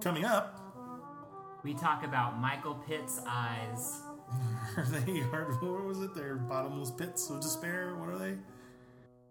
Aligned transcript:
Coming 0.00 0.24
up, 0.24 0.60
We 1.64 1.74
talk 1.74 2.04
about 2.04 2.38
Michael 2.38 2.76
Pitt's 2.86 3.20
eyes. 3.26 4.02
are 4.76 4.84
they 4.84 5.18
hard? 5.20 5.60
What 5.62 5.84
was 5.84 6.00
it? 6.00 6.14
They're 6.14 6.36
bottomless 6.36 6.92
pits 6.92 7.28
of 7.28 7.40
despair. 7.40 7.96
What 7.96 8.10
are 8.10 8.18
they? 8.18 8.36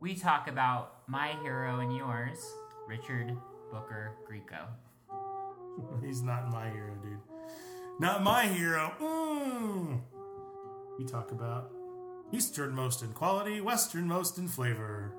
We 0.01 0.13
talk 0.13 0.49
about 0.49 1.07
my 1.07 1.29
hero 1.43 1.79
and 1.79 1.95
yours, 1.95 2.39
Richard 2.89 3.37
Booker 3.71 4.17
Grieco. 4.29 4.67
He's 6.05 6.21
not 6.23 6.51
my 6.51 6.69
hero, 6.69 6.93
dude. 7.01 7.19
Not 7.99 8.21
my 8.21 8.47
hero. 8.47 8.93
Mm. 8.99 10.01
We 10.99 11.05
talk 11.05 11.31
about 11.31 11.71
easternmost 12.31 13.01
in 13.01 13.13
quality, 13.13 13.61
westernmost 13.61 14.37
in 14.37 14.47
flavor. 14.47 15.13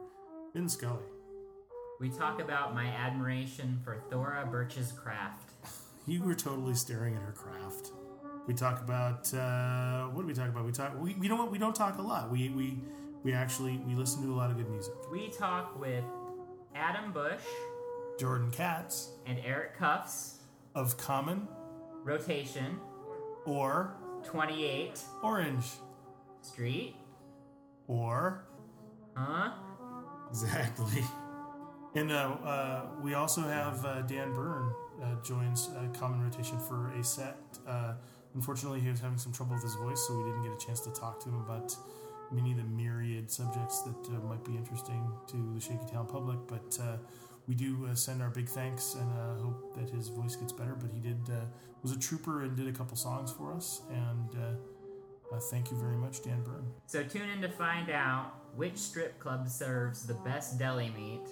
Vin 0.55 0.69
Scully. 0.69 1.05
We 2.01 2.11
talk 2.11 2.41
about 2.41 2.75
my 2.75 2.87
admiration 2.87 3.81
for 3.85 4.03
Thora 4.11 4.49
Birch's 4.51 4.93
craft. 4.93 5.51
You 6.07 6.23
were 6.23 6.35
totally 6.35 6.75
staring 6.75 7.15
at 7.15 7.23
her 7.23 7.33
craft. 7.33 7.93
We 8.47 8.55
talk 8.55 8.81
about 8.81 9.33
uh, 9.33 10.07
what 10.09 10.23
do 10.23 10.27
we 10.27 10.35
talk 10.35 10.49
about? 10.49 10.65
We 10.65 10.73
talk. 10.73 11.01
We, 11.01 11.15
you 11.21 11.29
know 11.29 11.37
what? 11.37 11.51
We 11.51 11.59
don't 11.59 11.77
talk 11.77 11.99
a 11.99 12.03
lot. 12.03 12.31
We 12.31 12.49
we 12.51 12.79
we 13.23 13.33
actually 13.33 13.79
we 13.87 13.95
listen 13.95 14.23
to 14.23 14.33
a 14.33 14.37
lot 14.37 14.51
of 14.51 14.57
good 14.57 14.69
music. 14.69 14.95
We 15.13 15.29
talk 15.29 15.79
with 15.79 16.05
Adam 16.75 17.13
Busch 17.13 17.45
Jordan 18.19 18.51
Katz 18.51 19.11
and 19.27 19.39
Eric 19.45 19.79
Kufs, 19.79 20.35
of 20.75 20.97
Common 20.97 21.49
Rotation, 22.05 22.79
or 23.45 23.95
28 24.25 25.01
Orange 25.23 25.67
Street. 26.41 26.95
Or 27.93 28.45
Huh? 29.15 29.51
exactly. 30.31 31.05
And 31.95 32.11
uh, 32.11 32.37
uh, 32.43 32.83
we 33.03 33.13
also 33.13 33.43
have 33.43 33.85
uh, 33.85 34.01
Dan 34.03 34.33
Bern 34.33 34.73
uh, 35.03 35.23
joins 35.23 35.69
uh, 35.77 35.87
Common 35.99 36.23
Rotation 36.23 36.59
for 36.59 36.91
a 36.99 37.05
set. 37.05 37.37
Uh, 37.69 37.93
unfortunately, 38.35 38.81
he 38.81 38.89
was 38.89 39.01
having 39.01 39.19
some 39.19 39.31
trouble 39.31 39.53
with 39.55 39.63
his 39.63 39.75
voice, 39.75 40.01
so 40.07 40.17
we 40.17 40.25
didn't 40.25 40.43
get 40.43 40.53
a 40.53 40.67
chance 40.67 40.81
to 40.81 40.91
talk 40.91 41.21
to 41.23 41.29
him 41.29 41.41
about 41.41 41.77
many 42.31 42.53
of 42.53 42.57
the 42.57 42.65
myriad 42.65 43.31
subjects 43.31 43.83
that 43.83 44.09
uh, 44.09 44.21
might 44.27 44.43
be 44.43 44.57
interesting 44.57 45.07
to 45.27 45.53
the 45.55 45.61
Shaky 45.61 45.85
Town 45.93 46.07
public. 46.07 46.39
But 46.49 46.79
uh, 46.81 46.97
we 47.47 47.55
do 47.55 47.87
uh, 47.91 47.95
send 47.95 48.23
our 48.23 48.31
big 48.31 48.49
thanks 48.49 48.95
and 48.95 49.11
uh, 49.13 49.43
hope 49.45 49.75
that 49.77 49.91
his 49.91 50.09
voice 50.09 50.35
gets 50.37 50.53
better. 50.53 50.75
But 50.75 50.93
he 50.95 51.01
did 51.01 51.21
uh, 51.29 51.45
was 51.83 51.93
a 51.93 51.99
trooper 51.99 52.45
and 52.45 52.57
did 52.57 52.69
a 52.69 52.73
couple 52.73 52.97
songs 52.97 53.31
for 53.33 53.53
us, 53.53 53.83
and 53.91 54.31
uh, 55.33 55.39
thank 55.41 55.71
you 55.71 55.77
very 55.79 55.97
much, 55.97 56.23
Dan 56.23 56.43
Bern. 56.43 56.65
So 56.87 57.03
tune 57.03 57.29
in 57.31 57.41
to 57.43 57.49
find 57.49 57.91
out 57.91 58.33
which 58.55 58.77
strip 58.77 59.19
club 59.19 59.49
serves 59.49 60.07
the 60.07 60.15
best 60.15 60.59
deli 60.59 60.91
meat. 60.97 61.27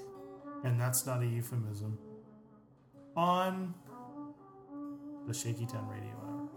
and 0.65 0.79
that's 0.81 1.07
not 1.07 1.23
a 1.23 1.27
euphemism, 1.27 1.99
on 3.17 3.75
the 5.27 5.35
Shaky 5.35 5.67
Town 5.67 5.87
Radio 5.89 6.15
Hour. 6.25 6.49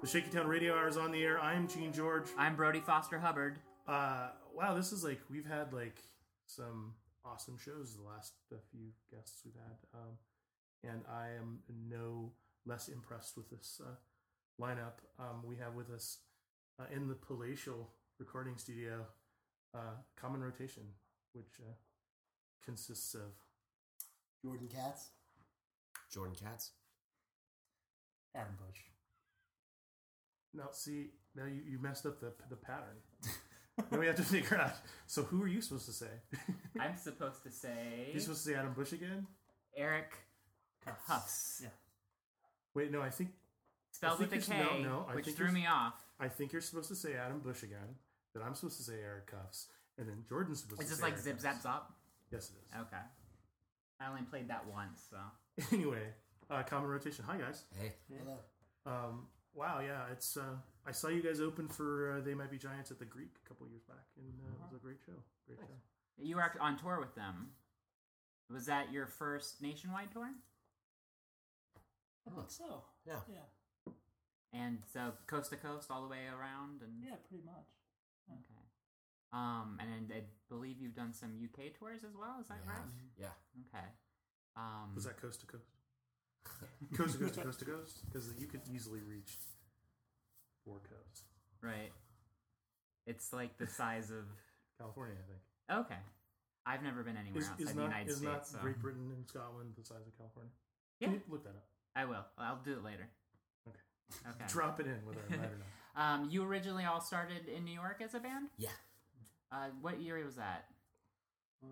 The 0.00 0.06
Shaky 0.06 0.30
Town 0.30 0.46
Radio 0.46 0.74
Hour 0.74 0.88
is 0.88 0.96
on 0.96 1.10
the 1.10 1.22
air. 1.22 1.40
I'm 1.40 1.66
Gene 1.66 1.92
George. 1.92 2.26
I'm 2.38 2.54
Brody 2.54 2.80
Foster 2.80 3.18
Hubbard. 3.18 3.58
Uh, 3.86 4.28
wow, 4.54 4.74
this 4.74 4.92
is 4.92 5.02
like 5.02 5.20
we've 5.30 5.46
had 5.46 5.72
like 5.72 6.02
some 6.46 6.94
awesome 7.32 7.56
shows 7.58 7.94
the 7.94 8.02
last 8.02 8.34
uh, 8.52 8.56
few 8.70 8.88
guests 9.10 9.42
we've 9.44 9.54
had, 9.54 9.76
um, 9.94 10.16
and 10.84 11.02
I 11.10 11.28
am 11.38 11.60
no 11.88 12.32
less 12.66 12.88
impressed 12.88 13.36
with 13.36 13.50
this 13.50 13.80
uh, 13.84 13.94
lineup. 14.62 15.00
Um, 15.18 15.42
we 15.44 15.56
have 15.56 15.74
with 15.74 15.90
us 15.90 16.18
uh, 16.80 16.84
in 16.94 17.08
the 17.08 17.14
palatial 17.14 17.90
recording 18.18 18.56
studio, 18.56 19.06
uh, 19.74 19.96
Common 20.16 20.42
Rotation, 20.42 20.84
which 21.32 21.60
uh, 21.60 21.72
consists 22.64 23.14
of 23.14 23.32
Jordan 24.42 24.68
Katz. 24.68 25.10
Jordan 26.12 26.36
Katz. 26.40 26.72
Adam 28.34 28.54
Busch. 28.58 28.80
now. 30.54 30.68
See, 30.72 31.08
now 31.34 31.46
you, 31.46 31.62
you 31.66 31.78
messed 31.80 32.06
up 32.06 32.20
the 32.20 32.32
the 32.48 32.56
pattern. 32.56 32.96
now 33.90 33.98
we 33.98 34.06
have 34.06 34.16
to 34.16 34.22
figure 34.22 34.56
out. 34.58 34.72
So 35.06 35.22
who 35.22 35.42
are 35.42 35.48
you 35.48 35.60
supposed 35.60 35.86
to 35.86 35.92
say? 35.92 36.10
I'm 36.80 36.96
supposed 36.96 37.42
to 37.44 37.50
say 37.50 38.08
You're 38.12 38.20
supposed 38.20 38.44
to 38.44 38.50
say 38.50 38.56
Adam 38.56 38.72
Busch 38.74 38.92
again? 38.92 39.26
Eric 39.76 40.12
Kufs. 40.86 41.62
Yeah. 41.62 41.68
Wait, 42.74 42.90
no, 42.90 43.00
I 43.02 43.10
think 43.10 43.30
Spelled 43.92 44.18
think 44.18 44.30
with 44.32 44.48
a 44.48 44.52
it's- 44.52 44.68
K, 44.68 44.82
no, 44.82 44.88
no, 44.88 45.06
I 45.10 45.14
which 45.14 45.24
think 45.26 45.36
threw 45.36 45.46
it's- 45.46 45.62
me 45.62 45.66
off. 45.66 45.94
I 46.20 46.28
think 46.28 46.52
you're 46.52 46.62
supposed 46.62 46.88
to 46.88 46.96
say 46.96 47.14
Adam 47.14 47.38
Busch 47.40 47.62
again. 47.62 47.96
That 48.34 48.42
I'm 48.42 48.54
supposed 48.54 48.76
to 48.76 48.82
say 48.82 48.94
Eric 49.02 49.30
Kufs, 49.32 49.66
and 49.96 50.06
then 50.08 50.24
Jordan's 50.28 50.60
supposed 50.60 50.82
Is 50.82 50.86
to 50.88 50.90
this 50.92 50.98
say 50.98 51.04
like 51.04 51.12
Eric 51.14 51.24
zip 51.24 51.36
Kufs. 51.38 51.40
zap 51.40 51.62
zop? 51.62 51.80
Yes, 52.30 52.50
it 52.50 52.56
is. 52.76 52.80
Okay. 52.86 53.02
I 54.00 54.08
only 54.08 54.22
played 54.22 54.48
that 54.48 54.66
once, 54.66 55.08
so. 55.10 55.16
Anyway, 55.72 56.02
uh, 56.50 56.62
common 56.64 56.88
rotation. 56.90 57.24
Hi 57.26 57.36
guys. 57.38 57.64
Hey. 57.80 57.94
Hello. 58.22 58.36
Um, 58.86 59.26
wow, 59.54 59.80
yeah, 59.80 60.02
it's. 60.12 60.36
Uh, 60.36 60.56
I 60.86 60.92
saw 60.92 61.08
you 61.08 61.22
guys 61.22 61.40
open 61.40 61.68
for 61.68 62.16
uh, 62.18 62.20
They 62.24 62.34
Might 62.34 62.50
Be 62.50 62.58
Giants 62.58 62.90
at 62.90 62.98
the 62.98 63.04
Greek 63.04 63.30
a 63.44 63.48
couple 63.48 63.66
years 63.68 63.82
back, 63.82 64.06
and 64.16 64.32
uh, 64.44 64.48
it 64.54 64.72
was 64.72 64.80
a 64.80 64.84
great 64.84 64.98
show. 65.04 65.12
Great 65.46 65.58
show. 65.60 65.74
You 66.24 66.36
were 66.36 66.50
on 66.60 66.76
tour 66.78 66.98
with 67.00 67.14
them. 67.14 67.50
Was 68.52 68.66
that 68.66 68.90
your 68.92 69.06
first 69.06 69.60
nationwide 69.60 70.10
tour? 70.12 70.30
I 72.26 72.30
think 72.34 72.50
so. 72.50 72.82
Yeah. 73.06 73.20
Yeah. 73.28 73.92
And 74.52 74.78
so 74.92 75.12
coast 75.26 75.50
to 75.50 75.56
coast, 75.56 75.90
all 75.90 76.02
the 76.02 76.08
way 76.08 76.24
around, 76.28 76.82
and 76.82 77.04
Yeah, 77.04 77.16
pretty 77.28 77.44
much. 77.44 77.68
okay. 78.30 78.62
Um, 79.32 79.78
and 79.80 80.10
I 80.12 80.22
believe 80.48 80.76
you've 80.80 80.94
done 80.96 81.12
some 81.12 81.36
UK 81.36 81.74
tours 81.78 82.02
as 82.02 82.16
well. 82.16 82.38
Is 82.40 82.48
that 82.48 82.58
We 82.64 82.68
right? 82.68 82.78
have. 82.78 82.88
Yeah. 83.18 83.36
Okay. 83.68 83.84
Um, 84.56 84.94
Was 84.94 85.04
that 85.04 85.20
coast 85.20 85.40
to 85.40 85.46
coast? 85.46 85.76
coast 86.96 87.18
to 87.18 87.24
coast 87.24 87.34
to 87.34 87.42
coast 87.44 87.58
to 87.60 87.64
coast? 87.64 87.98
Because 88.06 88.32
you 88.38 88.46
could 88.46 88.60
easily 88.72 89.00
reach 89.08 89.36
four 90.64 90.78
coasts. 90.88 91.22
right? 91.62 91.90
It's 93.06 93.32
like 93.32 93.56
the 93.58 93.66
size 93.66 94.10
of. 94.10 94.24
California, 94.78 95.16
I 95.18 95.26
think. 95.26 95.86
Okay. 95.86 96.00
I've 96.64 96.82
never 96.84 97.02
been 97.02 97.16
anywhere 97.16 97.40
Is, 97.42 97.48
outside 97.48 97.62
is 97.64 97.68
the 97.70 97.74
not 97.80 97.82
United 97.84 98.10
is 98.10 98.16
States. 98.18 98.32
not 98.32 98.46
so. 98.46 98.58
Great 98.58 98.78
Britain 98.80 99.10
and 99.16 99.26
Scotland 99.26 99.72
the 99.76 99.84
size 99.84 100.06
of 100.06 100.16
California? 100.16 100.52
Yeah. 101.00 101.08
Can 101.08 101.14
you 101.16 101.22
look 101.28 101.42
that 101.44 101.50
up? 101.50 101.66
I 101.96 102.04
will. 102.04 102.24
I'll 102.38 102.60
do 102.64 102.74
it 102.74 102.84
later. 102.84 103.08
Okay. 103.66 103.78
Okay. 104.28 104.44
Drop 104.48 104.78
it 104.78 104.86
in 104.86 105.04
whether 105.04 105.18
I'm 105.32 105.40
right 105.40 105.50
or 105.50 105.58
not. 105.58 105.66
Um, 106.22 106.28
you 106.30 106.44
originally 106.44 106.84
all 106.84 107.00
started 107.00 107.48
in 107.48 107.64
New 107.64 107.72
York 107.74 108.00
as 108.04 108.14
a 108.14 108.20
band. 108.20 108.48
Yeah. 108.56 108.68
Uh, 109.50 109.70
what 109.80 110.00
year 110.00 110.22
was 110.24 110.36
that? 110.36 110.66
Uh, 111.64 111.66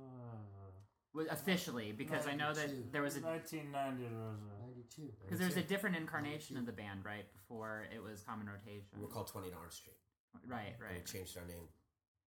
Was 1.15 1.29
officially 1.31 1.93
because 1.93 2.27
I 2.27 2.35
know 2.35 2.53
that 2.53 2.67
92. 2.67 2.89
there 2.91 3.03
was 3.03 3.17
a 3.17 3.21
1990 3.21 4.03
was 4.17 4.41
a. 4.41 4.66
92. 4.95 5.13
because 5.23 5.39
there 5.39 5.49
was 5.49 5.57
a 5.57 5.63
different 5.63 5.97
incarnation 5.97 6.57
of 6.57 6.67
the 6.67 6.73
band 6.73 7.05
right 7.05 7.25
before 7.33 7.87
it 7.95 8.03
was 8.03 8.23
Common 8.23 8.47
Rotation. 8.47 8.87
We 8.97 9.03
were 9.03 9.09
called 9.09 9.29
20 9.29 9.49
Orange 9.57 9.73
Street. 9.73 9.97
Right, 10.47 10.75
And 10.89 10.99
we 10.99 11.03
changed 11.05 11.37
our 11.39 11.45
name 11.47 11.69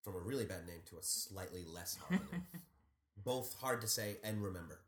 from 0.02 0.14
a 0.14 0.18
really 0.18 0.44
bad 0.44 0.66
name 0.66 0.80
to 0.90 0.96
a 0.96 1.02
slightly 1.02 1.64
less 1.66 1.96
hard 1.96 2.20
name. 2.30 2.42
Both 3.24 3.54
hard 3.60 3.80
to 3.80 3.86
say 3.88 4.16
and 4.22 4.42
remember. 4.42 4.80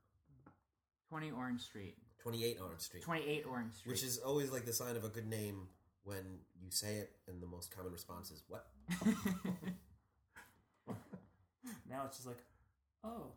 Twenty 1.08 1.30
Orange 1.30 1.62
Street, 1.62 1.96
28 2.18 2.58
Orange 2.60 2.80
Street. 2.80 3.02
twenty-eight 3.04 3.44
Orange 3.48 3.74
Street. 3.74 3.90
Which 3.92 4.02
is 4.02 4.18
always 4.18 4.50
like 4.50 4.64
the 4.66 4.72
sign 4.72 4.96
of 4.96 5.04
a 5.04 5.08
good 5.08 5.26
name 5.28 5.68
when 6.04 6.40
you 6.60 6.70
say 6.70 6.96
it 6.96 7.12
and 7.28 7.40
the 7.40 7.46
most 7.46 7.74
common 7.74 7.92
response 7.92 8.30
is, 8.30 8.42
What? 8.48 8.66
Now 11.88 12.02
it's 12.06 12.16
just 12.16 12.26
like, 12.26 12.42
oh, 13.04 13.32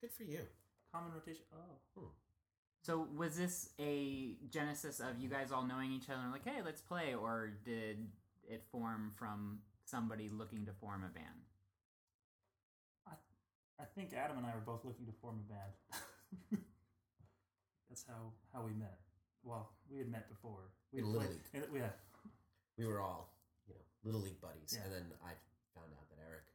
Good 0.00 0.12
for 0.12 0.22
you. 0.22 0.40
common 0.92 1.12
rotation. 1.12 1.42
Oh. 1.52 1.76
Hmm. 1.98 2.06
So 2.82 3.06
was 3.16 3.36
this 3.36 3.70
a 3.78 4.36
genesis 4.50 5.00
of 5.00 5.18
you 5.20 5.28
guys 5.28 5.52
all 5.52 5.64
knowing 5.64 5.92
each 5.92 6.08
other 6.08 6.20
and 6.22 6.32
like, 6.32 6.44
hey, 6.46 6.62
let's 6.64 6.80
play, 6.80 7.14
or 7.14 7.52
did 7.64 8.06
it 8.48 8.64
form 8.72 9.12
from 9.16 9.58
somebody 9.84 10.28
looking 10.28 10.64
to 10.66 10.72
form 10.80 11.04
a 11.04 11.12
band? 11.12 11.42
I 13.06 13.12
I 13.82 13.86
think 13.94 14.14
Adam 14.14 14.38
and 14.38 14.46
I 14.46 14.54
were 14.54 14.64
both 14.64 14.84
looking 14.84 15.06
to 15.06 15.12
form 15.20 15.40
a 15.44 15.52
band. 15.52 16.62
That's 17.88 18.04
how 18.08 18.32
how 18.52 18.62
we 18.64 18.72
met. 18.72 18.98
Well, 19.44 19.72
we 19.90 19.98
had 19.98 20.08
met 20.10 20.28
before. 20.28 20.72
We 20.92 21.00
In 21.00 21.04
had 21.06 21.12
Little 21.14 21.28
played- 21.28 21.64
in- 21.68 21.74
yeah. 21.76 21.92
We 22.76 22.86
were 22.86 23.00
all, 23.00 23.34
you 23.66 23.74
know, 23.74 23.82
Little 24.04 24.20
League 24.22 24.40
buddies. 24.40 24.70
Yeah. 24.76 24.84
And 24.86 24.92
then 24.92 25.06
I 25.24 25.34
found 25.74 25.90
out 25.98 26.06
that 26.14 26.20
Eric 26.22 26.46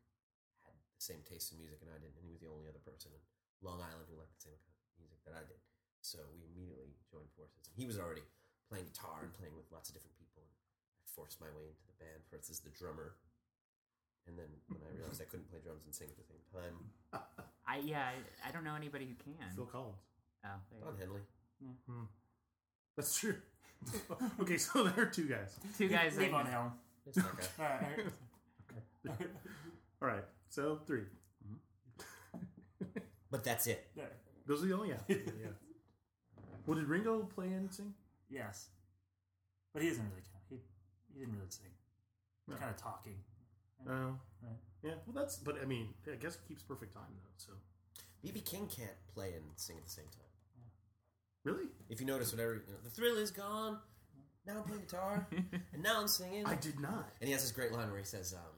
had 0.64 0.72
the 0.72 1.02
same 1.04 1.20
taste 1.28 1.52
in 1.52 1.60
music 1.60 1.80
and 1.84 1.92
I 1.92 2.00
didn't. 2.00 2.16
And 2.16 2.24
he 2.24 2.32
was 2.32 2.40
the 2.40 2.48
only 2.48 2.70
other 2.70 2.80
person 2.86 3.12
in 3.12 3.20
Long 3.66 3.82
Island 3.84 4.08
who 4.08 4.16
liked 4.16 4.32
the 4.40 4.48
same 4.48 4.60
kind 4.64 4.72
of 4.72 4.88
music 5.04 5.20
that 5.28 5.36
I 5.36 5.44
did. 5.44 5.60
So 6.04 6.20
we 6.36 6.44
immediately 6.52 6.92
joined 7.08 7.32
forces. 7.40 7.64
And 7.72 7.76
he 7.80 7.88
was 7.88 7.96
already 7.96 8.28
playing 8.68 8.92
guitar 8.92 9.24
and 9.24 9.32
playing 9.34 9.56
with 9.56 9.72
lots 9.72 9.88
of 9.88 9.96
different 9.96 10.20
people. 10.20 10.44
And 10.44 10.52
I 11.00 11.08
forced 11.16 11.40
my 11.40 11.48
way 11.56 11.72
into 11.72 11.84
the 11.88 11.96
band 11.96 12.28
first 12.28 12.52
as 12.52 12.60
the 12.60 12.76
drummer. 12.76 13.16
And 14.28 14.36
then 14.36 14.52
when 14.68 14.84
I 14.84 14.92
realized 14.96 15.24
I 15.24 15.28
couldn't 15.32 15.48
play 15.48 15.60
drums 15.64 15.84
and 15.88 15.96
sing 15.96 16.08
at 16.12 16.20
the 16.20 16.28
same 16.28 16.44
time, 16.52 16.76
I 17.68 17.80
yeah, 17.84 18.04
I, 18.12 18.20
I 18.48 18.52
don't 18.52 18.64
know 18.64 18.76
anybody 18.76 19.08
who 19.08 19.16
can. 19.20 19.48
Phil 19.56 19.66
Collins. 19.68 20.00
Oh, 20.46 20.60
there 20.72 20.80
you 20.80 20.86
Don 20.86 20.94
go. 20.96 21.00
Henley. 21.00 21.24
Hmm. 21.88 22.08
That's 22.96 23.16
true. 23.16 23.36
okay, 24.44 24.58
so 24.58 24.84
there 24.84 25.08
are 25.08 25.12
two 25.12 25.28
guys. 25.28 25.56
Two 25.78 25.88
guys. 25.88 26.18
Leave 26.18 26.32
that- 26.32 26.38
on 26.38 26.46
Helm. 26.46 26.72
It's 27.06 27.18
that 27.18 27.36
guy. 27.58 27.64
All 29.08 29.08
right. 29.08 29.28
All 30.02 30.08
right, 30.08 30.24
so 30.50 30.80
three. 30.88 31.04
But 33.32 33.44
that's 33.44 33.68
it. 33.68 33.88
There. 33.96 34.06
Those 34.46 34.64
are 34.64 34.68
the 34.68 34.74
only 34.74 34.90
yeah. 34.90 34.96
yeah. 35.10 35.48
Well, 36.66 36.78
did 36.78 36.88
Ringo 36.88 37.24
play 37.36 37.48
and 37.48 37.72
sing? 37.74 37.94
Yes. 38.30 38.70
But 39.74 39.82
he 39.84 39.90
doesn't 39.90 40.04
really 40.10 40.22
count. 40.32 40.44
He, 40.50 40.58
he 41.14 41.20
didn't 41.20 41.36
really 41.36 41.50
sing. 41.50 41.66
He's 42.46 42.54
No. 42.56 42.60
kind 42.60 42.72
of 42.72 42.78
talking. 42.78 43.16
Oh, 43.90 44.18
Right. 44.42 44.52
yeah. 44.82 44.96
Well, 45.06 45.14
that's. 45.16 45.38
But 45.38 45.62
I 45.62 45.66
mean, 45.66 45.90
I 46.12 46.16
guess 46.16 46.36
it 46.36 46.42
keeps 46.48 46.64
perfect 46.64 46.94
time 46.94 47.04
though. 47.16 47.34
So 47.38 47.52
BB 48.24 48.46
King 48.46 48.68
can't 48.68 48.96
play 49.14 49.34
and 49.34 49.44
sing 49.56 49.78
at 49.78 49.84
the 49.84 49.90
same 49.90 50.06
time. 50.06 50.30
really, 51.44 51.66
If 51.90 52.00
you 52.00 52.06
notice, 52.08 52.32
whatever 52.32 52.54
you 52.54 52.60
know, 52.74 52.80
the 52.84 52.90
thrill 52.90 53.18
is 53.18 53.32
gone. 53.32 53.80
Now 54.46 54.58
I'm 54.58 54.64
playing 54.64 54.82
guitar, 54.82 55.28
and 55.74 55.84
now 55.84 56.00
I'm 56.02 56.08
singing. 56.08 56.46
I 56.46 56.56
did 56.56 56.80
not. 56.80 57.10
And 57.22 57.28
he 57.28 57.32
has 57.34 57.42
this 57.42 57.52
great 57.54 57.72
line 57.74 57.90
where 57.90 58.00
he 58.00 58.06
says, 58.06 58.34
um, 58.34 58.56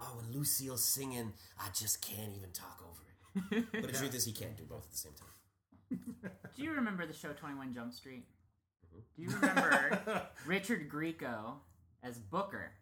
"Oh, 0.00 0.18
when 0.20 0.32
Lucille's 0.32 0.84
singing, 0.84 1.32
I 1.60 1.68
just 1.74 2.00
can't 2.00 2.32
even 2.36 2.50
talk 2.52 2.80
over 2.82 3.02
it." 3.02 3.64
But 3.72 3.92
the 3.92 3.98
truth 3.98 4.14
is, 4.14 4.24
he 4.24 4.32
can't 4.32 4.56
do 4.56 4.64
both 4.64 4.84
at 4.84 4.90
the 4.92 4.96
same 4.96 5.12
time. 5.14 6.30
Do 6.56 6.62
you 6.62 6.72
remember 6.72 7.06
the 7.06 7.12
show 7.12 7.32
Twenty 7.32 7.54
One 7.54 7.72
Jump 7.72 7.92
Street? 7.92 8.26
Mm-hmm. 8.94 8.98
Do 9.16 9.22
you 9.22 9.28
remember 9.36 10.26
Richard 10.46 10.88
Grieco 10.90 11.54
as 12.02 12.18
Booker? 12.18 12.72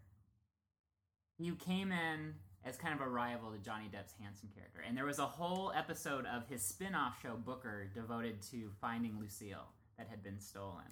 He 1.38 1.50
came 1.52 1.90
in 1.90 2.34
as 2.64 2.76
kind 2.76 2.94
of 2.94 3.00
a 3.00 3.08
rival 3.08 3.50
to 3.50 3.58
Johnny 3.58 3.90
Depp's 3.92 4.14
Hanson 4.20 4.48
character, 4.54 4.80
and 4.86 4.96
there 4.96 5.04
was 5.04 5.18
a 5.18 5.26
whole 5.26 5.72
episode 5.76 6.24
of 6.26 6.46
his 6.48 6.62
spin-off 6.62 7.20
show 7.20 7.34
Booker 7.36 7.90
devoted 7.92 8.40
to 8.50 8.70
finding 8.80 9.18
Lucille 9.18 9.66
that 9.98 10.08
had 10.08 10.22
been 10.22 10.38
stolen. 10.38 10.84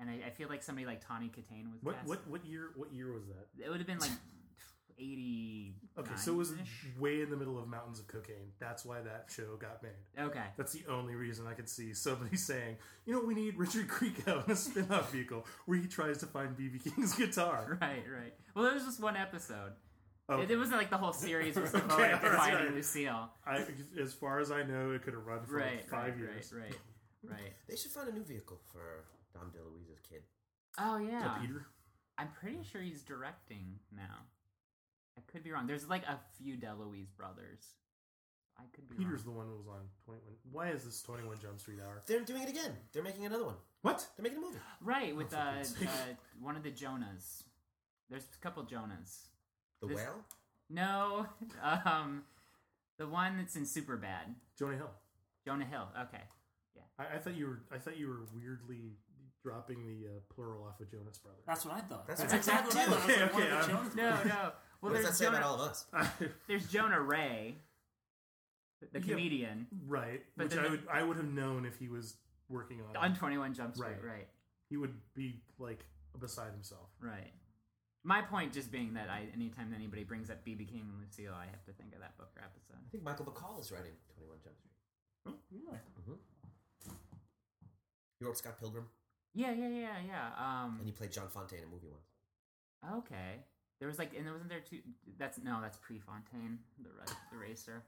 And 0.00 0.08
I, 0.08 0.28
I 0.28 0.30
feel 0.30 0.48
like 0.48 0.62
somebody 0.62 0.86
like 0.86 1.04
Tawny 1.04 1.26
Kitaen 1.28 1.72
was 1.72 1.82
What 1.82 1.96
what 2.06 2.28
what 2.28 2.46
year? 2.46 2.70
What 2.76 2.92
year 2.92 3.12
was 3.12 3.24
that? 3.26 3.48
It 3.64 3.68
would 3.68 3.78
have 3.78 3.86
been 3.86 3.98
like 3.98 4.12
eighty. 4.98 5.74
Okay, 5.98 6.10
so 6.16 6.32
it 6.32 6.36
was 6.36 6.52
way 6.98 7.22
in 7.22 7.30
the 7.30 7.36
middle 7.36 7.58
of 7.58 7.66
mountains 7.68 7.98
of 7.98 8.06
cocaine. 8.06 8.52
That's 8.58 8.84
why 8.84 9.00
that 9.00 9.26
show 9.28 9.56
got 9.56 9.82
made. 9.82 9.92
Okay. 10.26 10.44
That's 10.56 10.72
the 10.72 10.82
only 10.88 11.14
reason 11.14 11.46
I 11.46 11.54
could 11.54 11.68
see 11.68 11.92
somebody 11.94 12.36
saying, 12.50 12.76
you 13.04 13.14
know, 13.14 13.20
we 13.24 13.34
need 13.34 13.56
Richard 13.56 13.88
Grieco 13.88 14.44
in 14.46 14.52
a 14.52 14.56
spin-off 14.56 15.10
vehicle 15.12 15.44
where 15.66 15.78
he 15.78 15.86
tries 15.88 16.18
to 16.18 16.26
find 16.26 16.56
BB 16.56 16.84
King's 16.94 17.14
guitar. 17.14 17.78
Right, 17.80 18.04
right. 18.12 18.34
Well, 18.54 18.66
it 18.66 18.74
was 18.74 18.84
just 18.84 19.00
one 19.00 19.16
episode. 19.16 19.72
Oh, 20.28 20.40
It, 20.40 20.50
it 20.50 20.56
wasn't 20.56 20.76
like 20.78 20.90
the 20.90 20.98
whole 20.98 21.12
series 21.12 21.56
was 21.56 21.74
Okay, 21.74 21.86
devoted 21.86 22.20
to 22.20 22.36
finding 22.36 22.54
alright. 22.58 22.74
Lucille. 22.74 23.30
I, 23.46 23.64
as 24.00 24.12
far 24.14 24.40
as 24.40 24.50
I 24.50 24.62
know, 24.62 24.92
it 24.92 25.02
could 25.02 25.14
have 25.14 25.24
run 25.26 25.44
for 25.46 25.56
Right, 25.56 25.76
like 25.76 25.88
five 25.88 26.08
right, 26.12 26.18
years. 26.18 26.52
right, 26.54 26.62
right, 27.24 27.32
right. 27.32 27.52
They 27.68 27.76
should 27.76 27.90
find 27.90 28.08
a 28.08 28.12
new 28.12 28.22
vehicle 28.24 28.60
for 28.72 29.04
Dom 29.34 29.50
DeLuise's 29.50 30.00
kid. 30.08 30.22
Oh 30.78 30.98
yeah, 30.98 31.20
that 31.20 31.40
Peter? 31.40 31.66
I'm 32.18 32.28
pretty 32.40 32.58
sure 32.62 32.80
he's 32.82 33.02
directing 33.02 33.78
now. 33.96 34.26
I 35.18 35.32
could 35.32 35.42
be 35.42 35.50
wrong. 35.50 35.66
There's 35.66 35.88
like 35.88 36.04
a 36.04 36.18
few 36.38 36.56
DeLuise 36.56 37.08
brothers. 37.16 37.64
I 38.58 38.62
could 38.74 38.88
be 38.88 38.96
Peter's 38.96 39.24
wrong. 39.24 39.34
the 39.34 39.38
one 39.38 39.46
who 39.48 39.56
was 39.56 39.66
on 39.68 39.80
21. 40.04 40.22
Why 40.52 40.68
is 40.70 40.84
this 40.84 41.02
21 41.02 41.38
Jump 41.42 41.60
Street 41.60 41.78
hour? 41.84 42.02
They're 42.06 42.20
doing 42.24 42.42
it 42.42 42.48
again. 42.48 42.72
They're 42.92 43.02
making 43.02 43.26
another 43.26 43.44
one. 43.44 43.54
What? 43.82 44.06
They're 44.16 44.22
making 44.24 44.38
a 44.38 44.40
movie. 44.40 44.58
right 44.80 45.14
with 45.14 45.32
Oh, 45.34 45.38
uh, 45.38 45.58
for 45.58 45.64
sake. 45.64 45.88
uh, 45.88 46.14
one 46.40 46.56
of 46.56 46.62
the 46.62 46.70
Jonas. 46.70 47.44
There's 48.10 48.24
a 48.24 48.38
couple 48.42 48.62
Jonas. 48.64 49.28
The 49.80 49.88
This- 49.88 49.96
Whale. 49.96 50.24
No, 50.70 51.26
um, 51.86 52.24
the 52.98 53.06
one 53.06 53.38
that's 53.38 53.56
in 53.56 53.64
Super 53.64 53.96
Bad, 53.96 54.34
Jonah 54.58 54.76
Hill. 54.76 54.90
Jonah 55.44 55.64
Hill. 55.64 55.88
Okay, 56.02 56.22
I, 56.98 57.14
I 57.14 57.18
thought 57.18 57.34
you 57.36 57.46
were. 57.46 57.60
I 57.72 57.78
thought 57.78 57.96
you 57.96 58.06
were 58.08 58.20
weirdly 58.34 58.96
dropping 59.42 59.86
the 59.86 60.08
uh, 60.08 60.20
plural 60.34 60.64
off 60.64 60.78
of 60.80 60.90
Jonas 60.90 61.16
Brothers. 61.18 61.40
That's 61.46 61.64
what 61.64 61.74
I 61.74 61.80
thought. 61.80 62.06
That's 62.06 62.20
That's, 62.20 62.46
what 62.48 62.54
I 62.54 62.58
exactly 62.58 62.80
what 62.80 62.88
I 62.88 62.98
thought. 62.98 63.00
I 63.00 63.06
was 63.06 63.08
like, 63.08 63.32
Okay, 63.32 63.32
one 63.32 63.42
of 63.42 63.94
the 63.96 64.02
okay, 64.02 64.12
Jonas 64.12 64.24
no, 64.26 64.34
no. 64.34 64.52
Well, 64.80 64.92
what 64.92 65.02
does 65.02 65.02
that 65.02 65.06
there's 65.08 65.18
say 65.18 65.24
Jonah. 65.26 65.36
about 65.38 65.48
all 65.48 65.54
of 65.54 65.70
us? 65.70 65.86
There's 66.48 66.66
Jonah 66.70 67.00
Ray, 67.00 67.56
the 68.92 69.00
Yeah. 69.00 69.06
comedian, 69.06 69.66
right, 69.86 70.22
But 70.36 70.44
which 70.44 70.54
then 70.54 70.60
I 70.60 70.62
the- 70.64 70.70
would. 70.70 70.86
I 70.90 71.02
would 71.02 71.16
have 71.16 71.26
known 71.26 71.64
if 71.66 71.78
he 71.78 71.88
was 71.88 72.16
working 72.48 72.80
on. 72.82 72.96
on 72.96 73.16
21 73.16 73.54
Jump 73.54 73.74
Street. 73.74 73.88
Right. 74.02 74.04
right. 74.04 74.28
He 74.70 74.76
would 74.76 74.94
be 75.14 75.40
like 75.58 75.84
beside 76.20 76.52
himself. 76.52 76.88
Right. 77.00 77.32
My 78.04 78.22
point 78.22 78.52
just 78.52 78.70
being 78.70 78.94
that 78.94 79.10
I, 79.10 79.26
anytime 79.34 79.74
anybody 79.74 80.04
brings 80.04 80.30
up 80.30 80.44
BB 80.44 80.68
King 80.70 80.86
and 80.88 81.00
Lucille, 81.00 81.34
I 81.34 81.46
have 81.46 81.64
to 81.66 81.72
think 81.72 81.92
of 81.94 82.00
that 82.00 82.16
book 82.16 82.30
or 82.36 82.42
episode. 82.44 82.76
I 82.86 82.88
think 82.90 83.02
Michael 83.02 83.24
Bacall 83.26 83.58
is 83.60 83.72
writing 83.72 83.92
Twenty 84.14 84.28
One 84.28 84.38
Jump 84.44 84.56
Street. 84.60 85.36
Really? 85.50 85.78
He 88.18 88.24
wrote 88.24 88.38
Scott 88.38 88.58
Pilgrim, 88.58 88.86
Yeah, 89.34 89.52
yeah, 89.52 89.68
yeah, 89.68 89.96
yeah. 90.06 90.28
Um, 90.38 90.76
and 90.78 90.86
he 90.86 90.92
played 90.92 91.12
John 91.12 91.28
Fontaine 91.28 91.60
in 91.60 91.64
a 91.64 91.68
movie 91.68 91.88
once. 91.88 93.04
okay. 93.04 93.40
There 93.80 93.88
was 93.88 93.98
like, 93.98 94.10
and 94.16 94.26
there 94.26 94.32
wasn't 94.32 94.50
there 94.50 94.60
two. 94.60 94.78
That's 95.18 95.38
no, 95.42 95.58
that's 95.62 95.78
Prefontaine, 95.78 96.58
the 96.82 96.90
ra- 96.90 97.14
the 97.32 97.38
racer. 97.38 97.82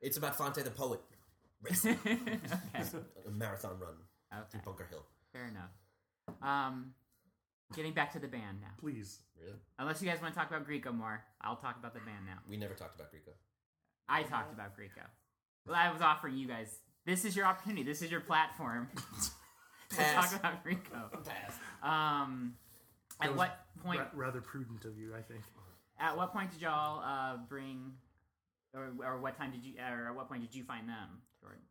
It's 0.00 0.16
about 0.16 0.36
Fontaine 0.36 0.64
the 0.64 0.70
poet 0.70 1.00
racing 1.62 1.98
okay. 2.06 2.20
a 3.26 3.30
marathon 3.30 3.78
run 3.78 3.94
Okay. 4.32 4.42
through 4.50 4.60
Bunker 4.64 4.86
Hill. 4.90 5.04
Fair 5.32 5.46
enough. 5.46 5.70
Um, 6.42 6.92
getting 7.74 7.92
back 7.92 8.12
to 8.12 8.18
the 8.18 8.26
band 8.28 8.60
now. 8.60 8.68
Please. 8.80 9.20
Really? 9.40 9.56
Unless 9.78 10.02
you 10.02 10.08
guys 10.10 10.20
want 10.20 10.34
to 10.34 10.38
talk 10.40 10.50
about 10.50 10.68
Grieco 10.68 10.92
more, 10.94 11.22
I'll 11.40 11.56
talk 11.56 11.76
about 11.78 11.94
the 11.94 12.00
band 12.00 12.26
now. 12.26 12.38
We 12.48 12.56
never 12.56 12.74
talked 12.74 12.96
about 12.96 13.12
Grieco. 13.12 13.32
I 14.08 14.22
talked 14.24 14.52
about 14.52 14.76
Grieco. 14.76 15.04
Well, 15.66 15.76
I 15.76 15.90
was 15.92 16.02
offering 16.02 16.36
you 16.36 16.48
guys. 16.48 16.78
This 17.06 17.24
is 17.24 17.36
your 17.36 17.46
opportunity. 17.46 17.82
This 17.84 18.02
is 18.02 18.10
your 18.10 18.20
platform 18.20 18.88
to 19.90 19.96
talk 20.14 20.34
about 20.34 20.64
Grieco. 20.64 21.24
Pass. 21.24 21.54
Um, 21.82 22.54
That 22.72 22.73
at 23.20 23.30
was 23.30 23.38
what 23.38 23.66
point? 23.82 24.00
Ra- 24.00 24.06
rather 24.14 24.40
prudent 24.40 24.84
of 24.84 24.98
you, 24.98 25.14
I 25.16 25.22
think. 25.22 25.42
At 25.98 26.16
what 26.16 26.32
point 26.32 26.50
did 26.50 26.60
y'all 26.60 27.02
uh, 27.04 27.36
bring, 27.48 27.92
or, 28.74 28.90
or 29.04 29.20
what 29.20 29.36
time 29.36 29.52
did 29.52 29.62
you, 29.64 29.74
or 29.78 30.08
at 30.08 30.14
what 30.14 30.28
point 30.28 30.42
did 30.42 30.54
you 30.54 30.64
find 30.64 30.88
them, 30.88 31.22
Jordan? 31.40 31.62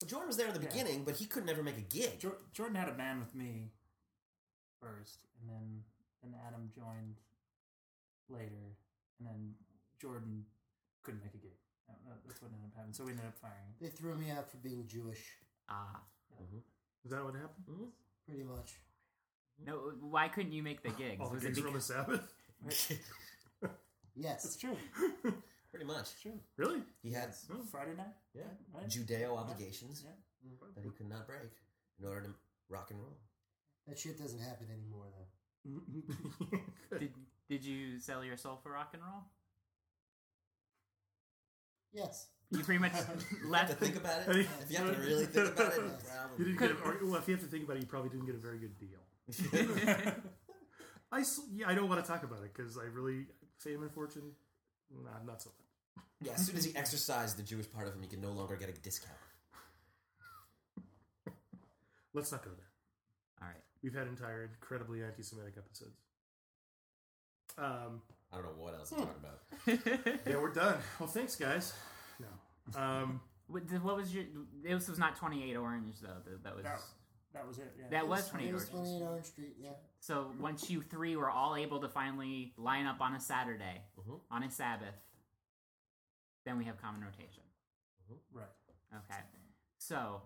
Well, 0.00 0.08
Jordan 0.08 0.28
was 0.28 0.36
there 0.36 0.48
in 0.48 0.54
the 0.54 0.60
Yeah. 0.60 0.68
beginning, 0.68 1.04
but 1.04 1.16
he 1.16 1.26
could 1.26 1.44
never 1.44 1.62
make 1.62 1.76
a 1.76 1.82
gig. 1.82 2.18
Jor- 2.18 2.38
Jordan 2.52 2.74
had 2.76 2.88
a 2.88 2.92
band 2.92 3.20
with 3.20 3.34
me 3.34 3.72
first, 4.80 5.26
and 5.40 5.48
then 5.50 5.84
then 6.22 6.34
Adam 6.46 6.70
joined 6.74 7.16
later, 8.28 8.78
and 9.18 9.28
then 9.28 9.54
Jordan 10.00 10.44
couldn't 11.02 11.20
make 11.22 11.34
a 11.34 11.38
gig. 11.38 11.58
That- 11.88 11.98
that- 12.06 12.26
That's 12.26 12.40
what 12.40 12.52
ended 12.52 12.70
up 12.70 12.74
happening. 12.76 12.94
So 12.94 13.04
we 13.04 13.10
ended 13.10 13.26
up 13.26 13.34
firing. 13.36 13.74
They 13.80 13.88
threw 13.88 14.14
me 14.16 14.30
out 14.30 14.48
for 14.48 14.56
being 14.58 14.86
Jewish, 14.86 15.36
Ah, 15.68 16.00
Is 17.04 17.10
that 17.10 17.24
what 17.24 17.34
happened? 17.34 17.92
Pretty 18.26 18.42
much. 18.44 18.78
No. 19.66 19.92
Why 20.00 20.28
couldn't 20.28 20.52
you 20.52 20.62
make 20.62 20.82
the 20.82 20.90
oh, 20.90 20.98
gigs? 20.98 21.20
All 21.20 21.28
the 21.28 21.34
Was 21.34 21.44
it 21.44 21.48
gigs 21.48 21.60
were 21.62 21.68
on 21.68 21.74
the 21.74 21.80
Sabbath? 21.80 22.32
Yes. 24.14 24.44
It's 24.44 24.56
true. 24.56 24.76
Pretty 25.70 25.86
much. 25.86 26.00
It's 26.00 26.20
true. 26.20 26.38
really? 26.58 26.82
He 27.02 27.12
had 27.12 27.34
Friday 27.70 27.94
night. 27.96 28.12
yeah, 28.34 28.42
Right? 28.74 28.86
Judeo 28.86 29.38
obligations 29.38 30.04
Yeah. 30.04 30.50
that 30.74 30.84
he 30.84 30.90
could 30.90 31.08
not 31.08 31.26
break 31.26 31.50
in 31.98 32.06
order 32.06 32.20
to 32.26 32.34
rock 32.68 32.90
and 32.90 33.00
roll. 33.00 33.16
That 33.88 33.98
shit 33.98 34.18
doesn't 34.18 34.40
happen 34.40 34.66
anymore, 34.70 35.06
though. 35.64 35.78
did 36.98 37.12
did 37.48 37.64
you 37.64 37.98
sell 37.98 38.22
your 38.22 38.36
soul 38.36 38.58
for 38.62 38.72
rock 38.72 38.90
and 38.92 39.02
roll? 39.02 39.22
Yes. 41.92 42.28
You 42.50 42.62
pretty 42.64 42.80
much 42.80 42.92
left. 43.46 43.70
to 43.70 43.76
think 43.76 43.96
about 43.96 44.28
I 44.28 44.32
it. 44.32 44.46
If 44.60 44.70
you 44.70 44.76
have 44.78 44.94
to 44.94 45.00
really 45.00 45.24
think 45.26 45.48
about 45.54 45.72
it, 45.72 45.82
You 46.38 46.44
didn't 46.44 46.58
get 46.58 46.70
a, 46.70 46.74
or, 46.82 46.98
well, 47.02 47.16
if 47.16 47.28
you 47.28 47.34
have 47.34 47.42
to 47.42 47.48
think 47.48 47.64
about 47.64 47.76
it, 47.78 47.80
you 47.80 47.86
probably 47.86 48.10
didn't 48.10 48.26
get 48.26 48.34
a 48.34 48.38
very 48.38 48.58
good 48.58 48.78
deal. 48.78 48.98
I, 51.12 51.20
s- 51.20 51.40
yeah, 51.54 51.68
I 51.68 51.74
don't 51.74 51.88
want 51.88 52.04
to 52.04 52.10
talk 52.10 52.22
about 52.24 52.42
it 52.42 52.52
because 52.54 52.76
I 52.78 52.84
really 52.84 53.26
fame 53.58 53.82
and 53.82 53.90
fortune, 53.92 54.32
nah, 54.90 55.10
not 55.26 55.42
so 55.42 55.50
much. 55.50 56.04
Yeah, 56.22 56.32
as 56.34 56.46
soon 56.46 56.56
as 56.56 56.64
he 56.64 56.74
exercised 56.76 57.36
the 57.36 57.42
Jewish 57.42 57.70
part 57.70 57.86
of 57.88 57.94
him, 57.94 58.02
he 58.02 58.08
could 58.08 58.22
no 58.22 58.30
longer 58.30 58.56
get 58.56 58.68
a 58.68 58.72
discount. 58.72 59.16
Let's 62.14 62.30
not 62.30 62.44
go 62.44 62.50
there. 62.50 62.66
All 63.40 63.48
right. 63.48 63.56
We've 63.82 63.94
had 63.94 64.06
entire 64.06 64.44
incredibly 64.44 65.02
anti-Semitic 65.02 65.54
episodes. 65.56 65.96
Um, 67.58 68.02
I 68.32 68.36
don't 68.36 68.44
know 68.44 68.62
what 68.62 68.74
else 68.74 68.90
to 68.90 68.96
talk 68.96 69.16
about. 69.18 69.40
yeah, 70.26 70.36
we're 70.36 70.52
done. 70.52 70.76
Well, 70.98 71.08
thanks, 71.08 71.36
guys. 71.36 71.72
No. 72.20 72.80
Um, 72.80 73.20
What, 73.48 73.62
what 73.82 73.96
was 73.96 74.14
your? 74.14 74.24
This 74.62 74.88
was 74.88 74.98
not 74.98 75.16
Twenty 75.16 75.50
Eight 75.50 75.56
Orange 75.56 75.96
though. 76.00 76.08
That, 76.24 76.44
that 76.44 76.54
was. 76.54 76.64
That, 76.64 76.80
that 77.34 77.46
was 77.46 77.58
it. 77.58 77.74
Yeah. 77.78 77.88
That 77.90 78.08
was 78.08 78.26
It 78.26 78.30
28 78.30 78.52
was 78.52 78.70
Orange. 78.70 78.88
28 78.88 79.06
Orange 79.06 79.26
Street, 79.26 79.56
yeah. 79.58 79.72
So 80.00 80.32
once 80.38 80.70
you 80.70 80.82
three 80.82 81.16
were 81.16 81.30
all 81.30 81.56
able 81.56 81.80
to 81.80 81.88
finally 81.88 82.52
line 82.56 82.86
up 82.86 83.00
on 83.00 83.14
a 83.14 83.20
Saturday, 83.20 83.82
Mhm. 83.98 84.20
on 84.30 84.42
a 84.42 84.50
Sabbath, 84.50 84.94
then 86.44 86.58
we 86.58 86.64
have 86.64 86.76
common 86.80 87.02
rotation. 87.02 87.42
right. 88.32 88.48
Okay. 88.94 89.22
So 89.78 90.22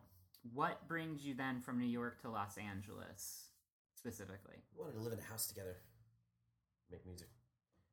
what 0.52 0.88
brings 0.88 1.24
you 1.24 1.34
then 1.34 1.60
from 1.60 1.78
New 1.78 1.86
York 1.86 2.20
to 2.22 2.28
Los 2.30 2.58
Angeles 2.58 3.50
specifically? 3.94 4.56
We 4.74 4.80
wanted 4.80 4.94
to 4.94 5.00
live 5.00 5.12
in 5.12 5.18
a 5.20 5.22
house 5.22 5.46
together, 5.46 5.76
make 6.90 7.04
music, 7.06 7.28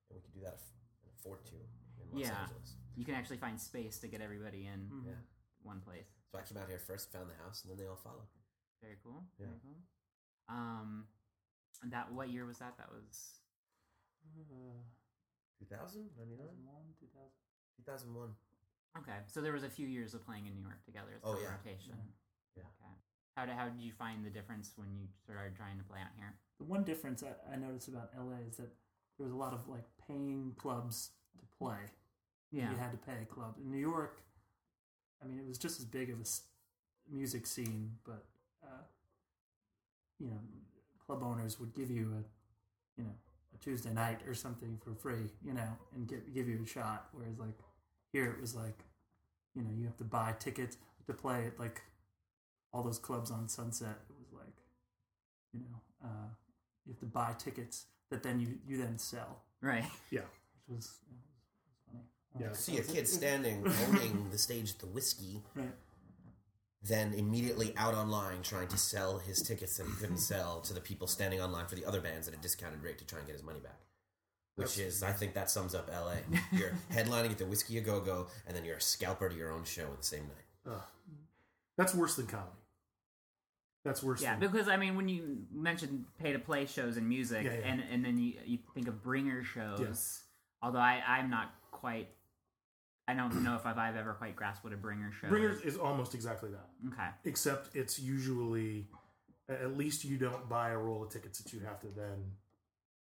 and 0.10 0.16
we 0.18 0.22
could 0.22 0.34
do 0.34 0.40
that 0.42 0.56
if, 0.56 0.62
and 1.04 1.12
afford 1.14 1.46
to 1.46 1.56
in 2.02 2.10
Los 2.12 2.22
Yeah. 2.22 2.42
Angeles. 2.42 2.76
You 2.96 3.06
can 3.06 3.14
actually 3.14 3.38
find 3.38 3.60
space 3.62 4.00
to 4.00 4.08
get 4.08 4.22
everybody 4.22 4.66
in 4.66 4.90
Mhm. 4.90 5.06
Yeah. 5.06 5.22
one 5.62 5.82
place. 5.82 6.08
So 6.32 6.40
I 6.40 6.44
came 6.44 6.58
out 6.58 6.68
here 6.70 6.80
first, 6.80 7.12
found 7.12 7.30
the 7.30 7.36
house, 7.36 7.62
and 7.64 7.70
then 7.72 7.78
they 7.78 7.86
all 7.86 7.96
followed. 7.98 8.28
Very 8.84 9.00
cool. 9.04 9.24
Yeah. 9.40 9.48
Very 9.48 9.60
cool. 9.64 9.80
Um, 10.52 11.08
and 11.82 11.92
that 11.96 12.12
what 12.12 12.28
year 12.30 12.44
was 12.46 12.60
that? 12.60 12.76
That 12.78 12.92
was 12.92 13.40
2000? 15.60 16.10
99? 16.20 16.48
2001. 17.80 18.30
okay. 19.00 19.20
So 19.28 19.40
there 19.42 19.54
was 19.54 19.64
a 19.64 19.70
few 19.70 19.88
years 19.88 20.14
of 20.14 20.26
playing 20.26 20.48
in 20.48 20.54
New 20.56 20.62
York 20.62 20.84
together. 20.86 21.16
As 21.16 21.22
Oh, 21.24 21.38
yeah. 21.42 21.56
rotation. 21.56 21.96
Yeah. 22.56 22.64
Okay. 22.64 22.94
How 23.36 23.46
did 23.46 23.56
how 23.56 23.66
did 23.70 23.82
you 23.82 23.92
find 23.94 24.26
the 24.26 24.30
difference 24.30 24.74
when 24.76 24.92
you 24.94 25.08
started 25.24 25.56
trying 25.56 25.78
to 25.80 25.84
play 25.84 26.00
out 26.00 26.12
here? 26.18 26.34
The 26.60 26.66
one 26.66 26.84
difference 26.84 27.24
I, 27.24 27.54
I 27.54 27.56
noticed 27.56 27.88
about 27.88 28.12
LA 28.18 28.38
is 28.48 28.58
that 28.58 28.70
there 29.18 29.24
was 29.26 29.32
a 29.34 29.38
lot 29.38 29.54
of 29.54 29.68
like 29.68 29.86
paying 30.08 30.54
clubs 30.58 31.12
to 31.40 31.46
play. 31.58 31.78
Yeah. 32.52 32.70
You 32.70 32.78
had 32.78 32.92
to 32.92 32.98
pay 32.98 33.18
a 33.22 33.26
club. 33.26 33.56
In 33.64 33.72
New 33.72 33.80
York, 33.80 34.22
I 35.24 35.28
mean, 35.28 35.40
it 35.40 35.48
was 35.48 35.58
just 35.58 35.80
as 35.80 35.86
big 35.86 36.12
of 36.12 36.20
a 36.20 36.26
music 37.12 37.48
scene, 37.48 37.98
but 38.06 38.14
uh, 38.14 38.33
you 40.24 40.30
know, 40.30 40.40
club 41.06 41.22
owners 41.24 41.60
would 41.60 41.74
give 41.76 41.92
you 41.92 42.14
a, 42.18 43.02
you 43.02 43.06
know, 43.06 43.14
a 43.54 43.58
Tuesday 43.64 43.92
night 43.94 44.22
or 44.28 44.34
something 44.34 44.80
for 44.84 44.96
free, 44.96 45.30
you 45.46 45.54
know, 45.54 45.78
and 45.94 46.08
give 46.08 46.34
give 46.34 46.48
you 46.48 46.62
a 46.64 46.68
shot. 46.68 47.08
Whereas 47.12 47.38
like 47.40 47.58
here, 48.14 48.26
it 48.32 48.40
was 48.42 48.56
like, 48.56 48.80
you 49.56 49.62
know, 49.64 49.70
you 49.78 49.86
have 49.86 49.98
to 49.98 50.04
buy 50.06 50.34
tickets 50.40 50.78
to 51.08 51.14
play 51.14 51.48
at 51.48 51.60
like 51.60 51.82
all 52.74 52.84
those 52.84 53.00
clubs 53.00 53.30
on 53.32 53.48
Sunset. 53.50 53.98
It 54.10 54.16
was 54.20 54.32
like, 54.34 54.56
you 55.54 55.60
know, 55.60 56.08
uh, 56.08 56.30
you 56.86 56.94
have 56.94 57.00
to 57.02 57.06
buy 57.06 57.34
tickets 57.38 57.86
that 58.10 58.24
then 58.24 58.40
you 58.40 58.60
you 58.68 58.78
then 58.78 58.98
sell, 58.98 59.42
Right. 59.62 59.86
Yeah. 60.10 60.22
which 60.68 60.78
was, 60.78 61.00
you 61.10 61.16
know, 61.18 62.00
was 62.00 62.02
funny. 62.32 62.46
Yeah. 62.46 62.54
See 62.54 62.78
a 62.78 62.84
kid 62.84 63.08
standing, 63.08 63.66
holding 63.86 64.30
the 64.32 64.38
stage, 64.38 64.78
the 64.78 64.86
whiskey, 64.88 65.42
Right. 65.56 65.70
Then 66.86 67.14
immediately 67.14 67.74
out 67.78 67.94
online 67.94 68.42
trying 68.42 68.68
to 68.68 68.78
sell 68.78 69.18
his 69.20 69.42
tickets 69.42 69.78
that 69.78 69.88
he 69.88 69.94
couldn't 69.94 70.18
sell 70.34 70.60
to 70.62 70.74
the 70.74 70.82
people 70.82 71.08
standing 71.08 71.42
online 71.42 71.66
for 71.66 71.76
the 71.76 71.86
other 71.86 72.02
bands 72.02 72.28
at 72.28 72.34
a 72.34 72.38
discounted 72.38 72.84
rate 72.84 72.98
to 73.00 73.06
try 73.06 73.20
and 73.20 73.28
get 73.28 73.34
his 73.34 73.44
money 73.44 73.60
back. 73.60 73.80
Which 74.56 74.78
is, 74.78 75.02
I 75.02 75.12
think 75.12 75.34
that 75.34 75.50
sums 75.50 75.74
up 75.74 75.90
LA. 75.90 76.18
You're 76.52 76.74
headlining 76.92 77.32
at 77.32 77.38
the 77.40 77.46
Whiskey 77.46 77.78
A 77.80 77.82
Go 77.82 78.00
Go, 78.00 78.28
and 78.46 78.56
then 78.56 78.64
you're 78.64 78.78
a 78.78 78.82
scalper 78.82 79.28
to 79.28 79.36
your 79.36 79.52
own 79.52 79.64
show 79.64 79.86
on 79.86 79.96
the 79.98 80.04
same 80.04 80.26
night. 80.26 80.74
Ugh. 80.76 80.82
That's 81.76 81.96
worse 81.96 82.16
than 82.16 82.28
comedy. 82.28 82.52
That's 83.84 84.04
worse. 84.04 84.22
Yeah, 84.22 84.38
than, 84.38 84.52
because 84.52 84.68
I 84.68 84.78
mean, 84.78 84.96
when 84.96 85.10
you 85.10 85.40
mentioned 85.52 86.06
pay 86.20 86.34
to 86.34 86.40
play 86.40 86.68
shows 86.68 86.98
and 86.98 87.10
music, 87.10 87.46
Yeah, 87.46 87.54
yeah. 87.54 87.66
and 87.66 87.84
and 87.92 88.06
then 88.06 88.20
you 88.20 88.34
you 88.46 88.60
think 88.76 88.88
of 88.88 89.02
bringer 89.02 89.44
shows. 89.44 90.22
Although 90.62 90.80
I 90.80 91.02
I'm 91.06 91.30
not 91.30 91.52
quite. 91.72 92.10
I 93.08 93.14
don't 93.14 93.44
know 93.44 93.56
if 93.56 93.66
I've, 93.66 93.78
I've 93.78 93.98
ever 93.98 94.14
quite 94.14 94.36
grasped 94.36 94.64
what 94.64 94.74
a 94.74 94.78
bringer 94.78 95.12
show 95.12 95.28
Bringers 95.28 95.60
is. 95.60 95.74
is 95.74 95.78
almost 95.78 96.16
exactly 96.16 96.50
that. 96.52 96.94
Okay. 96.94 97.10
except 97.26 97.76
it's 97.76 98.00
usually 98.00 98.88
at 99.50 99.78
least 99.78 100.06
you 100.06 100.18
don't 100.18 100.48
buy 100.48 100.70
a 100.70 100.78
roll 100.78 101.04
of 101.04 101.10
tickets 101.10 101.40
that 101.40 101.52
you 101.52 101.60
have 101.62 101.80
to 101.82 101.88
then 101.96 102.32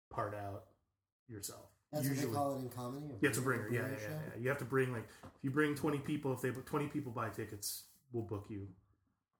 part 0.09 0.33
out 0.33 0.63
yourself. 1.27 1.65
That's 1.91 2.07
usually, 2.07 2.27
what 2.27 2.31
they 2.31 2.37
call 2.37 2.55
it 2.55 2.61
in 2.61 2.69
comedy. 2.69 3.05
yeah, 3.21 3.29
it's 3.29 3.37
a 3.39 3.41
bringer. 3.41 3.67
Yeah, 3.71 3.81
yeah, 3.81 3.87
yeah, 3.87 4.07
yeah. 4.09 4.41
You 4.41 4.49
have 4.49 4.59
to 4.59 4.65
bring 4.65 4.93
like 4.93 5.07
if 5.23 5.43
you 5.43 5.49
bring 5.49 5.75
twenty 5.75 5.97
people, 5.97 6.31
if 6.33 6.41
they 6.41 6.51
twenty 6.51 6.87
people 6.87 7.11
buy 7.11 7.29
tickets, 7.29 7.83
we'll 8.13 8.23
book 8.23 8.45
you. 8.49 8.67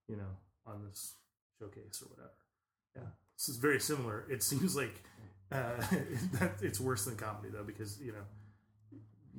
You 0.07 0.17
know, 0.17 0.37
on 0.65 0.83
this 0.87 1.13
showcase 1.59 2.01
or 2.01 2.09
whatever. 2.09 2.33
Yeah, 2.95 3.11
this 3.37 3.49
is 3.49 3.57
very 3.57 3.79
similar. 3.79 4.25
It 4.29 4.41
seems 4.41 4.75
like 4.75 5.03
uh, 5.51 5.75
that 6.33 6.53
it's 6.63 6.79
worse 6.79 7.05
than 7.05 7.15
comedy 7.17 7.49
though 7.53 7.63
because 7.63 8.01
you 8.01 8.13
know, 8.13 8.23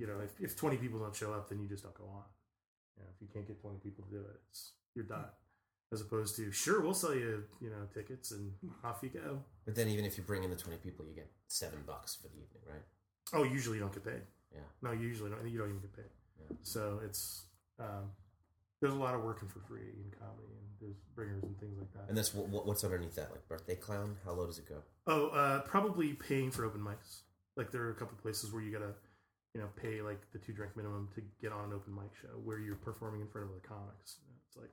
you 0.00 0.06
know, 0.06 0.18
if, 0.24 0.30
if 0.40 0.56
twenty 0.56 0.76
people 0.78 0.98
don't 0.98 1.14
show 1.14 1.32
up, 1.34 1.48
then 1.50 1.60
you 1.60 1.68
just 1.68 1.82
don't 1.84 1.94
go 1.94 2.04
on. 2.04 2.24
You 2.96 3.02
know, 3.04 3.08
if 3.14 3.20
you 3.20 3.28
can't 3.32 3.46
get 3.46 3.60
twenty 3.60 3.78
people 3.78 4.04
to 4.06 4.10
do 4.10 4.20
it, 4.20 4.40
it's 4.50 4.72
you're 4.94 5.04
done. 5.04 5.26
As 5.92 6.00
opposed 6.00 6.36
to 6.36 6.50
sure, 6.52 6.80
we'll 6.80 6.94
sell 6.94 7.14
you 7.14 7.44
you 7.60 7.68
know 7.68 7.82
tickets 7.92 8.30
and 8.30 8.52
off 8.84 9.00
you 9.02 9.10
go. 9.10 9.40
But 9.66 9.74
then 9.74 9.88
even 9.88 10.04
if 10.04 10.16
you 10.16 10.22
bring 10.24 10.42
in 10.44 10.50
the 10.50 10.56
20 10.56 10.78
people, 10.78 11.04
you 11.04 11.14
get 11.14 11.28
seven 11.48 11.80
bucks 11.86 12.14
for 12.16 12.28
the 12.28 12.34
evening, 12.34 12.62
right? 12.66 12.82
Oh, 13.34 13.42
usually 13.44 13.76
you 13.78 13.82
don't 13.82 13.92
get 13.92 14.04
paid. 14.04 14.22
Yeah. 14.54 14.60
No, 14.82 14.92
you 14.92 15.06
usually 15.06 15.30
don't. 15.30 15.46
You 15.48 15.58
don't 15.58 15.68
even 15.68 15.80
get 15.80 15.94
paid. 15.94 16.10
Yeah. 16.40 16.56
So 16.62 17.00
it's 17.04 17.42
um, 17.78 18.10
there's 18.80 18.92
a 18.94 18.96
lot 18.96 19.14
of 19.14 19.22
working 19.24 19.48
for 19.48 19.60
free 19.60 19.80
in 20.04 20.10
comedy, 20.18 20.48
and 20.48 20.66
there's 20.80 20.96
bringers 21.14 21.42
and 21.42 21.58
things 21.60 21.76
like 21.78 21.92
that. 21.94 22.08
And 22.08 22.16
that's 22.16 22.32
what, 22.34 22.48
what- 22.48 22.66
what's 22.66 22.82
underneath 22.84 23.14
that, 23.16 23.30
like 23.32 23.46
birthday 23.48 23.74
clown. 23.76 24.16
How 24.24 24.32
low 24.32 24.46
does 24.46 24.58
it 24.58 24.68
go? 24.68 24.76
Oh, 25.06 25.28
uh, 25.28 25.60
probably 25.62 26.12
paying 26.14 26.50
for 26.50 26.64
open 26.64 26.80
mics. 26.80 27.20
Like 27.56 27.70
there 27.72 27.82
are 27.82 27.90
a 27.90 27.94
couple 27.94 28.16
places 28.22 28.52
where 28.52 28.62
you 28.62 28.70
gotta, 28.72 28.94
you 29.54 29.60
know, 29.60 29.68
pay 29.76 30.00
like 30.00 30.20
the 30.32 30.38
two 30.38 30.52
drink 30.52 30.76
minimum 30.76 31.08
to 31.14 31.22
get 31.40 31.52
on 31.52 31.64
an 31.64 31.72
open 31.72 31.94
mic 31.94 32.10
show 32.20 32.38
where 32.44 32.58
you're 32.58 32.76
performing 32.76 33.20
in 33.20 33.28
front 33.28 33.46
of 33.46 33.52
other 33.52 33.62
comics. 33.66 34.18
It's 34.46 34.56
like, 34.56 34.70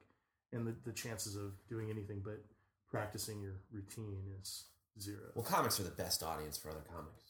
and 0.54 0.68
the, 0.68 0.76
the 0.86 0.94
chances 0.94 1.36
of 1.36 1.54
doing 1.68 1.90
anything 1.90 2.22
but 2.24 2.44
practicing 2.90 3.42
your 3.42 3.62
routine 3.72 4.24
is 4.40 4.66
zero. 5.00 5.32
Well, 5.36 5.46
comics 5.46 5.80
are 5.80 5.84
the 5.84 5.90
best 5.90 6.24
audience 6.24 6.58
for 6.58 6.70
other 6.70 6.84
comics. 6.90 7.24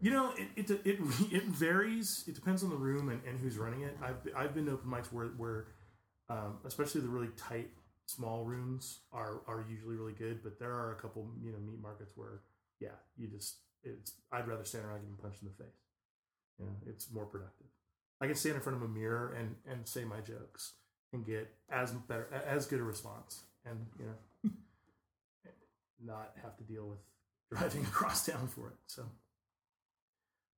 You 0.00 0.10
know, 0.10 0.32
it, 0.36 0.48
it 0.56 0.70
it 0.84 0.98
it 1.30 1.44
varies. 1.44 2.24
It 2.26 2.34
depends 2.34 2.64
on 2.64 2.70
the 2.70 2.76
room 2.76 3.08
and, 3.08 3.20
and 3.24 3.38
who's 3.38 3.56
running 3.56 3.82
it. 3.82 3.96
I've 4.02 4.16
I've 4.36 4.54
been 4.54 4.66
to 4.66 4.72
open 4.72 4.90
mics 4.90 5.12
where 5.12 5.26
where, 5.36 5.66
um, 6.28 6.58
especially 6.64 7.02
the 7.02 7.08
really 7.08 7.30
tight 7.36 7.68
small 8.06 8.44
rooms 8.44 9.00
are 9.12 9.42
are 9.46 9.64
usually 9.68 9.96
really 9.96 10.14
good. 10.14 10.42
But 10.42 10.58
there 10.58 10.72
are 10.72 10.92
a 10.92 10.96
couple 10.96 11.28
you 11.40 11.52
know 11.52 11.58
meat 11.58 11.80
markets 11.80 12.12
where 12.16 12.40
yeah, 12.80 12.96
you 13.16 13.28
just 13.28 13.58
it's. 13.84 14.14
I'd 14.32 14.48
rather 14.48 14.64
stand 14.64 14.86
around 14.86 15.02
getting 15.02 15.16
punched 15.16 15.42
in 15.42 15.48
the 15.48 15.64
face. 15.64 15.81
You 16.62 16.68
know, 16.68 16.92
it's 16.92 17.10
more 17.12 17.26
productive. 17.26 17.66
I 18.20 18.26
can 18.26 18.36
stand 18.36 18.54
in 18.54 18.60
front 18.62 18.76
of 18.76 18.82
a 18.82 18.88
mirror 18.88 19.34
and 19.38 19.56
and 19.70 19.86
say 19.86 20.04
my 20.04 20.20
jokes 20.20 20.72
and 21.12 21.26
get 21.26 21.52
as 21.70 21.92
better 21.92 22.28
as 22.46 22.66
good 22.66 22.80
a 22.80 22.84
response, 22.84 23.42
and 23.64 23.86
you 23.98 24.06
know, 24.06 24.50
not 26.04 26.32
have 26.42 26.56
to 26.56 26.64
deal 26.64 26.86
with 26.86 26.98
driving 27.52 27.84
across 27.84 28.24
town 28.26 28.48
for 28.48 28.68
it. 28.68 28.74
So. 28.86 29.04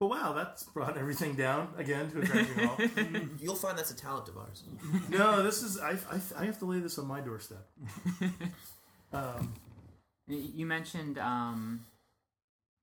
But 0.01 0.09
wow, 0.09 0.33
that's 0.33 0.65
brought 0.65 0.99
everything 0.99 1.35
down 1.37 1.69
again 1.79 2.11
to 2.11 2.21
a 2.21 2.27
crashing 2.27 2.59
halt. 2.67 2.81
You'll 3.41 3.55
find 3.55 3.79
that's 3.79 3.93
a 3.93 3.97
talent 3.97 4.29
of 4.29 4.37
ours. 4.37 4.65
no, 5.09 5.43
this 5.43 5.63
is 5.63 5.79
I, 5.79 5.93
I, 5.93 6.21
I 6.37 6.45
have 6.47 6.59
to 6.59 6.65
lay 6.65 6.81
this 6.81 6.99
on 6.99 7.07
my 7.07 7.21
doorstep. 7.21 7.65
Um, 9.13 9.55
You 10.27 10.67
mentioned, 10.67 11.19
um, 11.19 11.87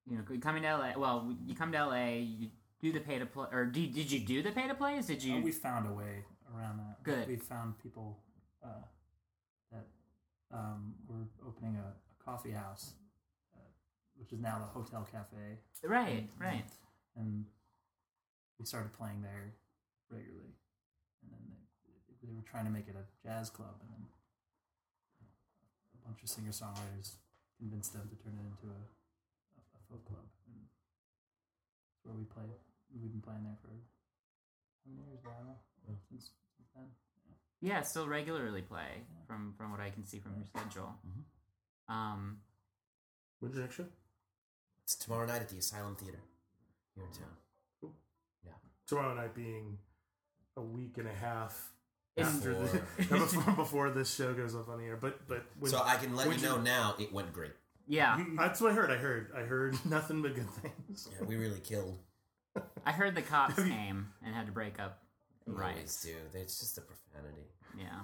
you 0.10 0.18
know, 0.18 0.24
coming 0.40 0.64
to 0.64 0.78
LA. 0.78 0.92
Well, 0.98 1.36
you 1.46 1.54
come 1.54 1.72
to 1.74 1.86
LA. 1.86 2.06
You 2.20 2.50
do 2.82 2.92
the 2.92 3.00
pay 3.00 3.20
to 3.20 3.26
play, 3.26 3.48
or 3.52 3.66
did, 3.66 3.94
did 3.94 4.12
you 4.12 4.20
do 4.20 4.42
the 4.42 4.52
pay 4.52 4.68
to 4.68 4.74
plays? 4.74 5.06
Did 5.08 5.24
you? 5.24 5.38
Uh, 5.38 5.42
we 5.42 5.52
found 5.52 5.88
a 5.88 5.94
way 5.94 6.26
around 6.56 6.80
that. 6.80 7.04
Good. 7.04 7.28
We 7.28 7.36
found 7.36 7.78
people 7.82 8.18
uh, 8.64 8.84
that 9.72 9.86
um, 10.52 10.96
were 11.08 11.28
opening 11.48 11.78
a, 11.78 11.88
a 11.88 12.24
coffee 12.24 12.52
house, 12.52 12.94
uh, 13.56 13.60
which 14.18 14.34
is 14.34 14.40
now 14.40 14.60
the 14.60 14.80
Hotel 14.80 15.08
Cafe, 15.12 15.38
right, 15.84 16.28
right. 16.40 16.64
and 17.16 17.46
we 18.60 18.66
started 18.66 18.92
playing 18.94 19.22
there 19.22 19.54
regularly. 20.10 20.58
And 21.24 21.32
then 21.32 21.44
they, 21.86 22.28
they 22.28 22.34
were 22.34 22.46
trying 22.50 22.66
to 22.66 22.72
make 22.72 22.88
it 22.88 22.96
a 22.96 23.06
jazz 23.26 23.50
club, 23.50 23.76
and 23.82 23.90
then 23.92 24.06
a 25.22 26.08
bunch 26.08 26.24
of 26.24 26.30
singer 26.30 26.52
songwriters 26.52 27.14
convinced 27.60 27.94
them 27.94 28.10
to 28.10 28.16
turn 28.24 28.34
it 28.42 28.46
into 28.50 28.74
a, 28.74 28.82
a, 28.82 29.62
a 29.62 29.80
folk 29.88 30.04
club. 30.06 30.26
And 30.50 30.66
where 32.04 32.16
we 32.16 32.26
play. 32.26 32.50
We've 32.94 33.12
been 33.12 33.22
playing 33.22 33.44
there 33.44 33.56
for 33.62 33.68
how 33.70 34.90
many 34.90 35.08
years 35.08 35.20
now? 35.24 35.56
Since, 36.10 36.32
since 36.58 36.70
then. 36.76 36.86
Yeah, 37.62 37.82
still 37.82 38.08
regularly 38.08 38.62
play 38.62 39.04
from 39.28 39.54
from 39.58 39.72
what 39.72 39.80
I 39.80 39.90
can 39.92 40.06
see 40.06 40.20
from 40.20 40.34
your 40.36 40.46
schedule. 40.46 40.96
Um, 41.88 42.38
when's 43.40 43.56
your 43.56 43.64
next 43.64 43.76
show? 43.76 43.86
It's 44.84 44.96
tomorrow 44.96 45.26
night 45.28 45.42
at 45.42 45.50
the 45.50 45.58
Asylum 45.58 45.96
Theater 45.96 46.20
here 46.96 47.06
in 47.06 47.12
town. 47.12 47.30
Cool. 47.80 47.94
Yeah. 48.46 48.54
Tomorrow 48.88 49.14
night 49.16 49.36
being 49.36 49.78
a 50.58 50.62
week 50.62 50.98
and 50.98 51.08
a 51.08 51.14
half 51.14 51.72
after 52.18 52.54
the, 52.98 53.08
before, 53.10 53.54
before 53.54 53.90
this 53.92 54.14
show 54.14 54.34
goes 54.34 54.56
up 54.56 54.68
on 54.68 54.80
the 54.80 54.86
air. 54.86 54.98
But 54.98 55.28
but 55.28 55.46
when, 55.60 55.72
so 55.72 55.82
I 55.84 55.98
can 55.98 56.16
let 56.16 56.36
you 56.36 56.42
know 56.42 56.58
now 56.60 56.96
it 57.00 57.14
went 57.14 57.32
great. 57.32 57.52
yeah, 57.88 58.20
that's 58.38 58.60
what 58.60 58.72
I 58.72 58.76
heard. 58.76 58.90
I 58.90 58.96
heard 58.98 59.32
I 59.38 59.42
heard 59.42 59.78
nothing 59.86 60.22
but 60.24 60.34
good 60.34 60.50
things. 60.50 61.08
Yeah, 61.12 61.26
we 61.28 61.36
really 61.36 61.60
killed. 61.60 62.00
I 62.86 62.92
heard 62.92 63.16
the 63.16 63.22
cops 63.22 63.56
came 63.56 64.08
and 64.26 64.36
had 64.36 64.46
to 64.48 64.52
break 64.52 64.80
up 64.80 65.00
They 65.48 65.54
always 65.54 66.02
do. 66.02 66.16
It's 66.34 66.60
just 66.60 66.76
the 66.76 66.82
profanity. 66.82 67.46
Yeah. 67.78 68.00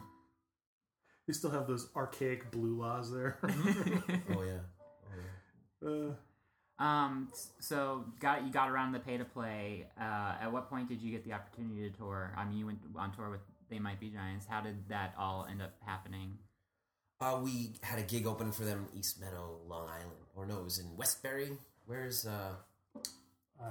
They 1.27 1.34
still 1.34 1.50
have 1.51 1.68
those 1.68 1.89
archaic 1.96 2.51
blue 2.51 2.80
laws 2.80 3.12
there. 3.12 3.38
Oh 3.44 4.44
yeah. 4.44 4.60
Oh 5.86 5.94
yeah. 6.10 6.10
uh, 6.80 6.84
Um. 6.84 7.30
So 7.60 8.06
got 8.20 8.46
you 8.46 8.51
got 8.51 8.70
around 8.70 8.94
the 8.94 9.00
pay 9.00 9.18
to 9.18 9.25
play. 9.25 9.88
Uh, 10.00 10.36
at 10.42 10.51
what 10.51 10.70
point 10.70 10.88
did 10.89 11.01
you 11.01 11.12
get 11.12 11.24
the 11.25 11.34
opportunity 11.34 11.89
to 11.89 11.98
tour? 11.98 12.34
I 12.38 12.46
mean, 12.46 12.58
you 12.60 12.66
went 12.66 12.80
on 12.96 13.12
tour 13.13 13.30
with 13.30 13.42
They 13.70 13.80
Might 13.80 14.00
Be 14.00 14.10
Giants. 14.10 14.46
How 14.48 14.62
did 14.62 14.88
that 14.89 15.13
all 15.18 15.46
end 15.50 15.62
up 15.62 15.74
happening? 15.86 16.38
Uh, 17.20 17.39
we 17.44 17.72
had 17.82 17.98
a 18.00 18.04
gig 18.04 18.27
open 18.27 18.51
for 18.51 18.63
them 18.63 18.88
in 18.94 19.00
East 19.00 19.20
Meadow, 19.20 19.58
Long 19.68 19.89
Island, 19.89 20.22
or 20.36 20.46
no, 20.46 20.60
it 20.60 20.63
was 20.63 20.77
in 20.80 20.96
Westbury. 20.96 21.58
Where's 21.88 22.25
uh, 22.27 22.51
Uh, 23.60 23.66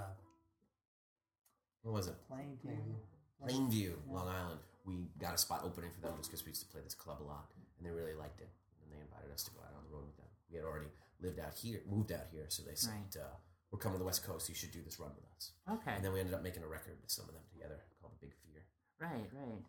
what 1.86 1.94
was 1.94 2.08
it? 2.08 2.14
playing 2.26 2.58
Plainview. 2.66 2.98
Plainview, 3.38 3.92
Long 4.10 4.26
Island. 4.28 4.58
we 4.84 5.06
got 5.20 5.34
a 5.34 5.38
spot 5.38 5.62
opening 5.64 5.90
for 5.94 6.00
them 6.02 6.14
just 6.18 6.30
because 6.30 6.44
we 6.44 6.50
used 6.50 6.62
to 6.66 6.68
play 6.68 6.80
this 6.82 6.94
club 6.94 7.18
a 7.22 7.26
lot, 7.26 7.46
and 7.78 7.86
they 7.86 7.90
really 7.94 8.14
liked 8.14 8.40
it, 8.40 8.50
and 8.82 8.90
they 8.90 8.98
invited 8.98 9.30
us 9.32 9.44
to 9.44 9.50
go 9.52 9.60
out 9.62 9.70
on 9.76 9.84
the 9.86 9.94
road 9.94 10.06
with 10.06 10.16
them. 10.16 10.26
We 10.50 10.56
had 10.56 10.66
already 10.66 10.90
lived 11.20 11.38
out 11.38 11.54
here, 11.54 11.80
moved 11.88 12.10
out 12.12 12.26
here, 12.32 12.46
so 12.48 12.62
they 12.62 12.74
said, 12.74 12.90
Right. 12.92 13.16
uh, 13.22 13.36
"We're 13.70 13.78
coming 13.78 13.96
to 13.96 14.02
the 14.02 14.04
West 14.06 14.24
Coast. 14.26 14.48
You 14.48 14.54
should 14.54 14.72
do 14.72 14.82
this 14.82 14.98
run 14.98 15.10
with 15.14 15.26
us." 15.36 15.52
Okay. 15.70 15.94
And 15.94 16.04
then 16.04 16.12
we 16.12 16.18
ended 16.20 16.34
up 16.34 16.42
making 16.42 16.62
a 16.62 16.68
record 16.68 16.98
with 17.00 17.10
some 17.10 17.26
of 17.28 17.34
them 17.34 17.42
together 17.52 17.78
called 18.00 18.14
The 18.18 18.26
Big 18.26 18.34
Fear. 18.42 18.62
Right, 18.98 19.30
right. 19.32 19.62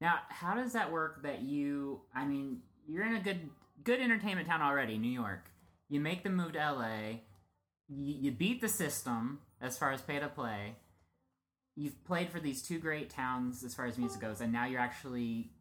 Now, 0.00 0.20
how 0.28 0.54
does 0.54 0.72
that 0.72 0.90
work 0.92 1.22
that 1.22 1.42
you 1.42 2.00
I 2.14 2.24
mean, 2.24 2.62
you're 2.86 3.04
in 3.04 3.14
a 3.16 3.20
good 3.20 3.50
good 3.84 4.00
entertainment 4.00 4.46
town 4.48 4.62
already, 4.62 4.96
New 4.96 5.10
York. 5.10 5.50
You 5.88 6.00
make 6.00 6.22
the 6.22 6.30
move 6.30 6.52
to 6.52 6.58
LA. 6.58 7.20
You, 7.88 8.14
you 8.24 8.30
beat 8.32 8.60
the 8.60 8.68
system 8.68 9.40
as 9.60 9.76
far 9.78 9.92
as 9.92 10.02
pay 10.02 10.18
to 10.20 10.28
play. 10.28 10.76
You've 11.78 12.04
played 12.04 12.28
for 12.28 12.40
these 12.40 12.60
two 12.60 12.80
great 12.80 13.08
towns 13.08 13.62
as 13.62 13.72
far 13.72 13.86
as 13.86 13.96
music 13.98 14.20
goes, 14.20 14.40
and 14.40 14.52
now 14.52 14.66
you're 14.66 14.80
actually 14.80 15.52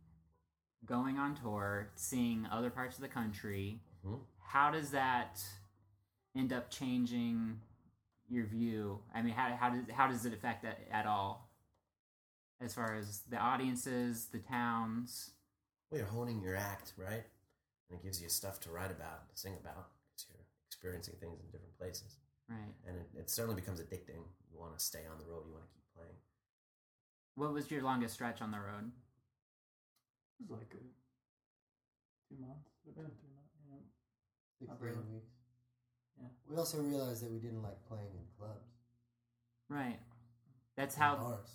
going 0.84 1.20
on 1.20 1.36
tour, 1.36 1.90
seeing 1.96 2.48
other 2.52 2.72
parts 2.72 2.96
of 2.96 3.04
the 3.04 3.08
country. 3.08 3.84
Mhm. 4.04 4.26
How 4.40 4.72
does 4.72 4.90
that 4.92 5.46
end 6.36 6.52
up 6.52 6.72
changing 6.72 7.62
your 8.28 8.48
view? 8.48 9.04
I 9.14 9.22
mean, 9.22 9.34
how, 9.34 9.56
how 9.56 9.70
does 9.70 9.90
how 9.92 10.08
does 10.08 10.26
it 10.26 10.34
affect 10.34 10.64
that 10.64 10.80
at 10.92 11.06
all? 11.06 11.52
As 12.60 12.74
far 12.74 12.96
as 12.96 13.22
the 13.30 13.38
audiences, 13.38 14.26
the 14.30 14.40
towns. 14.40 15.36
Well, 15.92 16.00
you're 16.00 16.10
honing 16.10 16.42
your 16.42 16.56
act, 16.56 16.94
right? 16.98 17.26
And 17.90 18.00
it 18.00 18.04
gives 18.04 18.20
you 18.22 18.30
stuff 18.30 18.60
to 18.62 18.72
write 18.72 18.90
about, 18.90 19.30
to 19.30 19.38
sing 19.38 19.56
about, 19.62 19.92
because 20.10 20.26
you're 20.32 20.46
experiencing 20.68 21.16
things 21.20 21.40
in 21.40 21.52
different 21.52 21.78
places. 21.78 22.18
Right. 22.50 22.74
And 22.88 22.98
it, 22.98 23.08
it 23.14 23.30
certainly 23.30 23.62
becomes 23.62 23.80
addicting. 23.80 24.24
You 24.52 24.58
want 24.58 24.78
to 24.78 24.84
stay 24.84 25.06
on 25.06 25.20
the 25.20 25.26
road. 25.26 25.44
You 25.46 25.54
want 25.54 25.66
to 25.66 25.74
keep 25.74 25.84
playing. 25.98 26.22
What 27.36 27.54
was 27.54 27.70
your 27.70 27.82
longest 27.82 28.14
stretch 28.14 28.42
on 28.42 28.52
the 28.52 28.58
road? 28.60 28.92
It 30.40 30.46
was 30.50 30.60
like 30.60 30.70
a, 30.74 30.82
two 32.30 32.38
months, 32.40 32.70
or 32.86 32.94
two, 32.94 33.02
three 33.02 33.34
months. 33.34 33.54
You 33.58 33.74
know. 33.74 33.82
Six, 34.60 34.70
Not 34.70 34.78
eight 34.82 34.96
weeks. 35.14 35.34
Yeah. 36.22 36.30
We 36.50 36.58
also 36.58 36.78
realized 36.80 37.24
that 37.24 37.32
we 37.32 37.40
didn't 37.40 37.62
like 37.62 37.78
playing 37.88 38.10
in 38.14 38.26
clubs. 38.38 38.70
Right. 39.70 40.00
That's 40.76 40.96
and 40.96 41.04
how, 41.04 41.16
bars. 41.16 41.50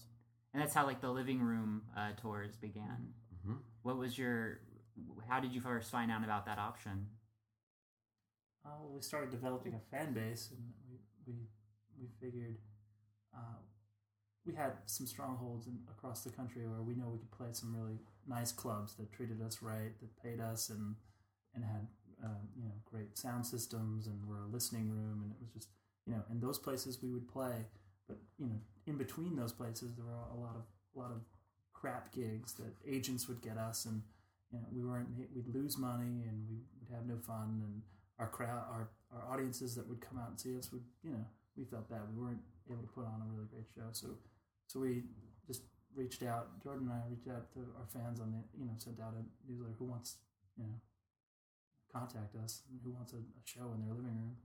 and 0.52 0.62
that's 0.62 0.74
how 0.74 0.86
like 0.86 1.00
the 1.00 1.10
living 1.10 1.40
room 1.40 1.82
uh, 1.96 2.10
tours 2.20 2.56
began. 2.56 3.14
Mm-hmm. 3.34 3.56
What 3.82 3.96
was 3.98 4.18
your? 4.18 4.60
How 5.28 5.40
did 5.40 5.52
you 5.52 5.60
first 5.60 5.90
find 5.90 6.10
out 6.10 6.22
about 6.22 6.46
that 6.46 6.58
option? 6.58 7.06
Uh, 8.64 8.70
well, 8.80 8.92
we 8.94 9.00
started 9.02 9.30
developing 9.30 9.74
a 9.74 9.80
fan 9.90 10.12
base, 10.12 10.50
and 10.52 10.60
we 10.88 10.98
we 11.26 11.38
we 11.98 12.08
figured 12.20 12.58
uh, 13.34 13.58
we 14.46 14.54
had 14.54 14.72
some 14.86 15.06
strongholds 15.06 15.66
in, 15.66 15.78
across 15.90 16.24
the 16.24 16.30
country 16.30 16.66
where 16.66 16.82
we 16.82 16.94
know 16.94 17.08
we 17.08 17.18
could 17.18 17.30
play 17.30 17.48
some 17.52 17.74
really 17.74 17.98
nice 18.26 18.52
clubs 18.52 18.94
that 18.94 19.12
treated 19.12 19.40
us 19.42 19.62
right, 19.62 19.92
that 20.00 20.22
paid 20.22 20.40
us, 20.40 20.68
and 20.70 20.96
and 21.54 21.64
had 21.64 21.86
um, 22.24 22.48
you 22.56 22.64
know 22.64 22.74
great 22.84 23.16
sound 23.16 23.46
systems, 23.46 24.06
and 24.06 24.26
were 24.26 24.42
a 24.42 24.52
listening 24.52 24.90
room, 24.90 25.20
and 25.22 25.32
it 25.32 25.38
was 25.40 25.50
just 25.50 25.68
you 26.06 26.12
know 26.12 26.22
in 26.30 26.40
those 26.40 26.58
places 26.58 27.02
we 27.02 27.10
would 27.10 27.28
play, 27.28 27.66
but 28.08 28.18
you 28.38 28.46
know 28.46 28.58
in 28.86 28.96
between 28.96 29.36
those 29.36 29.52
places 29.52 29.94
there 29.94 30.04
were 30.04 30.18
a 30.34 30.40
lot 30.40 30.56
of 30.56 30.62
a 30.94 30.98
lot 30.98 31.10
of 31.10 31.22
crap 31.72 32.12
gigs 32.12 32.52
that 32.54 32.72
agents 32.86 33.28
would 33.28 33.40
get 33.42 33.56
us, 33.58 33.84
and 33.84 34.02
you 34.50 34.58
know 34.58 34.64
we 34.72 34.82
weren't 34.82 35.08
we'd 35.34 35.54
lose 35.54 35.78
money 35.78 36.24
and 36.28 36.46
we 36.48 36.56
would 36.80 36.94
have 36.94 37.06
no 37.06 37.16
fun 37.18 37.62
and 37.64 37.82
our 38.18 38.28
crowd, 38.28 38.62
our, 38.70 38.88
our 39.12 39.32
audiences 39.32 39.74
that 39.74 39.88
would 39.88 40.00
come 40.00 40.18
out 40.18 40.30
and 40.30 40.40
see 40.40 40.56
us 40.56 40.70
would, 40.72 40.84
you 41.02 41.10
know, 41.10 41.24
we 41.56 41.64
felt 41.64 41.90
bad. 41.90 42.00
We 42.14 42.22
weren't 42.22 42.40
able 42.70 42.82
to 42.82 42.88
put 42.88 43.04
on 43.04 43.20
a 43.20 43.26
really 43.34 43.48
great 43.50 43.66
show. 43.74 43.90
So, 43.90 44.14
so 44.72 44.80
we 44.80 45.02
just 45.46 45.62
reached 45.94 46.22
out. 46.22 46.48
Jordan 46.62 46.88
and 46.88 46.92
I 46.92 47.10
reached 47.10 47.28
out 47.28 47.52
to 47.52 47.60
our 47.76 47.86
fans 47.92 48.20
on 48.20 48.32
the, 48.32 48.58
you 48.58 48.64
know, 48.64 48.72
sent 48.78 48.98
out 49.00 49.12
a 49.12 49.50
newsletter. 49.50 49.74
Who 49.78 49.84
wants, 49.84 50.16
you 50.56 50.64
know, 50.64 50.80
contact 51.92 52.34
us? 52.42 52.62
Who 52.82 52.92
wants 52.92 53.12
a, 53.12 53.16
a 53.16 53.42
show 53.44 53.72
in 53.74 53.84
their 53.84 53.94
living 53.94 54.16
room? 54.16 54.36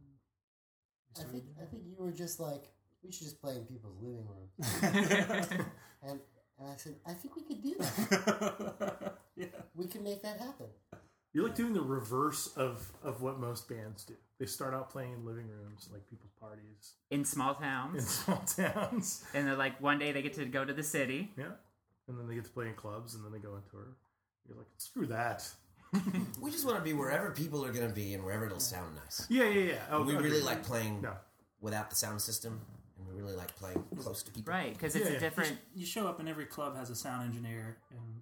I 1.18 1.24
think 1.24 1.46
I 1.62 1.66
think 1.66 1.84
you 1.88 1.96
were 1.98 2.12
just 2.12 2.40
like 2.42 2.66
we 3.02 3.12
should 3.12 3.24
just 3.24 3.42
play 3.42 3.56
in 3.56 3.64
people's 3.66 3.98
living 4.02 4.28
rooms. 4.28 4.52
and 6.04 6.20
and 6.60 6.70
I 6.70 6.76
said 6.76 6.96
I 7.06 7.14
think 7.14 7.36
we 7.38 7.44
could 7.44 7.64
do 7.64 7.76
that. 7.80 9.18
yeah. 9.38 9.46
we 9.76 9.88
can 9.88 10.04
make 10.04 10.22
that 10.24 10.40
happen. 10.40 10.68
You're 11.34 11.46
like 11.48 11.56
doing 11.56 11.74
the 11.74 11.82
reverse 11.82 12.48
of 12.56 12.92
of 13.04 13.22
what 13.22 13.40
most 13.40 13.68
bands 13.70 14.04
do. 14.04 14.16
They 14.40 14.46
start 14.46 14.74
out 14.74 14.90
playing 14.92 15.14
in 15.14 15.26
living 15.26 15.48
rooms, 15.48 15.90
like 15.92 16.08
people's 16.10 16.32
parties 16.40 16.94
In 17.10 17.26
small 17.26 17.56
towns. 17.56 17.96
in 18.28 18.34
towns, 18.34 18.52
small 18.56 18.72
towns. 18.72 19.26
and 19.34 19.48
they're 19.48 19.56
like 19.56 19.82
one 19.82 19.98
day 20.00 20.12
they 20.12 20.22
get 20.22 20.34
to 20.36 20.46
go 20.46 20.64
to 20.66 20.74
the 20.74 20.84
city. 20.84 21.32
Yeah, 21.38 21.46
and 22.08 22.18
then 22.20 22.28
they 22.28 22.36
get 22.36 22.46
to 22.46 22.52
play 22.52 22.68
in 22.68 22.74
clubs, 22.74 23.16
and 23.16 23.24
then 23.26 23.32
they 23.32 23.40
go 23.40 23.54
on 23.54 23.62
tour. 23.72 23.96
You're 24.48 24.58
like, 24.58 24.68
screw 24.78 25.06
that. 25.08 25.48
We 26.42 26.52
just 26.52 26.66
want 26.66 26.78
to 26.78 26.84
be 26.84 26.94
wherever 26.94 27.32
people 27.32 27.64
are 27.66 27.72
going 27.72 27.88
to 27.88 27.94
be 27.96 28.14
and 28.14 28.24
wherever 28.24 28.46
it'll 28.46 28.60
sound 28.60 28.96
nice. 28.96 29.26
Yeah, 29.30 29.46
yeah, 29.46 29.62
yeah. 29.74 29.80
Oh, 29.90 30.04
we 30.04 30.16
agreed. 30.16 30.32
really 30.32 30.44
like 30.44 30.62
playing 30.64 31.02
No, 31.02 31.14
without 31.62 31.90
the 31.90 31.96
sound 31.96 32.22
system, 32.22 32.60
and 32.98 33.08
we 33.08 33.20
really 33.22 33.36
like 33.36 33.56
playing 33.56 33.84
close 33.98 34.22
to 34.24 34.32
people. 34.32 34.52
Right, 34.54 34.74
because 34.74 34.96
it's 34.96 35.06
Yeah, 35.06 35.12
a 35.12 35.14
yeah. 35.14 35.20
different. 35.20 35.58
You 35.74 35.86
show 35.86 36.06
up 36.08 36.20
and 36.20 36.28
every 36.30 36.46
club 36.46 36.76
has 36.78 36.90
a 36.90 36.96
sound 36.96 37.24
engineer, 37.24 37.78
and 37.92 38.17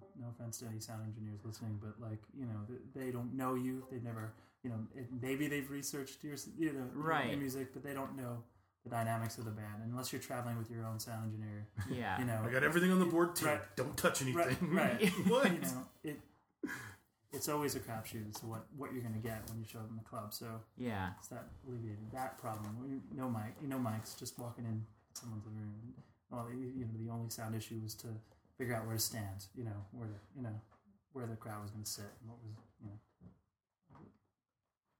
no 0.46 0.48
offense 0.48 0.58
to 0.58 0.66
any 0.66 0.80
sound 0.80 1.02
engineers 1.06 1.40
listening, 1.44 1.78
but 1.82 2.00
like 2.00 2.18
you 2.38 2.46
know, 2.46 2.76
they 2.94 3.10
don't 3.10 3.34
know 3.34 3.54
you. 3.54 3.84
They've 3.90 4.02
never, 4.02 4.32
you 4.62 4.70
know, 4.70 4.76
it, 4.94 5.06
maybe 5.20 5.48
they've 5.48 5.68
researched 5.70 6.22
your, 6.22 6.36
you 6.58 6.72
know, 6.72 6.84
Right. 6.94 7.30
your 7.30 7.38
music, 7.38 7.72
but 7.72 7.82
they 7.82 7.92
don't 7.94 8.16
know 8.16 8.42
the 8.84 8.90
dynamics 8.90 9.38
of 9.38 9.44
the 9.44 9.50
band 9.50 9.82
unless 9.84 10.12
you're 10.12 10.22
traveling 10.22 10.56
with 10.58 10.70
your 10.70 10.86
own 10.86 10.98
sound 11.00 11.24
engineer. 11.32 11.66
Yeah. 11.90 12.18
You 12.20 12.26
know, 12.26 12.40
I 12.46 12.50
got 12.52 12.62
everything 12.62 12.92
on 12.92 13.00
the 13.00 13.06
board 13.06 13.34
too. 13.34 13.46
Right. 13.46 13.60
Don't 13.76 13.96
touch 13.96 14.22
anything. 14.22 14.56
right, 14.72 15.00
right. 15.02 15.08
what? 15.26 15.52
you 15.52 15.60
know, 15.60 15.86
it. 16.04 16.20
It's 17.32 17.48
always 17.48 17.74
a 17.74 17.80
crapshoot 17.80 18.26
as 18.30 18.40
to 18.40 18.46
what, 18.46 18.64
what 18.78 18.92
you're 18.94 19.02
going 19.02 19.12
to 19.14 19.20
get 19.20 19.42
when 19.50 19.58
you 19.58 19.66
show 19.68 19.80
up 19.80 19.90
in 19.90 19.96
the 19.96 20.02
club. 20.04 20.32
So 20.32 20.46
Yeah. 20.78 21.10
it's 21.18 21.28
that 21.28 21.48
alleviated 21.68 22.10
that 22.12 22.38
problem. 22.38 22.78
When 22.80 22.88
you- 22.90 23.02
No 23.14 23.28
mic, 23.28 23.54
you 23.60 23.68
know, 23.68 23.76
mics 23.78 24.16
just 24.18 24.38
walking 24.38 24.64
in 24.64 24.86
someone's 25.12 25.44
room. 25.44 25.74
Well, 26.30 26.48
you 26.50 26.72
you 26.74 26.84
know, 26.86 26.92
the 27.04 27.10
only 27.12 27.28
sound 27.30 27.54
issue 27.54 27.78
was 27.82 27.94
to 27.96 28.08
figure 28.58 28.74
out 28.74 28.86
where 28.86 28.96
to 28.96 29.02
stand. 29.02 29.46
You 29.54 29.64
know, 29.64 29.84
where 29.92 30.08
the 30.08 30.18
you 30.36 30.42
know 30.42 30.60
where 31.12 31.26
the 31.26 31.36
crowd 31.36 31.62
was 31.62 31.70
going 31.70 31.84
to 31.84 31.90
sit 31.90 32.04
and 32.20 32.30
what 32.30 32.38
was 32.42 32.52
you 32.82 32.88
know. 32.90 32.98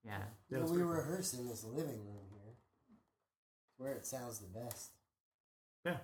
Yeah. 0.03 0.19
Yeah, 0.49 0.59
Well, 0.59 0.67
we 0.67 0.73
pretty 0.77 0.85
were 0.85 0.95
cool. 0.95 1.03
rehearsing 1.03 1.47
this 1.47 1.63
living 1.63 1.99
room 2.05 2.25
here. 2.31 2.53
It's 3.69 3.77
where 3.77 3.91
it 3.93 4.05
sounds 4.05 4.39
the 4.39 4.47
best. 4.59 4.91
Yeah. 5.85 5.97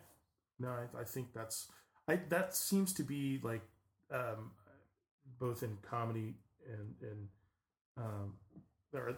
No, 0.60 0.70
I, 0.70 1.02
I 1.02 1.04
think 1.04 1.28
that's 1.34 1.68
I 2.08 2.18
that 2.30 2.56
seems 2.56 2.94
to 2.96 3.04
be 3.04 3.39
like 3.44 3.62
um, 4.12 4.52
both 5.39 5.63
in 5.63 5.78
comedy 5.82 6.36
and 6.70 6.96
and 7.02 7.28
um, 7.98 8.34
there 8.92 9.08
are, 9.08 9.16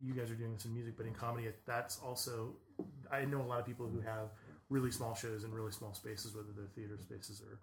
you 0.00 0.14
guys 0.14 0.30
are 0.30 0.34
doing 0.34 0.54
this 0.54 0.64
in 0.64 0.72
music, 0.74 0.94
but 0.96 1.06
in 1.06 1.14
comedy, 1.14 1.48
that's 1.66 1.98
also 1.98 2.54
I 3.10 3.24
know 3.24 3.42
a 3.42 3.48
lot 3.48 3.60
of 3.60 3.66
people 3.66 3.88
who 3.88 4.00
have 4.00 4.30
really 4.70 4.90
small 4.90 5.14
shows 5.14 5.44
in 5.44 5.52
really 5.52 5.72
small 5.72 5.94
spaces, 5.94 6.34
whether 6.34 6.48
they're 6.54 6.68
theater 6.74 6.98
spaces 6.98 7.42
or 7.42 7.60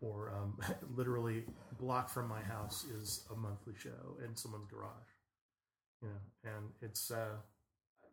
or 0.00 0.32
um, 0.32 0.56
literally 0.96 1.44
block 1.80 2.08
from 2.08 2.28
my 2.28 2.40
house 2.40 2.84
is 2.84 3.24
a 3.32 3.36
monthly 3.36 3.74
show 3.76 4.16
in 4.24 4.36
someone's 4.36 4.66
garage, 4.66 5.10
you 6.02 6.08
know, 6.08 6.50
and 6.52 6.70
it's. 6.82 7.10
Uh, 7.10 7.36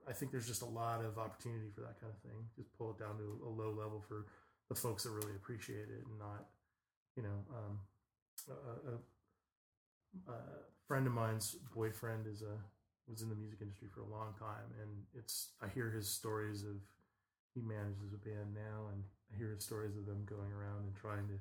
I 0.07 0.13
think 0.13 0.31
there's 0.31 0.47
just 0.47 0.61
a 0.61 0.67
lot 0.67 1.03
of 1.03 1.17
opportunity 1.17 1.71
for 1.73 1.81
that 1.81 1.99
kind 1.99 2.13
of 2.13 2.21
thing. 2.21 2.37
Just 2.55 2.71
pull 2.77 2.91
it 2.91 2.99
down 2.99 3.17
to 3.17 3.41
a 3.43 3.49
low 3.49 3.71
level 3.71 4.03
for 4.07 4.27
the 4.69 4.75
folks 4.75 5.03
that 5.03 5.09
really 5.09 5.35
appreciate 5.35 5.89
it, 5.89 6.05
and 6.05 6.19
not, 6.19 6.45
you 7.15 7.23
know, 7.23 7.43
um, 7.49 7.79
a, 8.47 10.31
a, 10.31 10.35
a 10.35 10.39
friend 10.87 11.07
of 11.07 11.13
mine's 11.13 11.55
boyfriend 11.73 12.27
is 12.27 12.43
a 12.43 12.55
was 13.09 13.21
in 13.21 13.29
the 13.29 13.35
music 13.35 13.59
industry 13.61 13.87
for 13.93 14.01
a 14.01 14.07
long 14.07 14.33
time, 14.39 14.65
and 14.81 14.89
it's 15.13 15.49
I 15.61 15.67
hear 15.67 15.91
his 15.91 16.09
stories 16.09 16.63
of 16.63 16.81
he 17.55 17.61
manages 17.61 18.13
a 18.13 18.17
band 18.17 18.53
now, 18.53 18.91
and 18.91 19.01
I 19.33 19.37
hear 19.37 19.49
his 19.49 19.63
stories 19.63 19.95
of 19.97 20.05
them 20.05 20.27
going 20.29 20.51
around 20.51 20.83
and 20.83 20.95
trying 20.95 21.27
to, 21.27 21.39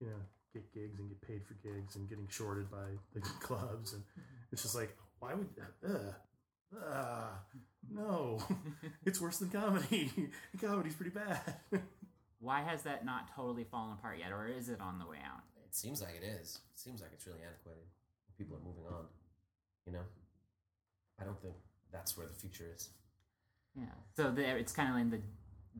you 0.00 0.06
know, 0.12 0.22
get 0.52 0.72
gigs 0.72 1.00
and 1.00 1.08
get 1.08 1.20
paid 1.20 1.42
for 1.44 1.54
gigs 1.64 1.96
and 1.96 2.08
getting 2.08 2.28
shorted 2.28 2.70
by 2.70 2.94
the 3.14 3.20
clubs, 3.40 3.94
and 3.94 4.02
it's 4.52 4.62
just 4.62 4.76
like 4.76 4.94
why 5.18 5.34
would 5.34 5.48
uh, 5.84 6.12
uh, 6.78 7.28
no, 7.90 8.38
it's 9.06 9.20
worse 9.20 9.38
than 9.38 9.50
comedy. 9.50 10.10
Comedy's 10.60 10.94
pretty 10.94 11.10
bad. 11.10 11.40
Why 12.38 12.62
has 12.62 12.82
that 12.82 13.04
not 13.04 13.34
totally 13.34 13.64
fallen 13.64 13.94
apart 13.94 14.18
yet, 14.18 14.32
or 14.32 14.46
is 14.46 14.68
it 14.68 14.80
on 14.80 14.98
the 14.98 15.06
way 15.06 15.18
out? 15.24 15.40
It 15.64 15.74
seems 15.74 16.02
like 16.02 16.14
it 16.20 16.24
is. 16.24 16.60
It 16.74 16.78
seems 16.78 17.00
like 17.00 17.10
it's 17.12 17.26
really 17.26 17.40
antiquated. 17.44 17.84
People 18.36 18.56
are 18.56 18.60
moving 18.60 18.84
on. 18.86 19.06
You 19.86 19.94
know, 19.94 20.04
I 21.20 21.24
don't 21.24 21.40
think 21.40 21.54
that's 21.92 22.16
where 22.16 22.26
the 22.26 22.34
future 22.34 22.66
is. 22.74 22.90
Yeah. 23.74 23.84
So 24.16 24.30
there, 24.30 24.58
it's 24.58 24.72
kind 24.72 24.88
of 24.88 24.94
like 24.94 25.10
the 25.10 25.20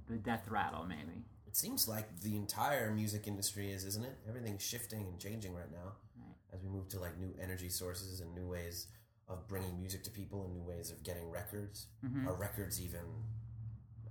the 0.08 0.16
death 0.16 0.48
rattle, 0.48 0.84
maybe. 0.84 1.24
It 1.46 1.56
seems 1.56 1.88
like 1.88 2.20
the 2.20 2.36
entire 2.36 2.92
music 2.92 3.26
industry 3.26 3.70
is, 3.72 3.84
isn't 3.84 4.04
it? 4.04 4.18
Everything's 4.28 4.62
shifting 4.62 5.06
and 5.06 5.18
changing 5.18 5.54
right 5.54 5.70
now 5.70 5.92
Right. 6.18 6.34
as 6.52 6.62
we 6.62 6.68
move 6.68 6.88
to 6.90 7.00
like 7.00 7.18
new 7.18 7.34
energy 7.40 7.68
sources 7.68 8.20
and 8.20 8.34
new 8.34 8.46
ways 8.46 8.88
of 9.28 9.48
bringing 9.48 9.78
music 9.78 10.04
to 10.04 10.10
people 10.10 10.44
and 10.44 10.54
new 10.54 10.62
ways 10.62 10.90
of 10.90 11.02
getting 11.02 11.30
records. 11.30 11.88
Mhm. 12.04 12.26
Are 12.26 12.34
records 12.34 12.80
even 12.80 13.24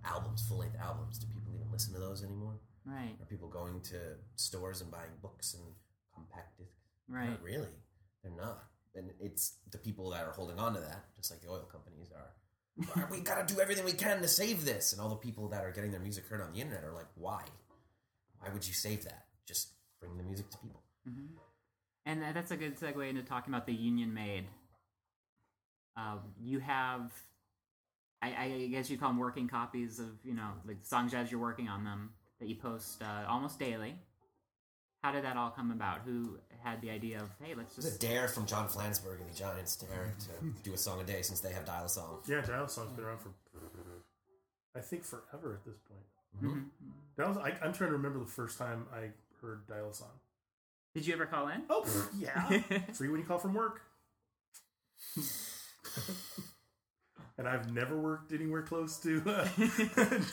albums, 0.03 0.47
full 0.47 0.57
length 0.57 0.75
albums? 0.77 1.19
Do 1.19 1.27
people 1.27 1.53
even 1.53 1.71
listen 1.71 1.93
to 1.93 1.99
those 1.99 2.23
anymore? 2.23 2.59
Right. 2.85 3.15
Are 3.21 3.25
people 3.25 3.47
going 3.49 3.81
to 3.83 4.17
stores 4.35 4.81
and 4.81 4.91
buying 4.91 5.15
books 5.21 5.53
and 5.53 5.63
compact 6.13 6.57
discs? 6.57 6.73
Right. 7.07 7.29
Not 7.29 7.41
really. 7.41 7.73
They're 8.23 8.31
not. 8.31 8.69
And 8.93 9.11
it's 9.19 9.57
the 9.71 9.77
people 9.77 10.09
that 10.11 10.25
are 10.25 10.31
holding 10.31 10.59
on 10.59 10.73
to 10.73 10.79
that, 10.79 11.13
just 11.15 11.31
like 11.31 11.41
the 11.41 11.49
oil 11.49 11.65
companies 11.65 12.11
are. 12.11 12.33
"Well, 12.77 13.07
we 13.09 13.21
gotta 13.21 13.51
do 13.51 13.59
everything 13.61 13.85
we 13.85 13.93
can 13.93 14.21
to 14.21 14.27
save 14.27 14.65
this. 14.65 14.91
And 14.91 15.01
all 15.01 15.09
the 15.09 15.15
people 15.15 15.47
that 15.49 15.63
are 15.63 15.71
getting 15.71 15.91
their 15.91 15.99
music 15.99 16.27
heard 16.27 16.41
on 16.41 16.51
the 16.51 16.59
internet 16.59 16.83
are 16.83 16.93
like, 16.93 17.07
why? 17.15 17.43
Why 18.39 18.49
would 18.51 18.67
you 18.67 18.73
save 18.73 19.03
that? 19.05 19.25
Just 19.45 19.69
bring 19.99 20.17
the 20.17 20.23
music 20.23 20.49
to 20.51 20.57
people. 20.57 20.81
And 22.05 22.21
that's 22.21 22.51
a 22.51 22.57
good 22.57 22.77
segue 22.77 23.09
into 23.09 23.23
talking 23.23 23.53
about 23.53 23.65
the 23.65 23.73
union 23.73 24.13
made. 24.13 24.45
Uh, 25.97 26.17
you 26.43 26.59
have, 26.59 27.11
I, 28.21 28.35
I 28.35 28.67
guess 28.69 28.89
you 28.89 28.97
call 28.97 29.09
them 29.09 29.19
working 29.19 29.47
copies 29.47 29.99
of, 29.99 30.09
you 30.23 30.33
know, 30.33 30.49
like 30.67 30.77
songs 30.83 31.13
as 31.13 31.31
you're 31.31 31.39
working 31.39 31.67
on 31.69 31.83
them 31.83 32.11
that 32.39 32.49
you 32.49 32.55
post 32.55 33.01
uh, 33.01 33.25
almost 33.27 33.57
daily. 33.57 33.95
How 35.03 35.11
did 35.11 35.23
that 35.23 35.37
all 35.37 35.51
come 35.51 35.71
about? 35.71 36.01
Who 36.05 36.37
had 36.65 36.81
the 36.81 36.89
idea 36.89 37.19
of, 37.21 37.29
hey, 37.43 37.53
let's 37.55 37.77
It's 37.77 37.95
a 37.95 37.99
dare 37.99 38.27
from 38.27 38.45
John 38.47 38.67
Flansburgh 38.67 39.21
and 39.21 39.29
the 39.29 39.37
Giants 39.37 39.75
to 39.77 39.85
Eric 39.95 40.17
to 40.19 40.63
do 40.63 40.73
a 40.73 40.77
song 40.77 40.99
a 40.99 41.03
day 41.03 41.21
since 41.21 41.39
they 41.39 41.53
have 41.53 41.63
Dial 41.65 41.85
a 41.85 41.89
Song. 41.89 42.19
Yeah, 42.27 42.41
Dial 42.41 42.65
a 42.65 42.69
Song's 42.69 42.91
been 42.93 43.05
around 43.05 43.19
for, 43.19 43.29
I 44.75 44.79
think, 44.81 45.03
forever 45.03 45.53
at 45.53 45.63
this 45.65 45.77
point. 45.87 46.01
Mhm. 46.43 46.65
Dial, 47.17 47.39
I, 47.39 47.51
I'm 47.63 47.71
trying 47.71 47.91
to 47.91 47.95
remember 47.97 48.19
the 48.19 48.25
first 48.25 48.57
time 48.57 48.87
I 48.93 49.11
heard 49.41 49.67
Dial 49.67 49.89
a 49.89 49.93
Song. 49.93 50.09
Did 50.93 51.05
you 51.05 51.13
ever 51.13 51.25
call 51.25 51.47
in? 51.49 51.61
Oh, 51.69 51.83
pff, 51.85 52.07
yeah. 52.19 52.79
Free 52.93 53.09
when 53.09 53.19
you 53.19 53.25
call 53.25 53.37
from 53.37 53.53
work. 53.53 53.81
and 57.37 57.47
I've 57.47 57.71
never 57.71 57.97
worked 57.99 58.31
anywhere 58.33 58.61
close 58.63 58.97
to 58.99 59.21
uh, 59.27 59.45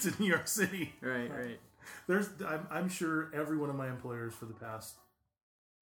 to 0.03 0.13
New 0.19 0.27
York 0.27 0.49
City. 0.49 0.95
Right, 1.01 1.31
right. 1.31 1.61
There's, 2.07 2.29
I'm, 2.47 2.67
I'm 2.71 2.89
sure 2.89 3.31
every 3.35 3.57
one 3.59 3.71
of 3.71 3.77
my 3.77 3.89
employers 3.89 4.33
for 4.35 4.47
the 4.47 4.55
past, 4.55 4.95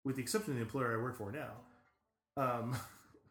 with 0.09 0.16
the 0.16 0.23
exception 0.23 0.53
of 0.53 0.57
the 0.57 0.62
employer 0.62 0.99
I 0.99 1.03
work 1.03 1.16
for 1.18 1.31
now, 1.31 1.51
um, 2.42 2.75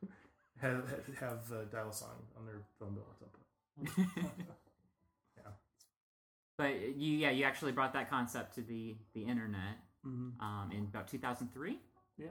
have 0.61 0.85
have 1.19 1.51
uh, 1.51 1.65
dial 1.71 1.91
song 1.91 2.21
on 2.37 2.45
their 2.45 2.61
phone 2.79 2.93
bill 2.93 3.07
at 3.11 3.17
some 3.19 4.05
point. 4.05 4.45
Yeah. 5.37 5.51
But 6.55 6.95
you, 6.95 7.17
yeah, 7.17 7.31
you 7.31 7.45
actually 7.45 7.71
brought 7.71 7.93
that 7.93 8.11
concept 8.11 8.53
to 8.55 8.61
the 8.61 8.95
the 9.13 9.23
internet 9.23 9.77
Mm-hmm. 10.05 10.39
um, 10.39 10.71
in 10.71 10.83
about 10.83 11.07
2003. 11.07 11.79
Yeah. 12.17 12.27
I 12.27 12.29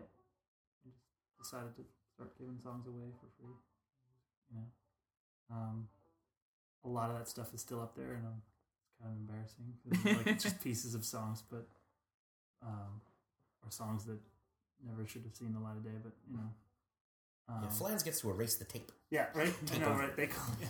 just 0.89 0.97
decided 1.43 1.77
to 1.77 1.83
start 2.15 2.39
giving 2.39 2.59
songs 2.63 2.87
away 2.87 3.11
for 3.21 3.27
free. 3.37 3.53
You 4.49 4.57
know, 4.61 5.57
um, 5.57 5.89
a 6.85 6.89
lot 6.89 7.11
of 7.11 7.19
that 7.19 7.29
stuff 7.29 7.53
is 7.53 7.61
still 7.61 7.81
up 7.83 7.95
there, 7.97 8.15
and 8.15 8.25
um, 8.25 8.41
it's 8.87 8.95
kind 9.03 9.13
of 9.13 9.19
embarrassing. 9.19 9.75
it's 9.91 10.19
like 10.19 10.27
it's 10.35 10.45
just 10.49 10.63
pieces 10.63 10.95
of 10.95 11.05
songs, 11.05 11.43
but 11.51 11.67
um, 12.63 13.03
or 13.63 13.71
songs 13.71 14.05
that 14.07 14.21
never 14.85 15.07
should 15.07 15.23
have 15.23 15.35
seen 15.35 15.53
the 15.53 15.61
light 15.61 15.77
of 15.77 15.85
day. 15.85 15.91
But 16.03 16.13
you 16.31 16.37
know, 16.37 16.51
um, 17.49 17.61
Yeah, 17.63 17.69
Flans 17.71 18.03
gets 18.03 18.21
to 18.23 18.31
erase 18.31 18.57
the 18.57 18.65
tape. 18.65 18.91
yeah, 19.11 19.27
right. 19.35 19.49
I 19.63 19.67
Tape 19.67 19.81
know, 19.81 19.93
right? 19.95 20.17
They 20.17 20.27
call 20.27 20.55
it. 20.61 20.69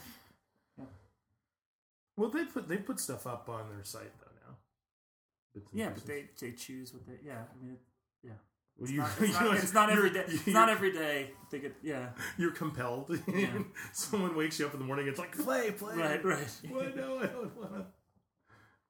Well, 2.16 2.30
they 2.30 2.44
put 2.44 2.68
they 2.68 2.78
put 2.78 2.98
stuff 3.00 3.26
up 3.26 3.48
on 3.48 3.68
their 3.68 3.84
site 3.84 4.12
though 4.18 4.32
now. 4.48 5.62
Yeah, 5.72 5.90
but 5.90 6.06
they 6.06 6.26
they 6.40 6.52
choose 6.52 6.92
what 6.94 7.06
they. 7.06 7.14
Yeah, 7.26 7.42
I 7.52 7.62
mean, 7.64 7.74
it, 7.74 7.80
yeah. 8.22 8.30
Well, 8.78 8.84
It's 8.84 8.92
you- 8.92 8.98
not, 8.98 9.10
it's, 9.20 9.28
you 9.40 9.44
not, 9.44 9.56
it's 9.56 9.74
not 9.74 9.90
every 9.90 10.10
you're- 10.10 10.24
It's 10.26 10.46
not 10.46 10.68
every 10.70 10.92
day. 10.92 11.30
They 11.50 11.58
get 11.58 11.76
yeah. 11.82 12.08
You're 12.38 12.52
compelled. 12.52 13.18
Yeah. 13.28 13.48
Someone 13.92 14.34
wakes 14.36 14.58
you 14.58 14.66
up 14.66 14.72
in 14.74 14.80
the 14.80 14.86
morning. 14.86 15.08
It's 15.08 15.18
like 15.18 15.36
play, 15.36 15.70
play. 15.72 15.94
Right, 15.96 16.24
right. 16.24 16.60
What? 16.70 16.96
No, 16.96 17.18
I 17.18 17.26
don't 17.26 17.56
want 17.56 17.72
to. 17.74 17.86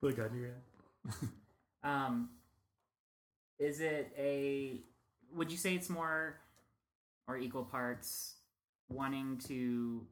Put 0.01 0.13
a 0.13 0.17
gun 0.17 0.31
in 0.33 0.41
your 0.41 0.51
hand. 0.51 1.31
Um, 1.83 2.29
is 3.59 3.81
it 3.81 4.13
a? 4.19 4.83
Would 5.35 5.51
you 5.51 5.59
say 5.59 5.75
it's 5.75 5.89
more 5.89 6.37
or 7.29 7.37
equal 7.37 7.65
parts 7.65 8.37
wanting 8.89 9.39
to 9.49 10.07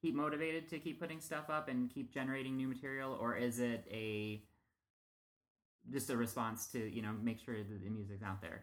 keep 0.00 0.14
motivated 0.14 0.68
to 0.68 0.78
keep 0.78 1.00
putting 1.00 1.20
stuff 1.20 1.50
up 1.50 1.68
and 1.68 1.90
keep 1.90 2.12
generating 2.12 2.56
new 2.56 2.68
material, 2.68 3.16
or 3.20 3.36
is 3.36 3.58
it 3.58 3.86
a 3.90 4.42
just 5.90 6.10
a 6.10 6.16
response 6.16 6.66
to 6.68 6.78
you 6.94 7.02
know 7.02 7.12
make 7.22 7.40
sure 7.40 7.56
that 7.56 7.84
the 7.84 7.90
music's 7.90 8.22
out 8.22 8.40
there? 8.42 8.62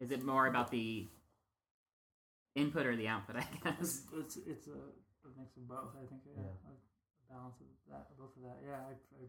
Is 0.00 0.10
it 0.10 0.24
more 0.24 0.46
about 0.46 0.70
the 0.70 1.08
input 2.54 2.86
or 2.86 2.96
the 2.96 3.08
output? 3.08 3.36
I 3.36 3.46
guess. 3.64 3.80
It's 3.80 4.02
it's, 4.14 4.36
it's 4.46 4.66
a, 4.68 4.72
a 4.72 5.30
mix 5.38 5.56
of 5.56 5.68
both. 5.68 5.94
I 5.96 6.06
think 6.06 6.22
yeah, 6.26 6.42
Yeah. 6.42 6.70
A 7.30 7.34
balance 7.34 7.56
of 7.60 7.66
that, 7.92 8.06
both 8.18 8.36
of 8.36 8.42
that. 8.42 8.56
Yeah, 8.64 8.76
I, 8.76 8.92
I, 8.92 9.24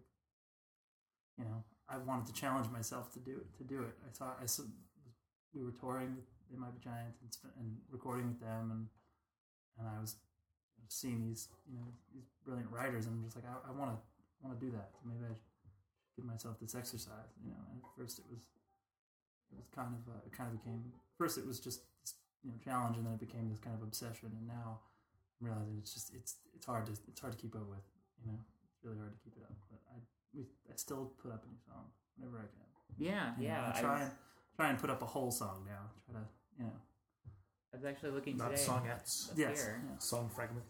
you 1.37 1.45
know, 1.45 1.63
I 1.89 1.97
wanted 1.97 2.27
to 2.27 2.33
challenge 2.33 2.69
myself 2.71 3.11
to 3.13 3.19
do 3.19 3.31
it. 3.31 3.57
To 3.57 3.63
do 3.63 3.81
it, 3.81 3.95
I 4.07 4.11
saw 4.13 4.31
I 4.41 4.45
saw, 4.45 4.63
we 5.53 5.63
were 5.63 5.71
touring 5.71 6.15
with 6.15 6.25
They 6.51 6.57
Might 6.57 6.73
Be 6.73 6.81
Giants 6.83 7.19
and, 7.21 7.51
and 7.59 7.77
recording 7.89 8.27
with 8.27 8.39
them, 8.39 8.71
and 8.71 8.83
and 9.79 9.87
I 9.87 9.99
was 9.99 10.15
seeing 10.87 11.21
these 11.21 11.49
you 11.69 11.77
know 11.77 11.87
these 12.13 12.27
brilliant 12.45 12.71
writers, 12.71 13.05
and 13.05 13.15
I'm 13.17 13.23
just 13.23 13.35
like 13.35 13.45
I 13.45 13.71
want 13.71 13.91
to 13.91 13.97
want 14.41 14.59
to 14.59 14.61
do 14.65 14.71
that. 14.73 14.91
So 14.93 15.07
maybe 15.07 15.25
I 15.25 15.33
should 15.33 15.53
give 16.15 16.25
myself 16.25 16.59
this 16.59 16.75
exercise. 16.75 17.33
You 17.43 17.51
know, 17.51 17.61
and 17.71 17.81
at 17.83 17.89
first 17.97 18.19
it 18.19 18.25
was 18.29 18.39
it 19.51 19.57
was 19.57 19.67
kind 19.73 19.93
of 19.93 20.01
uh, 20.13 20.21
it 20.25 20.31
kind 20.31 20.49
of 20.51 20.57
became 20.61 20.83
first 21.17 21.37
it 21.37 21.45
was 21.45 21.59
just 21.59 21.81
this, 22.01 22.13
you 22.43 22.51
know 22.51 22.57
challenge 22.63 22.97
and 22.97 23.05
then 23.05 23.13
it 23.13 23.19
became 23.19 23.49
this 23.49 23.59
kind 23.59 23.75
of 23.75 23.81
obsession 23.83 24.29
and 24.37 24.45
now 24.47 24.79
I'm 25.41 25.47
realizing 25.47 25.75
it's 25.79 25.93
just 25.93 26.13
it's 26.13 26.37
it's 26.55 26.65
hard 26.65 26.85
to 26.87 26.93
it's 27.09 27.19
hard 27.19 27.33
to 27.33 27.39
keep 27.39 27.55
up 27.55 27.67
with 27.67 27.83
you 28.21 28.31
know 28.31 28.37
it's 28.37 28.79
really 28.83 28.97
hard 28.97 29.11
to 29.13 29.19
keep 29.23 29.35
it 29.37 29.43
up 29.43 29.55
but 29.69 29.79
I 29.91 29.97
we 30.33 30.45
I 30.69 30.75
still 30.75 31.11
put 31.21 31.31
up 31.33 31.43
a 31.43 31.49
new 31.49 31.59
song 31.65 31.89
whenever 32.15 32.37
I 32.39 32.47
can 32.47 32.61
Yeah, 32.97 33.33
You 33.39 33.47
yeah. 33.47 33.71
I 33.73 33.77
I 33.77 33.81
try 33.81 33.93
was, 33.99 34.09
and 34.09 34.11
try 34.59 34.69
and 34.69 34.77
put 34.77 34.89
up 34.89 35.01
a 35.01 35.05
whole 35.05 35.31
song 35.31 35.63
now 35.65 35.83
try 36.05 36.19
to 36.19 36.27
you 36.57 36.65
know 36.65 36.71
I 37.73 37.77
was 37.77 37.85
actually 37.85 38.11
looking 38.11 38.35
Not 38.35 38.55
today. 38.55 38.61
songettes, 38.67 39.31
up 39.31 39.37
yes 39.37 39.61
here. 39.63 39.81
yeah. 39.87 39.97
song 39.99 40.29
fragments. 40.35 40.67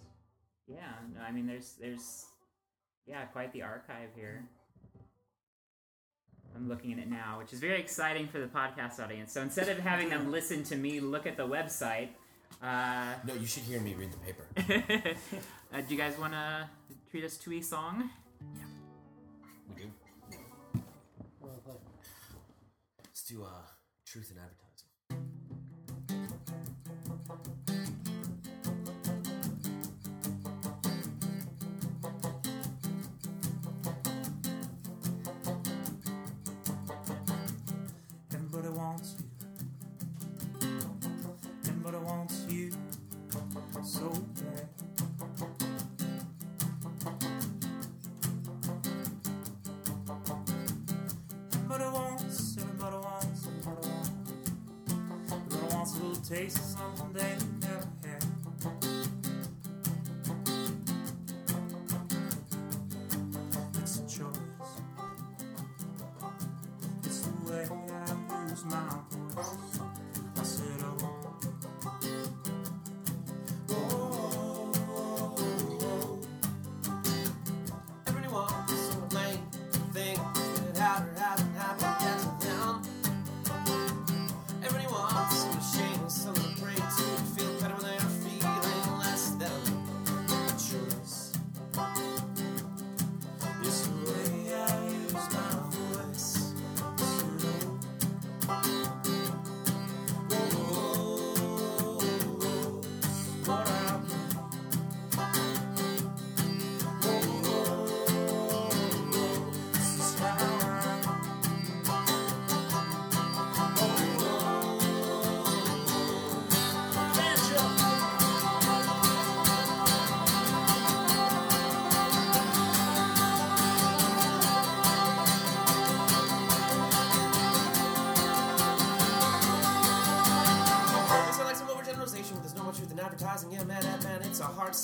Yeah, 0.67 0.81
no, 1.15 1.21
I 1.21 1.31
mean, 1.31 1.47
there's, 1.47 1.75
there's, 1.79 2.25
yeah, 3.07 3.23
quite 3.25 3.53
the 3.53 3.61
archive 3.63 4.09
here. 4.15 4.43
I'm 6.55 6.67
looking 6.67 6.91
at 6.91 6.99
it 6.99 7.09
now, 7.09 7.37
which 7.39 7.53
is 7.53 7.59
very 7.61 7.79
exciting 7.79 8.27
for 8.27 8.39
the 8.39 8.47
podcast 8.47 8.99
audience. 9.03 9.31
So 9.31 9.41
instead 9.41 9.69
of 9.69 9.79
having 9.79 10.09
them 10.09 10.29
listen 10.29 10.63
to 10.65 10.75
me 10.75 10.99
look 10.99 11.25
at 11.25 11.37
the 11.37 11.47
website, 11.47 12.09
uh, 12.61 13.13
No, 13.25 13.33
you 13.33 13.47
should 13.47 13.63
hear 13.63 13.79
me 13.79 13.95
read 13.95 14.11
the 14.11 14.17
paper. 14.17 14.45
uh, 15.73 15.81
do 15.81 15.95
you 15.95 15.97
guys 15.97 16.17
want 16.19 16.33
to 16.33 16.69
treat 17.09 17.23
us 17.23 17.37
to 17.37 17.53
a 17.53 17.61
song? 17.61 18.09
Yeah, 18.55 18.63
we 19.69 19.83
do. 19.83 19.89
Let's 23.05 23.23
do 23.23 23.43
uh, 23.43 23.47
truth 24.09 24.31
in 24.31 24.37
advertising. 24.37 24.58
Taste 56.29 56.77
something 56.77 57.48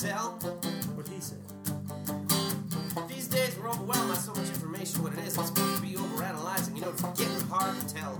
man, 0.04 0.12
it's 0.12 0.12
a 0.12 0.14
hard 0.14 0.34
sell. 0.42 0.52
What 0.96 1.08
he 1.08 1.20
said. 1.20 1.40
These 3.08 3.28
days 3.28 3.58
we're 3.58 3.70
overwhelmed 3.70 4.10
by 4.10 4.16
so 4.16 4.34
much 4.34 4.50
information. 4.50 5.04
What 5.04 5.14
it 5.14 5.20
is, 5.20 5.38
it's 5.38 5.48
supposed 5.48 5.76
to 5.76 5.82
be 5.82 5.94
overanalyzing. 5.94 6.76
You 6.76 6.82
know, 6.82 6.90
it's 6.90 7.02
getting 7.02 7.48
hard 7.48 7.76
to 7.80 7.94
tell. 7.94 8.18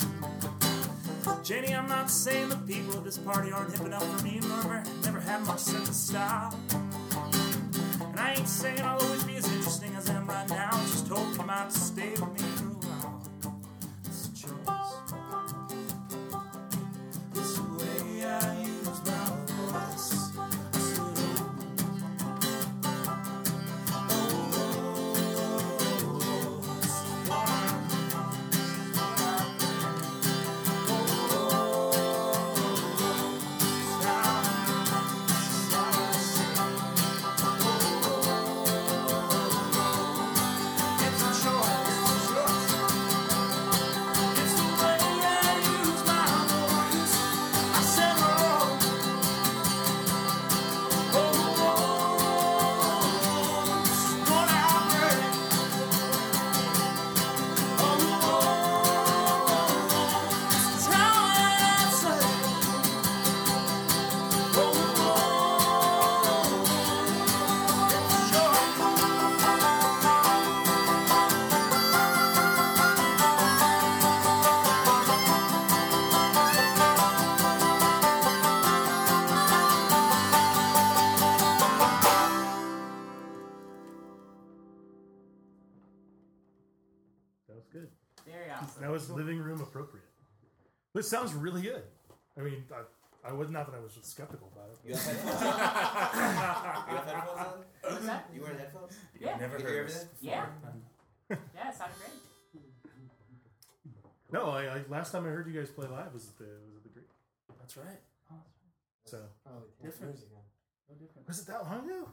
Jenny, 1.44 1.74
I'm 1.76 1.88
not 1.88 2.10
saying 2.10 2.50
the 2.50 2.58
people 2.58 2.98
at 2.98 3.04
this 3.04 3.18
party 3.18 3.52
aren't 3.52 3.72
hip 3.72 3.86
enough 3.86 4.04
for 4.04 4.24
me. 4.24 4.40
Never, 4.40 4.84
never 5.04 5.20
had 5.20 5.42
much 5.46 5.60
sense 5.60 5.85
That 88.82 88.90
was 88.92 89.10
living 89.10 89.40
room 89.40 89.62
appropriate. 89.62 90.06
This 90.94 91.10
sounds 91.10 91.34
really 91.34 91.62
good. 91.62 91.84
I 92.38 92.42
mean, 92.42 92.64
I, 92.74 93.30
I 93.30 93.34
was 93.34 93.50
not 93.50 93.66
that 93.72 93.76
I 93.78 93.82
was 93.82 93.98
skeptical 94.02 94.52
about 94.54 94.70
it. 94.72 94.78
You 94.88 94.94
have 94.96 95.06
headphones 95.06 95.42
on? 95.42 95.48
you 96.92 96.96
have 96.96 97.06
headphones 97.06 97.40
on? 97.40 97.92
What's 97.94 98.06
that? 98.06 98.30
You 98.34 98.42
wearing 98.42 98.58
headphones? 98.60 98.98
Yeah. 99.20 99.38
Never 99.38 99.58
You 99.60 99.66
hear 99.66 99.78
heard 99.78 99.88
this. 99.88 99.96
everything? 99.96 100.20
Yeah. 100.22 100.46
Yeah, 101.30 101.70
it 101.70 101.76
sounded 101.76 101.96
great. 101.98 102.12
No, 104.32 104.50
I, 104.50 104.64
I 104.66 104.82
last 104.90 105.12
time 105.12 105.26
I 105.26 105.30
heard 105.30 105.48
you 105.48 105.54
guys 105.60 105.70
play 105.70 105.88
live 105.88 106.14
was 106.14 106.28
at 106.30 106.38
the 106.38 106.46
was 106.66 106.76
at 106.78 106.84
the 106.84 106.90
Greek. 106.90 107.08
That's 107.60 107.78
right. 107.78 108.00
So 109.06 109.20
Probably 109.46 109.70
10 109.82 109.90
Different. 109.92 110.14
years 110.16 110.24
ago. 110.24 110.36
No 110.90 110.96
different. 110.96 111.28
was 111.28 111.40
it 111.40 111.48
that 111.48 111.64
long 111.64 111.86
ago? 111.86 112.10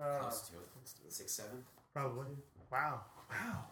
Uh, 0.00 0.18
Close 0.20 0.40
to 0.50 0.56
it. 0.56 1.12
Six, 1.12 1.32
seven. 1.32 1.64
probably. 1.94 2.26
Wow. 2.70 3.02
Wow. 3.30 3.64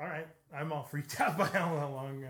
All 0.00 0.06
right, 0.06 0.26
I'm 0.54 0.72
all 0.72 0.82
freaked 0.82 1.20
out 1.20 1.38
by 1.38 1.46
how, 1.46 1.68
how 1.78 1.88
long. 1.88 2.24
Uh, 2.24 2.28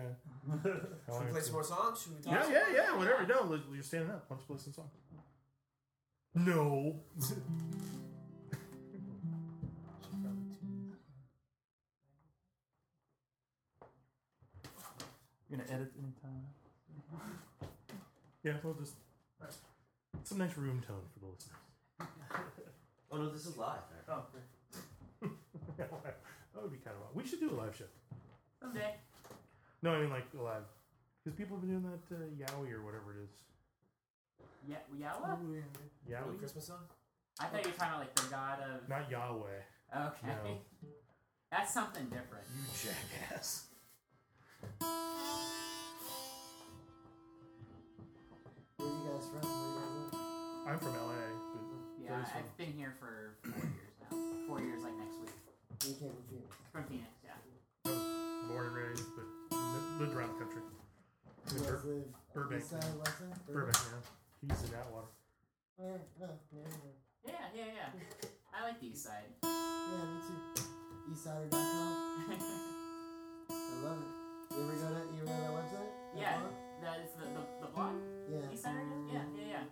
how 0.51 0.59
Should 0.63 0.71
long 1.13 1.25
we 1.25 1.31
play 1.31 1.37
it's 1.39 1.45
some 1.47 1.53
more 1.53 1.63
songs? 1.63 2.01
Should 2.03 2.11
we 2.25 2.31
Yeah, 2.31 2.37
talk? 2.39 2.51
yeah, 2.51 2.63
yeah. 2.75 2.97
Whatever. 2.97 3.25
No, 3.27 3.43
li- 3.51 3.61
you're 3.73 3.83
standing 3.83 4.11
up. 4.11 4.25
Why 4.27 4.37
don't 4.37 4.41
you 4.49 4.55
play 4.55 4.63
some 4.63 4.73
song? 4.73 4.89
No. 6.35 6.99
You're 15.49 15.59
gonna 15.59 15.69
edit 15.71 15.91
anytime. 15.97 16.41
Yeah, 18.43 18.53
we'll 18.63 18.73
just. 18.75 18.93
It's 20.21 20.31
a 20.31 20.37
nice 20.37 20.57
room 20.57 20.81
tone 20.87 21.01
for 21.13 21.19
the 21.19 21.25
listeners. 21.27 21.59
Oh 23.11 23.17
no, 23.17 23.29
this 23.29 23.45
is 23.45 23.55
live. 23.55 23.77
Oh, 24.09 24.23
great. 25.21 25.31
That 26.55 26.63
would 26.63 26.71
be 26.71 26.79
kind 26.79 26.95
of. 26.95 27.01
Wild. 27.03 27.15
We 27.15 27.27
should 27.27 27.39
do 27.39 27.51
a 27.51 27.57
live 27.59 27.75
show. 27.75 27.85
Someday. 28.61 28.95
No, 29.83 29.91
I 29.91 29.99
mean 30.01 30.09
like 30.09 30.25
a 30.39 30.41
live, 30.41 30.63
because 31.23 31.37
people 31.37 31.57
have 31.57 31.61
been 31.67 31.77
doing 31.79 31.85
that 31.91 32.15
uh, 32.15 32.25
Yowie 32.39 32.73
or 32.73 32.81
whatever 32.81 33.11
it 33.13 33.23
is. 33.23 33.29
Yeah, 34.67 34.77
Yawa? 34.97 35.37
Little 35.37 35.61
Yowie, 36.09 36.39
Christmas 36.39 36.65
song? 36.65 36.79
I 37.39 37.45
thought 37.45 37.63
you 37.63 37.69
were 37.71 37.77
talking 37.77 37.93
about 37.93 37.99
like 37.99 38.15
the 38.15 38.23
god 38.31 38.59
of. 38.63 38.89
not 38.89 39.11
Yahweh. 39.11 39.61
Okay. 39.95 40.27
No. 40.27 40.57
That's 41.51 41.71
something 41.73 42.05
different. 42.05 42.45
You 42.55 42.63
jackass. 42.89 43.65
Where 48.77 48.89
are 48.89 48.91
you 48.91 49.09
guys 49.11 49.27
from? 49.29 49.41
Where 49.41 49.51
are 49.51 49.67
you 49.67 49.75
guys 49.77 50.13
live? 50.13 50.21
I'm 50.67 50.79
from 50.79 50.93
LA. 50.93 51.13
But 51.53 52.03
Yeah, 52.03 52.25
I've 52.35 52.57
been 52.57 52.73
here 52.73 52.93
for 52.99 53.35
four 53.43 53.51
years 53.61 53.93
now. 54.01 54.17
Four 54.47 54.59
years, 54.61 54.81
like 54.83 54.97
next 54.97 55.17
week. 55.21 55.24
You 55.85 55.93
came 56.01 56.09
from 56.09 56.25
Phoenix. 56.29 56.49
From 56.73 56.83
Phoenix, 56.89 57.09
yeah. 57.23 57.37
I 57.85 57.89
was 57.89 58.49
born 58.49 58.65
and 58.65 58.75
raised, 58.75 59.05
but 59.15 59.27
lived 60.01 60.13
around 60.17 60.33
the 60.33 60.39
country. 60.45 60.61
You 60.65 61.57
In 61.57 61.63
guys 61.63 61.69
Bur- 61.69 61.85
live 61.85 62.09
Burbank. 62.33 62.61
east 62.61 62.69
side, 62.71 62.97
west 62.97 63.17
side? 63.19 63.45
Burbank, 63.45 63.77
yeah. 63.77 64.01
He's 64.49 64.63
in 64.65 64.73
Atwater. 64.75 65.07
Oh, 65.77 65.83
yeah. 65.85 66.25
Oh, 66.25 66.33
yeah, 66.51 66.65
yeah. 67.25 67.33
Yeah, 67.33 67.45
yeah, 67.53 67.69
yeah. 67.77 68.29
I 68.53 68.63
like 68.65 68.79
the 68.81 68.87
east 68.87 69.03
side. 69.05 69.29
Yeah, 69.43 70.05
me 70.09 70.17
too. 70.25 70.39
Eastsider.com. 71.13 71.89
I 73.49 73.73
love 73.85 73.99
it. 74.01 74.11
You 74.55 74.61
ever 74.63 74.73
go 74.73 74.87
to, 74.89 75.01
you 75.13 75.21
ever 75.21 75.25
go 75.25 75.33
to 75.35 75.41
that 75.45 75.53
website? 75.53 75.91
That 76.15 76.17
yeah, 76.21 76.37
blog? 76.39 76.53
that 76.81 76.97
is 77.05 77.11
the, 77.13 77.25
the, 77.29 77.43
the 77.61 77.69
blog? 77.73 77.93
Yeah. 78.31 78.51
East 78.53 78.63
Center? 78.63 78.81
Yeah, 79.13 79.21
yeah, 79.37 79.47
yeah. 79.53 79.63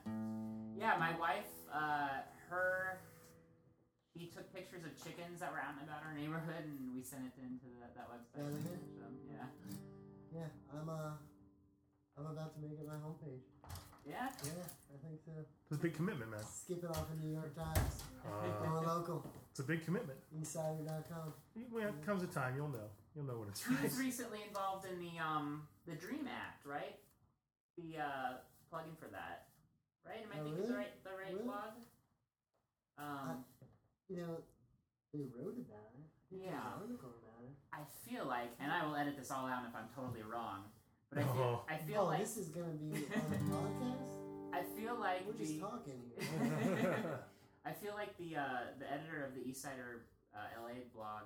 Yeah, 0.78 0.94
my 1.00 1.18
wife, 1.18 1.50
uh, 1.74 2.22
her, 2.50 3.00
she 4.24 4.32
took 4.32 4.48
pictures 4.56 4.88
of 4.88 4.96
chickens 4.96 5.44
that 5.44 5.52
were 5.52 5.60
out 5.60 5.76
and 5.76 5.84
about 5.84 6.00
our 6.08 6.16
neighborhood, 6.16 6.64
and 6.64 6.96
we 6.96 7.04
sent 7.04 7.28
it 7.28 7.36
into 7.44 7.68
that, 7.84 7.92
that 8.00 8.08
website. 8.08 8.40
Yeah? 8.40 8.80
So, 8.96 9.04
yeah. 9.28 9.48
Yeah, 10.32 10.80
I'm 10.80 10.88
uh, 10.88 11.20
I'm 12.16 12.28
about 12.32 12.56
to 12.56 12.60
make 12.64 12.80
it 12.80 12.88
my 12.88 12.96
homepage. 13.04 13.44
Yeah. 14.08 14.32
Yeah, 14.48 14.64
I 14.96 14.98
think 15.04 15.20
so. 15.28 15.32
It's 15.68 15.76
a 15.76 15.82
big 15.84 15.94
commitment, 15.96 16.32
man. 16.32 16.40
Skip 16.48 16.84
it 16.84 16.90
off 16.90 17.04
the 17.12 17.20
New 17.20 17.34
York 17.36 17.52
Times. 17.56 18.04
Uh, 18.24 18.64
Going 18.64 18.88
local. 18.88 19.28
it's 19.52 19.60
a 19.60 19.64
big 19.68 19.84
commitment. 19.84 20.20
Eastsider.com. 20.32 21.34
When 21.72 21.88
it 21.88 22.06
comes 22.06 22.24
a 22.24 22.28
time, 22.28 22.56
you'll 22.56 22.70
know. 22.72 22.88
You'll 23.16 23.26
know 23.28 23.40
what 23.44 23.50
it's 23.50 23.64
He 23.66 23.74
right. 23.76 23.84
was 23.84 24.00
recently 24.00 24.40
involved 24.48 24.88
in 24.88 25.00
the 25.04 25.20
um 25.20 25.68
the 25.86 25.96
Dream 25.96 26.28
Act, 26.32 26.66
right? 26.66 26.96
The 27.78 28.00
uh 28.00 28.32
plugin 28.72 28.96
for 28.98 29.08
that, 29.12 29.48
right? 30.08 30.24
Am 30.24 30.32
I 30.32 30.40
Oh, 30.40 30.44
thinking 30.48 30.68
the 30.72 30.76
right 30.80 31.04
the 31.04 31.12
right 31.12 31.34
Really? 31.34 31.44
blog? 31.44 31.76
Um, 32.98 33.44
You 34.10 34.18
know, 34.18 34.34
they 35.14 35.24
wrote 35.32 35.58
about 35.58 35.92
it. 35.96 36.08
I 36.34 36.36
Yeah. 36.50 36.58
an 36.76 36.82
article 36.82 37.14
about 37.22 37.44
it. 37.46 37.56
I 37.72 37.84
feel 38.06 38.26
like, 38.26 38.52
and 38.60 38.72
I 38.72 38.86
will 38.86 38.96
edit 38.96 39.18
this 39.18 39.32
all 39.32 39.46
out 39.46 39.66
if 39.68 39.76
I'm 39.76 39.88
totally 39.96 40.24
wrong, 40.24 40.66
but 41.10 41.20
I 41.20 41.24
feel, 41.24 41.64
Oh. 41.64 41.66
I 41.70 41.78
feel 41.78 42.02
oh, 42.02 42.06
like 42.06 42.20
this 42.20 42.38
is 42.38 42.50
gonna 42.50 42.74
be 42.74 42.92
on 42.94 43.34
a 43.34 43.40
podcast. 43.50 44.54
I 44.54 44.62
feel 44.64 44.96
like 45.00 45.26
We're 45.26 45.34
just 45.34 45.60
talking 45.60 46.02
here. 46.18 47.20
I 47.66 47.72
feel 47.72 47.94
like 47.94 48.18
the 48.18 48.36
uh, 48.38 48.60
the 48.78 48.92
editor 48.92 49.24
of 49.24 49.34
the 49.34 49.42
Eastsider 49.42 50.04
uh, 50.36 50.62
LA 50.62 50.84
blog 50.94 51.24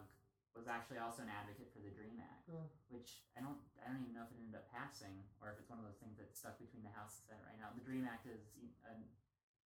was 0.56 0.68
actually 0.68 0.98
also 1.00 1.24
an 1.24 1.30
advocate 1.30 1.72
for 1.74 1.80
the 1.80 1.90
Dream 1.90 2.20
Act, 2.22 2.48
Oh. 2.52 2.68
which 2.90 3.24
I 3.36 3.42
don't 3.42 3.58
I 3.84 3.90
don't 3.92 4.02
even 4.04 4.14
know 4.14 4.24
if 4.24 4.32
it 4.32 4.38
ended 4.40 4.56
up 4.56 4.68
passing 4.72 5.24
or 5.42 5.50
if 5.52 5.60
it's 5.60 5.70
one 5.70 5.80
of 5.80 5.86
those 5.86 5.98
things 6.00 6.16
that's 6.20 6.38
stuck 6.40 6.60
between 6.60 6.84
the 6.84 6.94
House 6.94 7.18
and 7.20 7.26
Senate 7.36 7.46
right 7.48 7.60
now. 7.60 7.72
The 7.76 7.84
Dream 7.84 8.06
Act 8.08 8.28
is 8.28 8.54
an, 8.88 9.04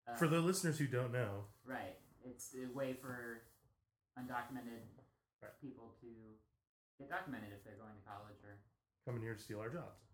uh, 0.06 0.14
For 0.18 0.26
the 0.28 0.40
listeners 0.42 0.78
who 0.78 0.86
don't 0.86 1.12
know, 1.12 1.46
right. 1.64 1.96
It's 2.30 2.54
a 2.54 2.70
way 2.76 2.94
for 2.94 3.42
undocumented 4.18 4.86
Right. 5.42 5.56
people 5.60 5.94
to 6.02 6.06
get 6.98 7.08
documented 7.08 7.48
if 7.56 7.64
they're 7.64 7.80
going 7.80 7.96
to 7.96 8.04
college 8.06 8.36
or 8.44 8.60
coming 9.06 9.22
here 9.22 9.34
to 9.34 9.40
steal 9.40 9.58
our 9.60 9.70
jobs. 9.70 10.04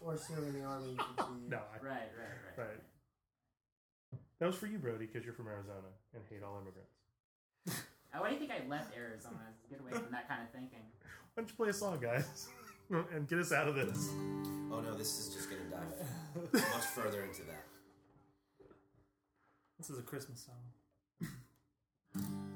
or 0.00 0.16
serve 0.16 0.48
in 0.48 0.54
the 0.58 0.64
army. 0.64 0.92
You 0.98 1.14
can 1.16 1.16
see. 1.44 1.48
No, 1.48 1.58
I, 1.58 1.76
right, 1.84 2.10
right, 2.16 2.38
right. 2.56 2.58
Right. 2.66 2.80
that 4.40 4.46
was 4.46 4.56
for 4.56 4.66
you, 4.66 4.78
Brody, 4.78 5.04
because 5.06 5.22
you're 5.24 5.34
from 5.34 5.48
Arizona 5.48 5.92
and 6.14 6.22
hate 6.30 6.42
all 6.42 6.56
immigrants. 6.58 6.96
Why 8.18 8.28
do 8.28 8.34
you 8.34 8.40
think 8.40 8.50
I 8.50 8.66
left 8.68 8.96
Arizona? 8.96 9.52
Get 9.68 9.80
away 9.80 9.92
from 9.92 10.10
that 10.12 10.26
kind 10.28 10.42
of 10.42 10.50
thinking. 10.50 10.80
Why 11.34 11.42
don't 11.44 11.48
you 11.50 11.54
play 11.56 11.68
a 11.68 11.72
song, 11.74 12.00
guys, 12.00 12.48
and 13.12 13.28
get 13.28 13.38
us 13.38 13.52
out 13.52 13.68
of 13.68 13.74
this? 13.76 14.08
Oh 14.72 14.76
Oh 14.76 14.80
no, 14.80 14.94
this 14.94 15.18
is 15.18 15.34
just 15.34 15.50
gonna 15.50 15.68
dive 15.70 16.52
much 16.54 16.84
further 16.96 17.22
into 17.22 17.42
that. 17.42 17.66
This 19.78 19.90
is 19.90 19.98
a 19.98 20.02
Christmas 20.02 20.40
song. 20.46 20.56
It's 22.12 22.49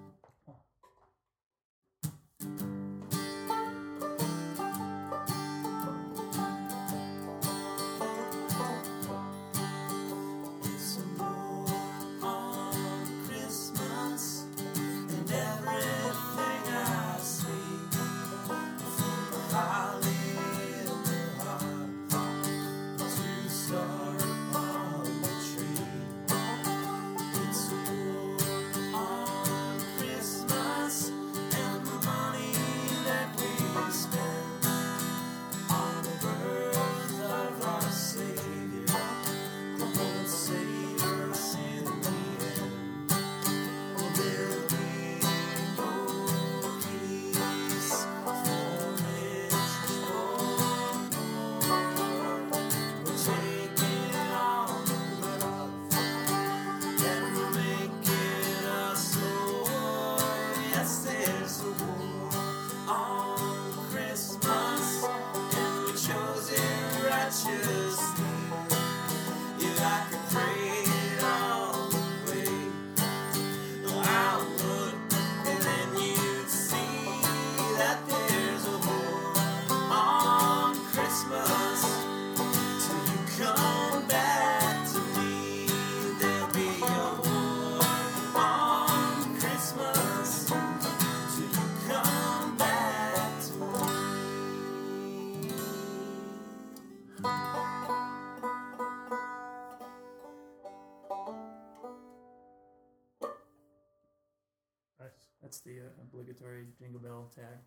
jingle 107.34 107.48
tag. 107.50 107.58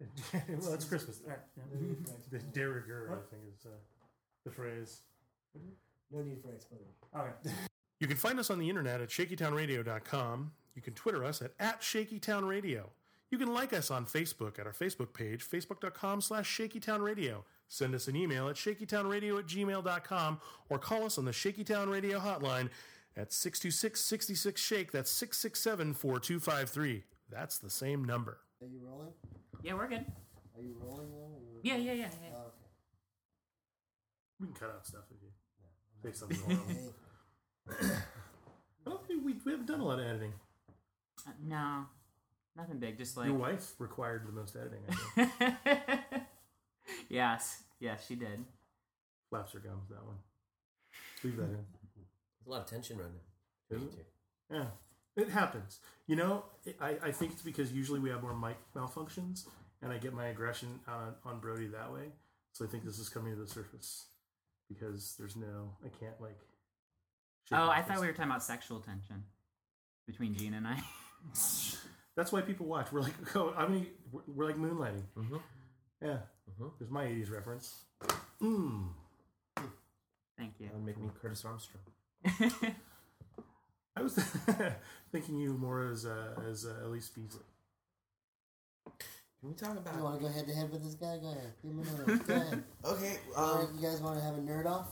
It's 0.00 0.30
gotta 0.30 0.38
happen. 0.42 0.58
well, 0.60 0.74
it's 0.74 0.84
Christmas. 0.84 1.20
All 1.24 1.30
right, 1.30 1.38
yeah. 1.56 2.12
The 2.30 2.38
de 2.38 2.68
rigueur, 2.68 3.08
I 3.12 3.30
think, 3.30 3.42
is 3.54 3.66
uh, 3.66 3.70
the 4.44 4.50
phrase. 4.50 5.00
No 6.12 6.22
need 6.22 6.40
for 6.42 6.52
explanation. 6.52 6.92
Okay. 7.16 7.50
You 7.98 8.06
can 8.06 8.18
find 8.18 8.38
us 8.38 8.50
on 8.50 8.58
the 8.58 8.68
internet 8.68 9.00
at 9.00 9.08
shakytownradio.com. 9.08 10.52
You 10.74 10.82
can 10.82 10.92
Twitter 10.92 11.24
us 11.24 11.40
at, 11.40 11.52
at 11.58 11.80
shakytownradio. 11.80 12.82
You 13.30 13.38
can 13.38 13.54
like 13.54 13.72
us 13.72 13.90
on 13.90 14.04
Facebook 14.04 14.58
at 14.58 14.66
our 14.66 14.74
Facebook 14.74 15.14
page, 15.14 15.48
facebook.com 15.48 16.20
slash 16.20 16.58
shakytownradio. 16.58 17.42
Send 17.68 17.94
us 17.94 18.06
an 18.06 18.16
email 18.16 18.48
at 18.48 18.56
shakytownradio 18.56 19.38
at 19.38 19.46
gmail.com 19.46 20.40
or 20.68 20.78
call 20.78 21.04
us 21.04 21.16
on 21.18 21.24
the 21.24 21.32
Shakytown 21.32 21.90
Radio 21.90 22.20
hotline 22.20 22.68
at 23.16 23.30
626-66-SHAKE. 23.30 24.92
That's 24.92 25.22
667-4253. 25.22 27.02
That's 27.30 27.58
the 27.58 27.70
same 27.70 28.04
number. 28.04 28.38
Are 28.62 28.66
you 28.66 28.80
rolling? 28.82 29.12
Yeah, 29.62 29.74
we're 29.74 29.88
good. 29.88 30.04
Are 30.56 30.62
you 30.62 30.74
rolling 30.80 31.10
now? 31.10 31.26
Yeah, 31.62 31.76
yeah, 31.76 31.92
yeah. 31.92 32.08
yeah. 32.22 32.34
Oh, 32.34 32.52
We 34.40 34.46
can 34.46 34.54
cut 34.56 34.70
out 34.70 34.86
stuff 34.86 35.04
if 35.10 35.22
you 35.22 35.30
say 36.02 36.16
something 36.16 36.38
wrong. 36.48 36.76
okay. 37.70 37.94
I 38.86 38.90
don't 38.90 39.06
think 39.06 39.24
we, 39.24 39.34
we 39.44 39.52
haven't 39.52 39.66
done 39.66 39.80
a 39.80 39.84
lot 39.84 39.98
of 39.98 40.06
editing. 40.06 40.32
Uh, 41.26 41.32
no, 41.44 41.86
nothing 42.56 42.78
big. 42.78 42.96
Just 42.96 43.16
like 43.16 43.26
Your 43.26 43.34
wife 43.36 43.74
required 43.78 44.26
the 44.26 44.32
most 44.32 44.56
editing, 44.56 44.82
I 44.88 45.24
think. 45.24 46.22
yes, 47.08 47.62
yes, 47.80 48.04
she 48.06 48.14
did. 48.14 48.44
Flaps 49.28 49.52
her 49.52 49.58
gums, 49.58 49.88
that 49.90 50.04
one. 50.04 50.16
Leave 51.24 51.36
that 51.36 51.44
in. 51.44 51.50
There's 51.96 52.46
a 52.46 52.50
lot 52.50 52.60
of 52.62 52.66
tension 52.66 52.96
right 52.98 53.08
now. 53.70 53.76
Is 53.76 53.94
it? 53.94 54.06
Yeah, 54.52 54.64
it 55.16 55.28
happens. 55.30 55.80
You 56.06 56.16
know, 56.16 56.44
I, 56.80 56.96
I 57.02 57.10
think 57.12 57.32
it's 57.32 57.42
because 57.42 57.72
usually 57.72 58.00
we 58.00 58.10
have 58.10 58.22
more 58.22 58.34
mic 58.36 58.56
malfunctions, 58.74 59.46
and 59.82 59.92
I 59.92 59.98
get 59.98 60.12
my 60.14 60.26
aggression 60.26 60.80
on, 60.88 61.14
on 61.24 61.40
Brody 61.40 61.66
that 61.68 61.92
way. 61.92 62.12
So 62.52 62.64
I 62.64 62.68
think 62.68 62.84
this 62.84 62.98
is 62.98 63.08
coming 63.08 63.34
to 63.34 63.40
the 63.40 63.46
surface 63.46 64.06
because 64.68 65.14
there's 65.18 65.36
no, 65.36 65.72
I 65.84 65.88
can't 65.88 66.20
like. 66.20 66.38
Oh, 67.52 67.68
I 67.68 67.82
thought 67.82 68.00
we 68.00 68.06
were 68.06 68.12
talking 68.12 68.30
about 68.30 68.42
sexual 68.42 68.80
tension 68.80 69.24
between 70.06 70.34
Gene 70.34 70.54
and 70.54 70.66
I. 70.66 70.82
That's 72.16 72.32
why 72.32 72.40
people 72.40 72.66
watch. 72.66 72.90
We're 72.92 73.02
like, 73.02 73.14
oh, 73.36 73.52
I 73.56 73.68
mean, 73.68 73.86
we're, 74.10 74.22
we're 74.26 74.46
like 74.46 74.56
moonlighting. 74.56 75.02
Mhm. 75.16 75.40
Yeah, 76.02 76.18
Mhm. 76.60 76.70
there's 76.78 76.90
my 76.90 77.04
'80s 77.04 77.30
reference. 77.30 77.74
Mm. 78.40 78.88
Thank 80.38 80.54
you. 80.58 80.66
That 80.66 80.74
would 80.74 80.84
make 80.84 80.98
me 80.98 81.08
Curtis 81.20 81.44
Armstrong. 81.44 81.82
I 83.96 84.02
was 84.02 84.14
thinking 85.12 85.38
you 85.38 85.54
more 85.54 85.88
as 85.90 86.04
uh, 86.04 86.34
as 86.50 86.66
uh, 86.66 86.84
Allyce 86.84 87.08
Beasley. 87.08 87.40
Can 89.40 89.48
we 89.50 89.54
talk 89.54 89.76
about? 89.76 89.94
you 89.94 90.00
about? 90.00 90.04
want 90.04 90.20
to 90.20 90.26
go 90.26 90.32
head 90.32 90.46
to 90.46 90.54
head 90.54 90.70
with 90.70 90.84
this 90.84 90.94
guy? 90.94 91.18
Go 91.18 91.30
ahead. 91.30 91.52
Give 91.62 91.72
him. 91.72 92.22
Go 92.26 92.34
ahead. 92.34 92.64
Okay, 92.84 93.16
um, 93.36 93.68
you 93.74 93.86
guys 93.86 94.00
want 94.00 94.18
to 94.18 94.24
have 94.24 94.34
a 94.34 94.40
nerd 94.40 94.66
off? 94.66 94.88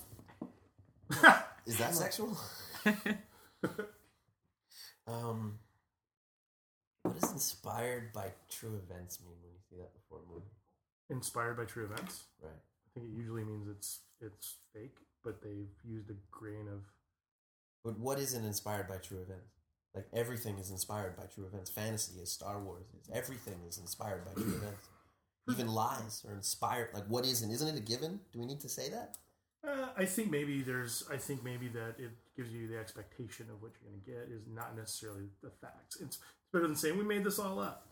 is 1.67 1.77
that 1.79 1.95
sexual? 1.95 2.37
um, 5.07 5.59
what 7.03 7.17
is 7.17 7.33
inspired 7.33 8.13
by 8.13 8.33
true 8.51 8.81
events 8.89 9.21
mean 9.21 9.37
when 9.43 9.53
you 9.53 9.59
see 9.69 9.77
that 9.77 9.93
before 9.95 10.19
a 10.27 10.33
movie? 10.33 10.47
Inspired 11.11 11.57
by 11.57 11.65
true 11.65 11.85
events. 11.85 12.25
Right. 12.43 12.51
I 12.53 12.89
think 12.95 13.13
it 13.13 13.17
usually 13.17 13.45
means 13.45 13.69
it's 13.69 14.01
it's 14.21 14.57
fake, 14.73 14.97
but 15.23 15.43
they've 15.43 15.69
used 15.85 16.11
a 16.11 16.15
grain 16.31 16.69
of. 16.73 16.81
But 17.85 17.99
what 17.99 18.19
isn't 18.19 18.45
inspired 18.45 18.89
by 18.89 18.97
true 18.97 19.21
events? 19.21 19.53
Like 19.95 20.07
everything 20.13 20.59
is 20.59 20.71
inspired 20.71 21.17
by 21.17 21.25
true 21.25 21.47
events. 21.47 21.71
Fantasy 21.71 22.21
is 22.21 22.33
Star 22.33 22.61
Wars 22.61 22.87
is 23.01 23.09
everything 23.13 23.61
is 23.69 23.79
inspired 23.79 24.25
by 24.25 24.33
true 24.33 24.55
events. 24.57 24.89
Even 25.51 25.69
lies 25.69 26.25
are 26.27 26.35
inspired. 26.35 26.89
Like 26.95 27.05
what 27.07 27.25
isn't? 27.25 27.51
Isn't 27.51 27.69
it 27.69 27.77
a 27.77 27.83
given? 27.83 28.21
Do 28.33 28.41
we 28.41 28.47
need 28.47 28.61
to 28.61 28.69
say 28.69 28.89
that? 28.91 29.19
Uh, 29.67 29.89
I 29.97 30.05
think 30.05 30.31
maybe 30.31 30.63
there's. 30.63 31.05
I 31.11 31.17
think 31.17 31.45
maybe 31.45 31.69
that 31.69 31.95
it 31.99 32.11
gives 32.37 32.53
you 32.53 32.67
the 32.67 32.79
expectation 32.79 33.47
of 33.51 33.63
what 33.63 33.73
you're 33.81 33.91
going 33.91 34.03
to 34.03 34.11
get 34.11 34.35
is 34.35 34.47
not 34.53 34.77
necessarily 34.77 35.25
the 35.43 35.51
facts. 35.51 35.97
It's, 36.01 36.17
it's 36.17 36.19
better 36.53 36.67
than 36.67 36.77
saying 36.77 36.99
we 36.99 37.05
made 37.05 37.25
this 37.25 37.39
all 37.39 37.61
up. 37.61 37.89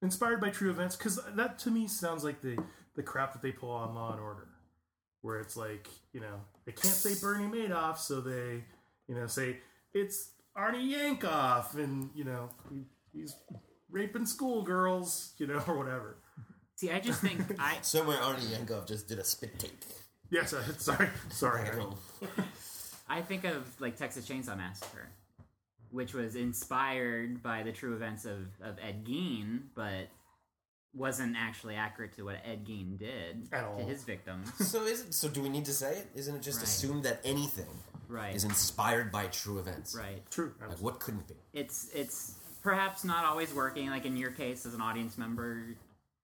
Inspired 0.00 0.40
by 0.40 0.50
true 0.50 0.70
events, 0.70 0.96
because 0.96 1.20
that 1.36 1.58
to 1.60 1.70
me 1.70 1.86
sounds 1.86 2.24
like 2.24 2.40
the 2.40 2.56
the 2.96 3.02
crap 3.02 3.32
that 3.34 3.42
they 3.42 3.52
pull 3.52 3.70
on 3.70 3.94
Law 3.94 4.12
and 4.12 4.20
Order, 4.20 4.48
where 5.22 5.40
it's 5.40 5.56
like 5.56 5.88
you 6.12 6.20
know 6.20 6.40
they 6.66 6.72
can't 6.72 6.94
say 6.94 7.14
Bernie 7.20 7.46
Madoff, 7.46 7.98
so 7.98 8.20
they 8.20 8.64
you 9.08 9.14
know 9.14 9.26
say 9.26 9.58
it's 9.94 10.30
Arnie 10.56 10.92
Yankoff, 10.92 11.74
and 11.74 12.10
you 12.14 12.24
know 12.24 12.50
he, 12.70 12.84
he's 13.12 13.34
raping 13.90 14.26
schoolgirls, 14.26 15.34
you 15.38 15.46
know, 15.46 15.62
or 15.68 15.78
whatever. 15.78 16.16
See, 16.76 16.90
I 16.90 17.00
just 17.00 17.20
think 17.20 17.40
I 17.58 17.78
Somewhere 17.82 18.18
Arnie 18.18 18.56
Yankoff 18.56 18.86
just 18.86 19.08
did 19.08 19.18
a 19.18 19.24
spit 19.24 19.58
take. 19.58 19.78
Yes, 20.30 20.54
I, 20.54 20.62
sorry, 20.78 21.08
sorry. 21.30 21.68
I 21.68 21.74
don't. 21.74 21.96
I 23.08 23.20
think 23.20 23.44
of 23.44 23.80
like 23.80 23.96
Texas 23.96 24.26
Chainsaw 24.26 24.56
Massacre, 24.56 25.08
which 25.90 26.14
was 26.14 26.34
inspired 26.34 27.42
by 27.42 27.62
the 27.62 27.72
true 27.72 27.94
events 27.94 28.24
of, 28.24 28.38
of 28.62 28.78
Ed 28.82 29.04
Gein, 29.04 29.64
but 29.74 30.08
wasn't 30.94 31.34
actually 31.38 31.74
accurate 31.74 32.12
to 32.14 32.22
what 32.24 32.36
Ed 32.44 32.66
Gein 32.66 32.98
did 32.98 33.48
At 33.52 33.60
to 33.60 33.66
all. 33.66 33.86
his 33.86 34.04
victims. 34.04 34.50
So 34.66 34.84
is 34.84 35.00
it, 35.02 35.14
so 35.14 35.28
do 35.28 35.40
we 35.42 35.48
need 35.48 35.64
to 35.66 35.72
say 35.72 35.96
it? 35.96 36.06
Isn't 36.14 36.36
it 36.36 36.42
just 36.42 36.58
Right. 36.58 36.66
assumed 36.66 37.02
that 37.04 37.20
anything 37.24 37.68
right. 38.08 38.34
is 38.34 38.44
inspired 38.44 39.10
by 39.10 39.26
true 39.26 39.58
events? 39.58 39.94
Right. 39.98 40.22
True. 40.30 40.54
Like 40.60 40.78
what 40.80 41.00
couldn't 41.00 41.26
be? 41.28 41.34
It's 41.54 41.88
it's 41.94 42.34
perhaps 42.62 43.04
not 43.04 43.24
always 43.24 43.52
working. 43.54 43.88
Like 43.88 44.04
in 44.04 44.16
your 44.16 44.30
case, 44.32 44.66
as 44.66 44.74
an 44.74 44.80
audience 44.82 45.16
member, 45.16 45.64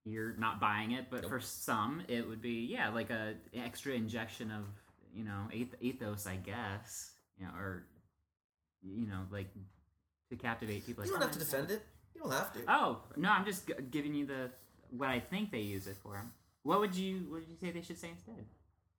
you're 0.05 0.35
not 0.39 0.61
buying 0.61 0.93
it, 0.93 1.07
but 1.11 1.23
Nope. 1.23 1.31
for 1.31 1.41
some, 1.41 2.03
it 2.09 2.27
would 2.29 2.41
be 2.43 2.67
yeah, 2.71 2.91
like 2.91 3.11
a 3.11 3.35
extra 3.55 3.93
injection 3.95 4.51
of 4.51 4.65
you 5.15 5.25
know 5.25 5.49
eth- 5.53 5.81
ethos, 5.81 6.27
I 6.27 6.37
guess, 6.37 7.13
you 7.39 7.47
know, 7.47 7.53
or 7.59 7.85
you 8.83 9.07
know, 9.07 9.23
like 9.33 9.49
to 10.31 10.37
captivate 10.37 10.85
people. 10.87 11.05
You 11.07 11.13
don't 11.13 11.23
have 11.23 11.33
to 11.33 11.39
defend 11.39 11.71
it. 11.71 11.83
You 12.19 12.25
don't 12.25 12.33
have 12.33 12.53
to. 12.55 12.59
Oh 12.67 12.99
no, 13.17 13.31
I'm 13.31 13.45
just 13.45 13.67
g- 13.69 13.75
giving 13.91 14.13
you 14.15 14.27
the 14.27 14.51
what 14.91 15.09
I 15.09 15.21
think 15.21 15.53
they 15.53 15.61
use 15.61 15.87
it 15.87 15.97
for. 16.03 16.25
What 16.65 16.81
would 16.81 16.95
you 16.97 17.19
What 17.29 17.41
would 17.41 17.49
you 17.49 17.57
say 17.61 17.71
they 17.71 17.83
should 17.83 17.99
say 17.99 18.09
instead, 18.11 18.45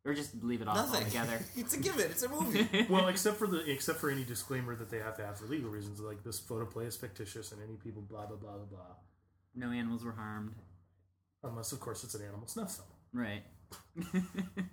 or 0.05 0.13
just 0.13 0.41
leave 0.41 0.61
it 0.61 0.67
off 0.69 0.75
Nothing. 0.77 1.03
altogether? 1.03 1.39
it's 1.57 1.73
a 1.73 1.79
given. 1.79 2.05
It's 2.09 2.23
a 2.23 2.29
movie. 2.29 2.85
well, 2.89 3.07
except 3.09 3.35
for 3.37 3.47
the 3.47 3.69
except 3.69 3.99
for 3.99 4.09
any 4.09 4.23
disclaimer 4.23 4.73
that 4.75 4.89
they 4.89 4.99
have 4.99 5.17
to 5.17 5.25
have 5.25 5.37
for 5.37 5.47
legal 5.47 5.69
reasons, 5.69 5.99
like 5.99 6.23
this 6.23 6.39
photoplay 6.39 6.85
is 6.85 6.95
fictitious 6.95 7.51
and 7.51 7.61
any 7.61 7.75
people 7.75 8.01
blah 8.01 8.25
blah 8.25 8.37
blah 8.37 8.53
blah 8.53 8.65
blah. 8.65 8.95
no 9.55 9.71
animals 9.71 10.05
were 10.05 10.13
harmed. 10.13 10.55
Unless, 11.43 11.71
of 11.73 11.79
course, 11.81 12.03
it's 12.03 12.15
an 12.15 12.21
animal 12.23 12.47
snuff 12.47 12.75
film. 12.77 12.87
Right. 13.13 13.43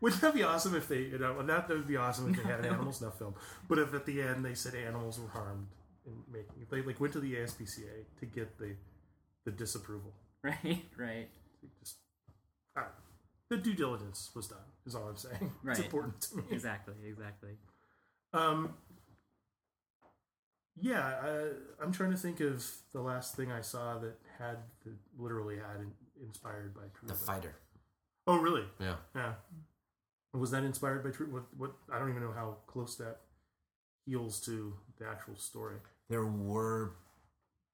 Wouldn't 0.00 0.22
that 0.22 0.34
be 0.34 0.44
awesome 0.44 0.76
if 0.76 0.86
they, 0.88 1.00
you 1.02 1.18
know, 1.18 1.40
not 1.42 1.66
that 1.68 1.76
would 1.76 1.88
be 1.88 1.96
awesome 1.96 2.30
if 2.32 2.36
they 2.42 2.48
had 2.48 2.60
an 2.60 2.66
animal 2.66 2.92
snuff 2.92 3.18
film, 3.18 3.34
but 3.68 3.78
if 3.78 3.92
at 3.94 4.06
the 4.06 4.22
end 4.22 4.44
they 4.44 4.54
said 4.54 4.74
animals 4.76 5.18
were 5.18 5.28
harmed 5.28 5.66
in 6.08 6.32
making, 6.32 6.66
they 6.70 6.82
like 6.82 7.00
went 7.00 7.12
to 7.12 7.20
the 7.20 7.34
ASPCA 7.34 8.04
to 8.20 8.26
get 8.26 8.58
the 8.58 8.74
the 9.44 9.50
disapproval, 9.50 10.12
right. 10.42 10.84
Right. 10.96 11.28
just 11.80 11.96
all 12.76 12.82
right. 12.82 12.92
the 13.50 13.56
due 13.56 13.74
diligence 13.74 14.30
was 14.34 14.48
done. 14.48 14.58
Is 14.86 14.94
all 14.94 15.08
I'm 15.08 15.16
saying. 15.16 15.52
Right. 15.62 15.76
It's 15.76 15.84
important 15.84 16.20
to 16.22 16.36
me. 16.36 16.42
Exactly. 16.50 16.94
Exactly. 17.06 17.50
Um, 18.32 18.74
yeah, 20.80 21.14
I, 21.22 21.82
I'm 21.82 21.92
trying 21.92 22.10
to 22.10 22.16
think 22.16 22.40
of 22.40 22.64
the 22.92 23.00
last 23.00 23.36
thing 23.36 23.50
I 23.50 23.60
saw 23.60 23.98
that 23.98 24.16
had 24.38 24.58
the, 24.84 24.92
literally 25.18 25.56
had 25.56 25.86
inspired 26.22 26.74
by 26.74 26.82
true. 26.98 27.08
the 27.08 27.14
fighter. 27.14 27.54
Oh, 28.26 28.36
really? 28.38 28.64
Yeah. 28.78 28.96
Yeah. 29.14 29.32
Was 30.34 30.50
that 30.50 30.62
inspired 30.62 31.02
by 31.02 31.10
true? 31.10 31.26
What? 31.30 31.44
What? 31.56 31.72
I 31.92 31.98
don't 31.98 32.10
even 32.10 32.22
know 32.22 32.32
how 32.32 32.58
close 32.66 32.96
that 32.96 33.20
heals 34.04 34.40
to 34.42 34.74
the 34.98 35.06
actual 35.06 35.36
story. 35.36 35.76
There 36.08 36.24
were 36.24 36.92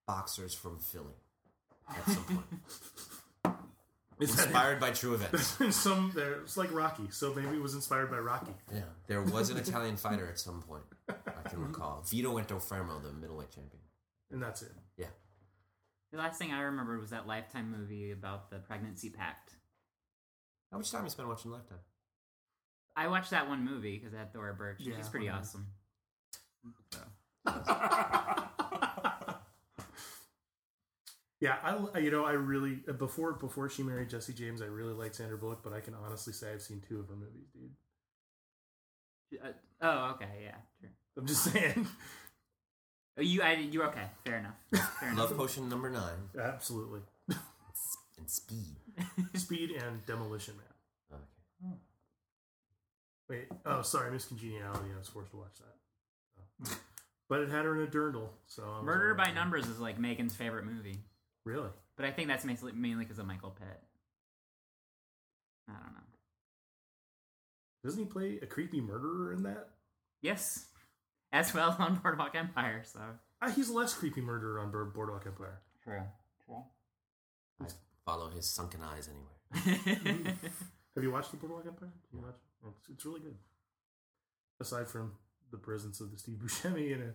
boxers 0.07 0.55
from 0.55 0.79
Philly 0.79 1.15
at 1.89 2.05
some 2.07 2.25
point. 2.25 2.47
Is 4.21 4.37
that 4.37 4.47
Inspired 4.47 4.79
by 4.79 4.91
true 4.93 5.15
events. 5.15 5.61
in 5.61 5.73
some 5.73 6.13
there's 6.15 6.57
like 6.57 6.73
Rocky, 6.73 7.09
so 7.11 7.35
maybe 7.35 7.57
it 7.57 7.63
was 7.63 7.75
inspired 7.75 8.11
by 8.13 8.19
Rocky. 8.19 8.53
Yeah. 8.73 8.83
There 9.09 9.23
was 9.23 9.51
an 9.51 9.57
Italian 9.57 9.97
fighter 9.97 10.29
at 10.29 10.39
some 10.39 10.63
point. 10.63 10.85
I 11.09 11.49
can 11.49 11.61
recall. 11.61 12.05
Vito 12.09 12.39
Antuofermo, 12.39 13.03
the 13.03 13.13
middleweight 13.13 13.51
champion. 13.51 13.83
And 14.31 14.41
that's 14.41 14.63
it. 14.63 14.71
Yeah. 14.97 15.09
The 16.13 16.19
last 16.19 16.39
thing 16.39 16.53
I 16.53 16.61
remember 16.61 16.97
was 17.01 17.11
that 17.11 17.27
Lifetime 17.27 17.75
movie 17.77 18.13
about 18.13 18.51
the 18.51 18.59
pregnancy 18.59 19.11
pact. 19.11 19.51
How 20.71 20.79
much 20.79 20.93
time 20.93 21.03
you 21.03 21.11
spend 21.11 21.29
watching 21.29 21.51
Lifetime? 21.51 21.79
I 22.97 23.09
watched 23.09 23.31
that 23.31 23.49
one 23.49 23.65
movie 23.65 23.99
because 23.99 24.15
it 24.15 24.17
had 24.17 24.33
Thora 24.33 24.55
Birch. 24.55 24.79
Yeah, 24.79 24.95
She's 24.97 25.09
pretty 25.09 25.29
awesome. 25.29 25.67
So. 26.93 27.01
Yeah, 31.45 31.57
I 31.95 31.99
you 31.99 32.11
know 32.11 32.25
I 32.25 32.33
really 32.33 32.77
before 32.97 33.35
before 33.35 33.69
she 33.69 33.83
married 33.83 34.09
Jesse 34.09 34.33
James, 34.33 34.63
I 34.63 34.65
really 34.65 34.95
liked 34.95 35.17
Sandra 35.17 35.37
Bullock, 35.37 35.63
but 35.63 35.75
I 35.75 35.81
can 35.81 35.93
honestly 35.93 36.33
say 36.33 36.51
I've 36.51 36.63
seen 36.63 36.81
two 36.89 37.01
of 37.01 37.09
her 37.09 37.17
movies, 37.17 37.49
dude. 37.53 39.41
Uh, 39.45 39.49
oh, 39.83 40.13
okay, 40.15 40.31
yeah, 40.43 40.57
sure. 40.81 40.91
I'm 41.19 41.27
just 41.27 41.45
saying. 41.45 41.87
Oh, 43.17 43.23
you, 43.23 43.43
I, 43.43 43.53
you 43.53 43.81
okay? 43.85 44.07
Fair 44.25 44.39
enough. 44.39 44.57
Fair 44.99 45.11
enough. 45.11 45.31
Love 45.31 45.39
Potion 45.39 45.69
number 45.69 45.89
nine. 45.89 46.31
Absolutely. 46.37 46.99
And 48.19 48.29
Speed. 48.29 48.75
Speed 49.35 49.71
and 49.71 50.05
Demolition 50.05 50.55
Man. 50.57 51.21
Okay. 51.63 51.77
Wait, 53.29 53.47
oh, 53.67 53.83
sorry, 53.83 54.11
Miss 54.11 54.25
Congeniality. 54.25 54.89
I 54.93 54.99
was 54.99 55.07
forced 55.07 55.31
to 55.31 55.37
watch 55.37 55.59
that. 55.61 56.69
So. 56.69 56.77
But 57.29 57.41
it 57.41 57.49
had 57.49 57.65
her 57.65 57.75
in 57.81 57.87
a 57.87 57.91
dirndl, 57.91 58.29
so 58.47 58.63
I 58.63 58.77
was 58.79 58.85
Murder 58.85 59.11
all 59.13 59.17
by 59.17 59.25
right. 59.25 59.35
Numbers 59.35 59.67
is 59.67 59.81
like 59.81 59.99
Megan's 59.99 60.37
favorite 60.37 60.67
movie, 60.67 60.99
Really? 61.45 61.71
but 61.97 62.05
I 62.05 62.11
think 62.11 62.29
that's 62.29 62.45
mainly 62.45 62.73
mainly 62.73 63.05
because 63.05 63.19
of 63.19 63.27
Michael 63.27 63.51
Pitt. 63.51 63.81
I 65.69 65.73
don't 65.73 65.95
know. 65.95 66.01
Doesn't 67.83 67.99
he 68.01 68.07
play 68.07 68.39
a 68.43 68.47
creepy 68.47 68.81
murderer 68.81 69.33
in 69.33 69.43
that? 69.45 69.69
Yes, 70.21 70.67
as 71.33 71.53
well 71.55 71.75
on 71.79 71.97
Boardwalk 71.97 72.35
Empire. 72.35 72.83
So 72.85 73.01
Ah, 73.41 73.51
he's 73.51 73.71
less 73.71 73.95
creepy 73.95 74.21
murderer 74.21 74.61
on 74.61 74.71
Board- 74.71 74.93
Boardwalk 74.95 75.25
Empire. 75.27 75.61
true. 75.83 76.03
True. 76.47 76.63
I 77.63 77.67
follow 78.05 78.29
his 78.31 78.47
sunken 78.47 78.81
eyes 78.83 79.09
anywhere. 79.09 79.79
Have 80.95 81.03
you 81.03 81.11
watched 81.11 81.31
the 81.31 81.37
Boardwalk 81.39 81.65
Empire? 81.67 81.91
Can 82.11 82.19
you 82.19 82.25
watch 82.25 82.35
it? 82.37 82.69
It's, 82.81 82.89
it's 82.91 83.05
really 83.07 83.21
good. 83.21 83.37
Aside 84.61 84.89
from 84.89 85.13
the 85.55 85.59
presence 85.59 86.01
of 86.01 86.11
the 86.11 86.19
Steve 86.19 86.39
Buscemi 86.45 86.93
in 86.93 87.01
a 87.01 87.15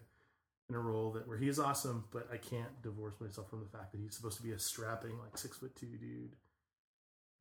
in 0.70 0.76
a 0.76 0.80
role 0.80 1.12
that 1.12 1.28
where 1.28 1.38
he 1.38 1.48
is 1.48 1.60
awesome, 1.60 2.06
but 2.12 2.28
I 2.32 2.38
can't 2.38 2.82
divorce 2.84 3.16
myself 3.20 3.50
from 3.50 3.60
the 3.60 3.78
fact 3.78 3.92
that 3.92 4.00
he's 4.00 4.16
supposed 4.16 4.38
to 4.38 4.44
be 4.44 4.52
a 4.52 4.60
strapping 4.60 5.18
like 5.20 5.38
six 5.38 5.58
foot 5.58 5.76
two 5.76 5.88
dude, 5.88 6.36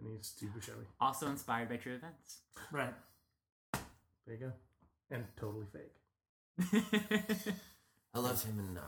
and 0.01 0.09
he's 0.11 0.27
Steve 0.27 0.51
Buscemi. 0.59 0.87
also 1.01 1.27
inspired 1.29 1.69
by 1.69 1.77
true 1.77 1.95
events. 1.95 2.41
Right. 2.73 2.95
There 3.73 4.35
you 4.35 4.37
go, 4.39 4.53
and 5.11 5.25
totally 5.37 5.67
fake. 5.73 5.95
I 8.15 8.19
love 8.19 8.43
him 8.43 8.59
in 8.59 8.77
uh, 8.77 8.83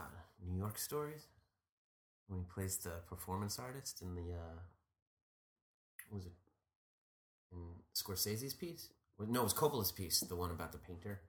New 0.45 0.57
York 0.57 0.77
Stories 0.77 1.27
when 2.27 2.39
he 2.39 2.45
plays 2.45 2.77
the 2.77 3.01
performance 3.07 3.59
artist 3.59 4.01
in 4.01 4.15
the 4.15 4.33
uh, 4.33 4.59
what 6.09 6.17
was 6.17 6.25
it 6.25 6.33
in 7.51 7.59
Scorsese's 7.95 8.53
piece? 8.53 8.89
No, 9.19 9.41
it 9.41 9.43
was 9.43 9.53
Coppola's 9.53 9.91
piece, 9.91 10.19
the 10.21 10.35
one 10.35 10.49
about 10.49 10.71
the 10.71 10.79
painter. 10.79 11.21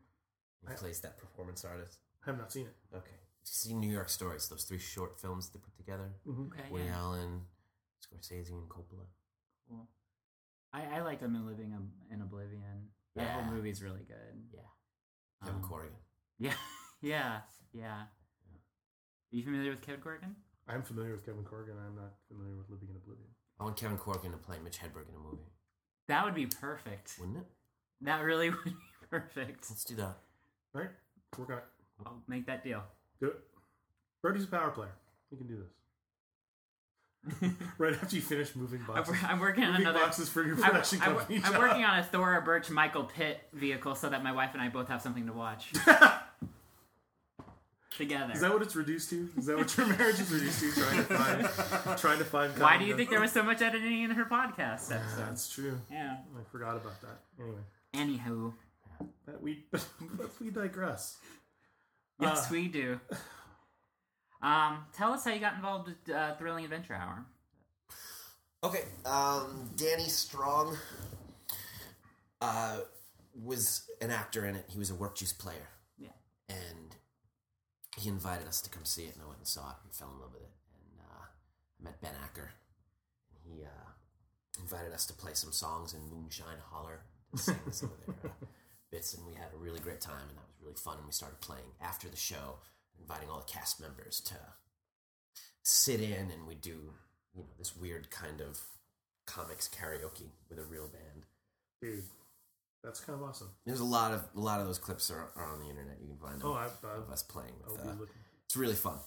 He 0.67 0.73
I- 0.73 0.77
plays 0.77 1.01
that 1.01 1.19
performance 1.19 1.65
artist. 1.65 1.99
I 2.27 2.31
have 2.31 2.39
not 2.39 2.53
seen 2.53 2.67
it. 2.67 2.77
Okay, 2.97 3.11
you 3.13 3.45
see 3.45 3.75
New 3.75 3.91
York 3.91 4.09
Stories, 4.09 4.49
those 4.49 4.65
three 4.65 4.79
short 4.79 5.21
films 5.21 5.49
they 5.51 5.59
put 5.59 5.77
together: 5.77 6.13
Okay, 6.29 6.69
Woody 6.71 6.85
yeah. 6.85 6.97
Allen, 6.99 7.43
Scorsese, 8.01 8.51
and 8.51 8.69
Coppola. 8.69 9.07
Cool. 9.69 9.89
I, 10.73 10.85
I 10.99 11.03
liked 11.03 11.23
him 11.23 11.35
in 11.37 11.47
Living 11.47 11.75
in 12.11 12.23
Oblivion. 12.23 12.89
That 13.17 13.23
Yeah. 13.25 13.43
whole 13.43 13.53
movie's 13.55 13.83
really 13.83 14.05
good. 14.05 14.43
Yeah, 14.53 14.61
Kevin 15.45 15.57
Um, 15.63 15.69
Corrigan. 15.69 15.97
Yeah, 16.39 16.55
yeah, 17.01 17.41
yeah. 17.73 18.03
Are 18.03 19.37
you 19.37 19.43
familiar 19.45 19.71
with 19.71 19.83
Kevin 19.83 20.01
Corrigan? 20.01 20.35
I'm 20.69 20.83
familiar 20.83 21.13
with 21.13 21.25
Kevin 21.25 21.45
Corrigan. 21.45 21.77
I'm 21.79 21.95
not 21.97 22.15
familiar 22.29 22.57
with 22.57 22.69
Living 22.71 22.89
in 22.91 22.97
Oblivion. 22.97 23.29
I 23.61 23.65
want 23.65 23.77
Kevin 23.77 23.99
Corrigan 23.99 24.31
to 24.33 24.39
play 24.39 24.59
Mitch 24.63 24.79
Hedberg 24.79 25.09
in 25.09 25.15
a 25.15 25.19
movie, 25.19 25.51
That 26.09 26.25
would 26.25 26.35
be 26.35 26.47
perfect. 26.47 27.17
wouldn't 27.19 27.39
it? 27.39 27.47
That 28.01 28.21
really 28.23 28.51
would 28.51 28.65
be 28.65 28.75
perfect. 29.11 29.71
Let's 29.71 29.85
do 29.85 29.95
that. 29.97 30.17
All 30.75 30.81
right, 30.81 30.91
work 31.39 31.51
on 31.51 31.59
it. 31.59 31.65
I'll 32.07 32.23
make 32.27 32.47
that 32.47 32.65
deal. 32.65 32.83
Do 33.21 33.27
it. 33.29 33.39
Brody's 34.23 34.45
a 34.45 34.49
power 34.49 34.71
player. 34.71 34.93
He 35.31 35.37
can 35.37 35.47
do 35.47 35.57
this. 35.57 35.69
right 37.79 37.95
after 37.95 38.17
you 38.17 38.23
finish 38.23 38.57
moving 38.57 38.81
boxes. 38.87 39.15
I'm 39.29 39.39
working 39.39 39.63
on 39.65 39.71
moving 39.73 39.87
another. 39.87 40.01
boxes 40.01 40.29
for 40.29 40.43
your 40.43 40.57
I'm, 40.57 40.63
production 40.63 40.99
I'm, 41.03 41.15
company. 41.15 41.41
I'm 41.45 41.57
working 41.59 41.85
on 41.85 41.99
a 42.01 42.03
Thora 42.03 42.43
Birch 42.43 42.69
Michael 42.71 43.05
Pitt 43.05 43.41
vehicle 43.53 43.95
so 43.95 44.09
that 44.09 44.25
my 44.25 44.33
wife 44.33 44.51
and 44.55 44.63
I 44.63 44.69
both 44.69 44.89
have 44.89 45.01
something 45.03 45.27
to 45.27 45.33
watch 45.33 45.71
together. 47.97 48.33
Is 48.33 48.41
that 48.41 48.53
what 48.53 48.63
it's 48.63 48.75
reduced 48.75 49.11
to? 49.11 49.29
Is 49.37 49.47
that 49.47 49.57
what 49.57 49.77
your 49.77 49.87
marriage 49.87 50.19
is 50.19 50.33
reduced 50.33 50.59
to? 50.61 50.73
Trying 50.73 50.97
to 50.97 51.03
find, 51.05 51.49
trying 51.99 52.19
to 52.19 52.25
find. 52.25 52.59
Why 52.59 52.77
do 52.77 52.87
you 52.87 52.97
think 52.97 53.11
there 53.11 53.21
was 53.21 53.31
so 53.31 53.45
much 53.45 53.63
editing 53.63 54.03
in 54.03 54.11
her 54.11 54.25
podcast 54.25 54.91
episode? 54.93 55.27
That's 55.29 55.49
true. 55.49 55.81
Yeah. 55.93 56.17
I 56.37 56.43
forgot 56.51 56.75
about 56.77 57.01
that. 57.03 57.21
Anyway, 57.39 57.61
Anywho, 57.95 58.55
that 59.27 59.43
we 59.43 59.65
but 59.71 59.85
we 60.41 60.51
digress. 60.51 61.17
yes, 62.21 62.47
Uh, 62.47 62.49
we 62.53 62.69
do. 62.69 63.01
Um, 64.43 64.85
tell 64.93 65.13
us 65.13 65.25
how 65.25 65.33
you 65.33 65.39
got 65.41 65.55
involved 65.55 65.89
with 65.89 66.15
uh, 66.15 66.35
Thrilling 66.37 66.65
Adventure 66.65 66.95
Hour. 66.95 67.25
Okay, 68.65 68.83
um, 69.07 69.71
Danny 69.77 70.09
Strong 70.09 70.77
uh, 72.41 72.79
was 73.41 73.89
an 74.01 74.11
actor 74.11 74.45
in 74.47 74.57
it. 74.57 74.65
He 74.69 74.79
was 74.79 74.91
a 74.91 74.95
Workjuice 74.95 75.37
player. 75.39 75.69
Yeah. 75.99 76.09
And 76.49 76.97
he 77.97 78.09
invited 78.09 78.47
us 78.49 78.61
to 78.63 78.71
come 78.71 78.85
see 78.85 79.05
it, 79.05 79.15
and 79.15 79.23
I 79.23 79.27
went 79.27 79.39
and 79.39 79.47
saw 79.49 79.71
it 79.71 79.77
and 79.85 79.93
fell 79.93 80.11
in 80.15 80.21
love 80.21 80.33
with 80.33 80.43
it. 80.43 80.51
And 80.75 81.01
uh, 81.01 81.23
I 81.81 81.85
met 81.85 82.01
Ben 82.01 82.13
Acker. 82.23 82.51
And 83.33 83.55
he 83.57 83.65
uh, 83.65 84.61
invited 84.61 84.93
us 84.93 85.07
to 85.07 85.13
play 85.15 85.33
some 85.35 85.53
songs 85.53 85.95
in 85.95 86.01
Moonshine 86.11 86.59
Holler 86.71 87.01
to 87.33 87.39
sing 87.43 87.57
some 87.71 87.91
of 87.91 88.07
their 88.23 88.31
uh, 88.31 88.35
bits, 88.93 89.15
and 89.15 89.27
we 89.27 89.35
had 89.35 89.49
a 89.53 89.57
really 89.57 89.81
great 89.81 90.01
time, 90.01 90.29
and 90.29 90.37
that 90.39 90.47
was 90.47 90.61
really 90.63 90.77
fun. 90.77 90.99
And 90.99 91.07
we 91.07 91.13
started 91.13 91.41
playing 91.41 91.73
after 91.81 92.09
the 92.09 92.17
show, 92.17 92.59
inviting 93.01 93.29
all 93.29 93.39
the 93.41 93.53
cast 93.53 93.81
members 93.81 94.21
to 94.21 94.35
sit 95.65 96.01
in, 96.01 96.31
and 96.31 96.47
we 96.47 96.55
do 96.55 96.93
you 97.35 97.43
know 97.43 97.49
this 97.59 97.75
weird 97.75 98.11
kind 98.11 98.41
of 98.41 98.61
comics 99.27 99.69
karaoke 99.69 100.31
with 100.49 100.59
a 100.61 100.65
real 100.65 100.87
band. 100.89 101.25
Dude, 101.81 102.05
that's 102.85 103.01
kind 103.01 103.19
of 103.21 103.27
awesome. 103.29 103.49
There's 103.67 103.81
a 103.81 103.85
lot 103.85 104.13
of 104.13 104.23
a 104.37 104.41
lot 104.41 104.61
of 104.61 104.67
those 104.67 104.79
clips 104.79 105.11
are, 105.11 105.31
are 105.35 105.53
on 105.53 105.59
the 105.61 105.69
internet. 105.71 105.99
You 106.01 106.09
can 106.09 106.17
find 106.19 106.41
them 106.41 106.49
Oh, 106.49 106.55
I, 106.55 106.67
of 106.97 107.11
us 107.11 107.23
playing 107.25 107.55
with. 107.67 107.81
Uh, 107.81 107.95
it's 108.45 108.57
really 108.57 108.75
fun, 108.75 108.99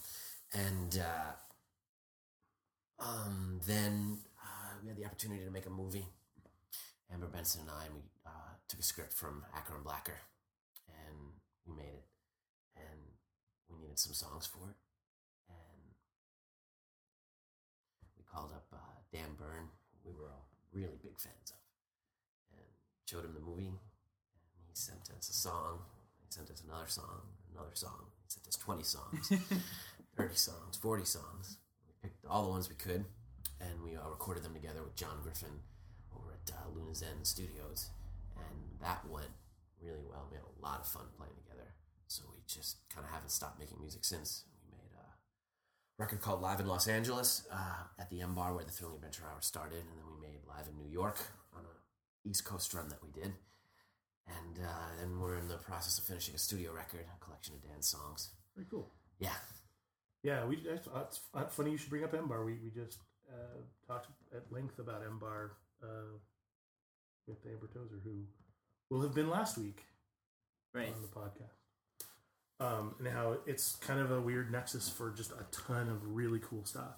and 0.53 0.99
uh, 0.99 1.31
Um, 2.99 3.59
then 3.67 4.19
uh, 4.41 4.73
we 4.81 4.87
had 4.89 4.97
the 4.97 5.05
opportunity 5.05 5.43
to 5.43 5.51
make 5.51 5.65
a 5.65 5.69
movie. 5.69 6.05
Amber 7.13 7.27
Benson 7.27 7.61
and 7.61 7.69
I, 7.69 7.85
we 7.93 8.01
uh, 8.25 8.55
took 8.67 8.79
a 8.79 8.83
script 8.83 9.13
from 9.13 9.45
Acker 9.55 9.75
and 9.75 9.83
Blacker, 9.83 10.19
and 10.89 11.15
we 11.65 11.73
made 11.75 11.93
it. 11.93 12.05
And 12.75 12.99
we 13.69 13.77
needed 13.77 13.99
some 13.99 14.13
songs 14.13 14.45
for 14.45 14.69
it, 14.69 14.77
and 15.47 15.81
we 18.17 18.23
called 18.23 18.51
up 18.51 18.67
uh, 18.73 18.95
Dan 19.13 19.35
Bern, 19.37 19.69
we 20.03 20.11
were 20.11 20.27
all 20.27 20.47
really 20.73 20.99
big 21.01 21.17
fans 21.17 21.51
of, 21.51 21.61
and 22.51 22.67
showed 23.05 23.23
him 23.23 23.33
the 23.33 23.39
movie. 23.39 23.71
And 23.71 24.63
he 24.67 24.75
sent 24.75 25.09
us 25.17 25.29
a 25.29 25.33
song. 25.33 25.79
He 26.19 26.27
sent 26.29 26.49
us 26.51 26.61
another 26.67 26.87
song, 26.87 27.21
another 27.53 27.73
song. 27.73 28.11
He 28.23 28.29
sent 28.29 28.47
us 28.47 28.57
twenty 28.57 28.83
songs, 28.83 29.31
thirty 30.17 30.35
songs, 30.35 30.75
forty 30.75 31.05
songs. 31.05 31.57
We 31.87 31.93
picked 32.03 32.25
all 32.25 32.43
the 32.43 32.49
ones 32.49 32.67
we 32.67 32.75
could, 32.75 33.05
and 33.61 33.83
we 33.83 33.95
uh, 33.95 34.09
recorded 34.09 34.43
them 34.43 34.53
together 34.53 34.83
with 34.83 34.95
John 34.95 35.23
Griffin 35.23 35.63
at 36.47 36.55
uh, 36.55 36.69
Luna's 36.75 37.01
End 37.01 37.25
Studios, 37.25 37.89
and 38.35 38.81
that 38.81 39.01
went 39.09 39.31
really 39.81 40.03
well. 40.09 40.27
We 40.29 40.37
had 40.37 40.45
a 40.45 40.61
lot 40.61 40.81
of 40.81 40.87
fun 40.87 41.05
playing 41.17 41.33
together. 41.35 41.73
So 42.07 42.23
we 42.33 42.41
just 42.47 42.77
kind 42.93 43.05
of 43.05 43.11
haven't 43.11 43.31
stopped 43.31 43.59
making 43.59 43.79
music 43.79 44.03
since. 44.05 44.45
We 44.63 44.71
made 44.77 44.93
a 44.93 45.05
record 45.97 46.21
called 46.21 46.41
Live 46.41 46.59
in 46.59 46.67
Los 46.67 46.87
Angeles 46.87 47.47
uh, 47.51 47.83
at 47.99 48.09
the 48.09 48.21
M 48.21 48.35
Bar 48.35 48.53
where 48.53 48.63
the 48.63 48.71
Thrilling 48.71 48.97
Adventure 48.97 49.23
Hour 49.31 49.41
started, 49.41 49.79
and 49.79 49.97
then 49.97 50.05
we 50.07 50.27
made 50.27 50.39
Live 50.47 50.67
in 50.67 50.77
New 50.77 50.91
York 50.91 51.19
on 51.55 51.61
a 51.63 52.29
East 52.29 52.45
Coast 52.45 52.73
run 52.73 52.89
that 52.89 53.03
we 53.03 53.09
did. 53.11 53.33
And 54.27 54.57
uh, 54.57 54.89
then 54.99 55.19
we're 55.19 55.37
in 55.37 55.47
the 55.47 55.57
process 55.57 55.99
of 55.99 56.05
finishing 56.05 56.33
a 56.33 56.39
studio 56.39 56.73
record, 56.73 57.05
a 57.05 57.23
collection 57.23 57.53
of 57.53 57.61
Dan's 57.61 57.87
songs. 57.87 58.31
Very 58.55 58.65
cool. 58.69 58.91
Yeah, 59.19 59.37
Yeah, 60.23 60.45
we. 60.45 60.57
It's, 60.65 60.87
it's 60.95 61.19
funny 61.55 61.71
you 61.71 61.77
should 61.77 61.91
bring 61.91 62.03
up 62.03 62.13
M 62.13 62.27
Bar. 62.27 62.43
We 62.43 62.53
we 62.63 62.71
just 62.71 62.99
uh, 63.29 63.61
talked 63.87 64.07
at 64.35 64.51
length 64.51 64.79
about 64.79 65.03
M 65.03 65.19
Bar 65.19 65.51
uh, 65.83 66.17
with 67.27 67.37
Amber 67.45 67.67
Tozer, 67.67 67.99
who 68.03 68.25
will 68.89 69.01
have 69.01 69.13
been 69.13 69.29
last 69.29 69.57
week 69.57 69.83
Right. 70.73 70.93
on 70.93 71.01
the 71.01 71.07
podcast. 71.07 71.55
Um, 72.59 72.95
and 72.99 73.07
how 73.09 73.37
it's 73.45 73.75
kind 73.77 73.99
of 73.99 74.11
a 74.11 74.21
weird 74.21 74.51
nexus 74.51 74.87
for 74.89 75.11
just 75.11 75.31
a 75.31 75.45
ton 75.51 75.89
of 75.89 76.15
really 76.15 76.39
cool 76.39 76.63
stuff. 76.65 76.95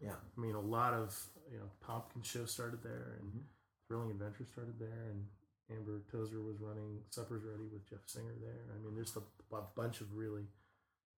yeah. 0.00 0.12
I 0.36 0.40
mean, 0.40 0.54
a 0.54 0.60
lot 0.60 0.92
of 0.94 1.18
you 1.50 1.58
know, 1.58 1.70
Pumpkin 1.80 2.22
Show 2.22 2.44
started 2.44 2.82
there, 2.82 3.16
and 3.20 3.28
Mm-hmm. 3.30 3.38
Thrilling 3.88 4.10
Adventure 4.10 4.44
started 4.44 4.78
there, 4.78 5.08
and 5.10 5.24
Amber 5.72 6.02
Tozer 6.12 6.42
was 6.42 6.60
running 6.60 7.00
Supper's 7.08 7.42
Ready 7.42 7.64
with 7.72 7.88
Jeff 7.88 8.00
Singer 8.04 8.34
there. 8.38 8.60
I 8.74 8.84
mean, 8.84 8.94
there's 8.94 9.16
a, 9.16 9.56
a 9.56 9.62
bunch 9.74 10.02
of 10.02 10.12
really 10.14 10.42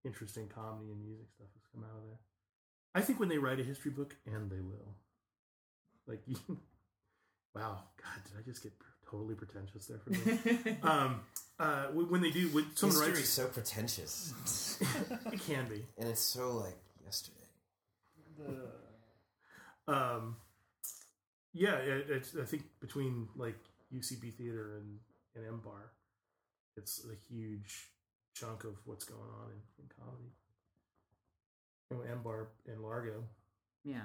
interesting 0.05 0.47
comedy 0.47 0.93
and 0.93 1.03
music 1.05 1.27
stuff 1.35 1.49
that's 1.53 1.67
come 1.75 1.83
out 1.83 1.97
of 1.99 2.05
there. 2.07 2.19
I 2.95 3.01
think 3.01 3.19
when 3.19 3.29
they 3.29 3.39
write 3.39 3.59
a 3.59 3.65
history 3.65 3.91
book, 3.91 4.15
and 4.25 4.49
they 4.49 4.61
will, 4.61 4.95
like, 6.07 6.21
you, 6.29 6.37
wow, 7.55 7.79
God, 8.03 8.25
did 8.25 8.33
I 8.39 8.43
just 8.43 8.63
get 8.63 8.73
totally 9.09 9.35
pretentious 9.35 9.87
there 9.87 9.99
for 9.99 10.11
a 10.11 10.19
minute? 10.19 10.79
um, 10.85 11.21
uh, 11.59 11.87
when 11.87 12.23
they 12.23 12.31
do, 12.31 12.49
when 12.49 12.65
someone 12.75 12.99
History 12.99 13.23
is 13.23 13.29
so 13.29 13.47
pretentious, 13.47 14.79
it 15.33 15.41
can 15.41 15.69
be. 15.69 15.85
and 15.99 16.09
it's 16.09 16.21
so 16.23 16.57
like 16.57 16.79
yesterday. 17.05 17.37
um, 19.89 20.37
yeah, 21.53 21.75
it, 21.77 22.07
it's, 22.09 22.35
I 22.41 22.45
think 22.45 22.63
between 22.81 23.29
like 23.37 23.57
UCB 23.95 24.33
Theater 24.35 24.77
and, 24.79 24.99
and 25.37 25.47
M 25.47 25.61
Bar, 25.65 25.91
it's 26.77 27.05
a 27.05 27.33
huge 27.33 27.89
chunk 28.35 28.65
of 28.65 28.77
what's 28.85 29.05
going 29.05 29.21
on 29.21 29.51
in, 29.51 29.85
in 29.85 29.91
comedy. 29.99 30.33
You 31.91 31.97
know, 31.97 32.03
M 32.11 32.23
Bar 32.23 32.49
and 32.69 32.81
Largo. 32.83 33.25
yeah. 33.85 34.03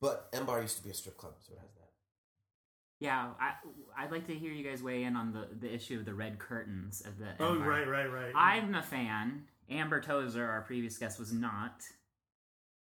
But 0.00 0.28
M 0.32 0.46
Bar 0.46 0.62
used 0.62 0.78
to 0.78 0.82
be 0.82 0.90
a 0.90 0.94
strip 0.94 1.16
club, 1.16 1.34
so 1.46 1.52
it 1.52 1.60
has 1.60 1.70
that. 1.74 1.79
Yeah, 3.00 3.28
I, 3.40 3.54
I'd 3.96 4.12
like 4.12 4.26
to 4.26 4.34
hear 4.34 4.52
you 4.52 4.62
guys 4.62 4.82
weigh 4.82 5.04
in 5.04 5.16
on 5.16 5.32
the, 5.32 5.48
the 5.58 5.74
issue 5.74 5.98
of 5.98 6.04
the 6.04 6.14
red 6.14 6.38
curtains 6.38 7.00
of 7.00 7.18
the. 7.18 7.28
Oh, 7.40 7.54
Empire. 7.54 7.68
right, 7.68 7.88
right, 7.88 8.12
right. 8.12 8.32
I'm 8.34 8.74
a 8.74 8.82
fan. 8.82 9.44
Amber 9.70 10.00
Tozer, 10.00 10.46
our 10.46 10.60
previous 10.60 10.98
guest, 10.98 11.18
was 11.18 11.32
not. 11.32 11.82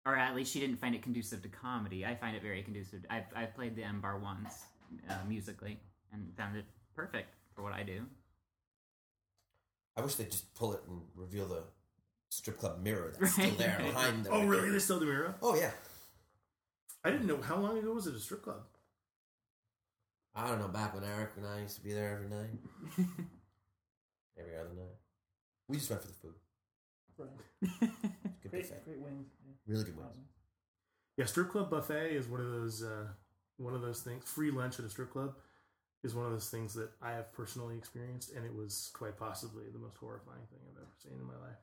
Or 0.06 0.16
at 0.16 0.34
least 0.34 0.54
she 0.54 0.62
didn't 0.62 0.78
find 0.78 0.96
it 0.96 1.02
conducive 1.02 1.42
to 1.42 1.50
comedy. 1.50 2.06
I 2.06 2.16
find 2.16 2.38
it 2.38 2.42
very 2.42 2.64
conducive. 2.64 3.02
I've, 3.10 3.26
I've 3.36 3.54
played 3.54 3.76
the 3.76 3.84
M 3.84 4.00
Bar 4.00 4.20
once 4.20 4.56
uh, 5.10 5.16
musically 5.28 5.78
and 6.14 6.32
found 6.38 6.56
it 6.56 6.64
perfect 6.96 7.36
for 7.54 7.62
what 7.62 7.74
I 7.74 7.84
do. 7.84 8.06
I 9.98 10.02
wish 10.02 10.16
they'd 10.16 10.32
just 10.32 10.54
pull 10.54 10.74
it 10.74 10.80
and 10.88 11.02
reveal 11.16 11.48
the 11.48 11.64
strip 12.30 12.60
club 12.60 12.82
mirror 12.82 13.14
that's 13.20 13.34
still 13.34 13.50
there 13.52 13.82
behind 13.84 14.24
the 14.24 14.30
oh, 14.30 14.40
record. 14.42 14.50
really? 14.50 14.70
They 14.70 14.80
still 14.80 15.00
the 15.00 15.06
mirror? 15.06 15.36
Oh 15.42 15.56
yeah. 15.56 15.72
I 17.04 17.12
didn't 17.12 17.28
know. 17.28 17.42
How 17.42 17.58
long 17.58 17.78
ago 17.78 17.94
was 17.94 18.08
it 18.08 18.16
a 18.16 18.20
strip 18.20 18.44
club? 18.44 18.62
I 20.38 20.48
don't 20.48 20.60
know. 20.60 20.68
Back 20.68 20.94
when 20.94 21.04
Eric 21.04 21.32
and 21.38 21.48
I 21.48 21.62
used 21.62 21.78
to 21.78 21.84
be 21.84 21.94
there 21.94 22.14
every 22.14 22.30
night, 22.30 22.52
every 24.40 24.56
other 24.56 24.74
night, 24.76 24.98
we 25.68 25.78
just 25.78 25.90
went 25.90 26.02
for 26.02 26.08
the 26.08 26.14
food. 26.14 26.34
Right. 27.18 27.30
Good 28.44 28.52
Great, 28.52 28.70
buffet. 28.70 28.86
great 28.86 29.00
wings. 29.00 29.28
Yeah. 29.46 29.54
Really 29.68 29.84
good 29.86 29.98
wings. 29.98 30.30
Yeah, 31.18 31.26
strip 31.26 31.50
club 31.50 31.72
buffet 31.72 32.12
is 32.16 32.28
one 32.28 32.42
of 32.42 32.52
those 32.52 32.84
uh, 32.84 33.08
one 33.58 33.74
of 33.74 33.82
those 33.82 34.02
things. 34.02 34.24
Free 34.26 34.52
lunch 34.52 34.80
at 34.80 34.86
a 34.86 34.90
strip 34.90 35.12
club 35.12 35.34
is 36.04 36.14
one 36.14 36.26
of 36.28 36.32
those 36.32 36.50
things 36.50 36.76
that 36.76 36.92
I 37.02 37.12
have 37.14 37.34
personally 37.34 37.76
experienced, 37.78 38.34
and 38.36 38.46
it 38.46 38.54
was 38.56 38.92
quite 38.94 39.18
possibly 39.18 39.64
the 39.74 39.80
most 39.80 39.98
horrifying 39.98 40.46
thing 40.52 40.60
I've 40.70 40.78
ever 40.78 40.94
seen 41.02 41.14
in 41.20 41.26
my 41.26 41.34
life. 41.34 41.58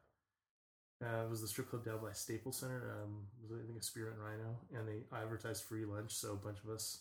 Uh, 1.04 1.24
it 1.26 1.30
was 1.30 1.40
the 1.42 1.48
strip 1.48 1.70
club 1.70 1.84
down 1.84 2.00
by 2.02 2.12
Staples 2.12 2.58
Center. 2.58 2.82
Um, 3.02 3.26
it 3.42 3.50
was 3.50 3.60
I 3.62 3.66
think 3.66 3.78
a 3.78 3.82
Spearmint 3.82 4.18
Rhino, 4.18 4.58
and 4.76 4.88
they 4.88 5.04
advertised 5.16 5.64
free 5.64 5.84
lunch. 5.84 6.12
So 6.12 6.32
a 6.32 6.36
bunch 6.36 6.58
of 6.64 6.70
us 6.70 7.00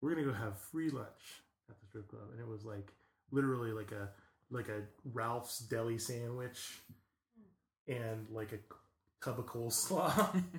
we're 0.00 0.14
gonna 0.14 0.26
go 0.26 0.32
have 0.32 0.58
free 0.58 0.90
lunch 0.90 1.42
at 1.68 1.78
the 1.80 1.86
strip 1.86 2.08
club, 2.08 2.28
and 2.32 2.40
it 2.40 2.48
was 2.48 2.64
like 2.64 2.92
literally 3.30 3.72
like 3.72 3.92
a 3.92 4.08
like 4.50 4.68
a 4.68 4.82
Ralph's 5.12 5.58
deli 5.58 5.98
sandwich 5.98 6.80
and 7.86 8.26
like 8.30 8.52
a 8.52 8.58
tub 9.24 9.38
of 9.38 9.46
coleslaw. 9.46 10.42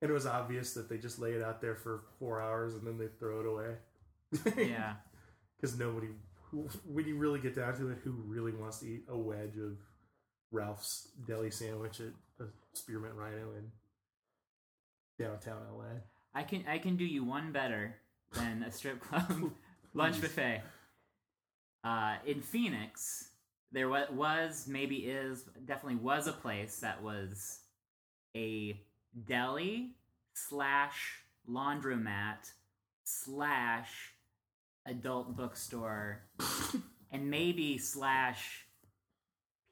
And 0.00 0.10
it 0.10 0.14
was 0.14 0.26
obvious 0.26 0.74
that 0.74 0.88
they 0.88 0.96
just 0.96 1.18
lay 1.18 1.32
it 1.32 1.42
out 1.42 1.60
there 1.60 1.74
for 1.74 2.04
four 2.18 2.40
hours 2.40 2.74
and 2.74 2.86
then 2.86 2.98
they 2.98 3.08
throw 3.18 3.40
it 3.40 3.46
away. 3.46 4.68
yeah. 4.68 4.94
Because 5.60 5.76
nobody, 5.76 6.06
when 6.86 7.04
you 7.04 7.16
really 7.16 7.40
get 7.40 7.56
down 7.56 7.76
to 7.78 7.90
it, 7.90 7.98
who 8.04 8.12
really 8.12 8.52
wants 8.52 8.78
to 8.78 8.86
eat 8.86 9.02
a 9.08 9.18
wedge 9.18 9.56
of 9.56 9.76
Ralph's 10.52 11.08
deli 11.26 11.50
sandwich 11.50 11.98
at 11.98 12.12
the 12.38 12.48
Spearmint 12.74 13.14
Rhino 13.16 13.54
in 13.58 13.72
downtown 15.18 15.62
LA? 15.76 15.98
I 16.32 16.44
can 16.44 16.64
I 16.68 16.78
can 16.78 16.96
do 16.96 17.04
you 17.04 17.24
one 17.24 17.50
better 17.50 17.96
than 18.32 18.62
a 18.62 18.70
strip 18.70 19.00
club 19.08 19.52
lunch 19.94 20.20
buffet. 20.20 20.62
Uh, 21.84 22.16
in 22.26 22.40
Phoenix, 22.40 23.30
there 23.72 23.88
wa- 23.88 24.10
was 24.12 24.66
maybe 24.68 24.96
is 24.96 25.44
definitely 25.64 25.96
was 25.96 26.26
a 26.26 26.32
place 26.32 26.80
that 26.80 27.02
was 27.02 27.60
a 28.36 28.80
deli 29.26 29.92
slash 30.34 31.20
laundromat 31.50 32.50
slash 33.04 34.12
adult 34.86 35.36
bookstore 35.36 36.22
and 37.12 37.30
maybe 37.30 37.78
slash 37.78 38.66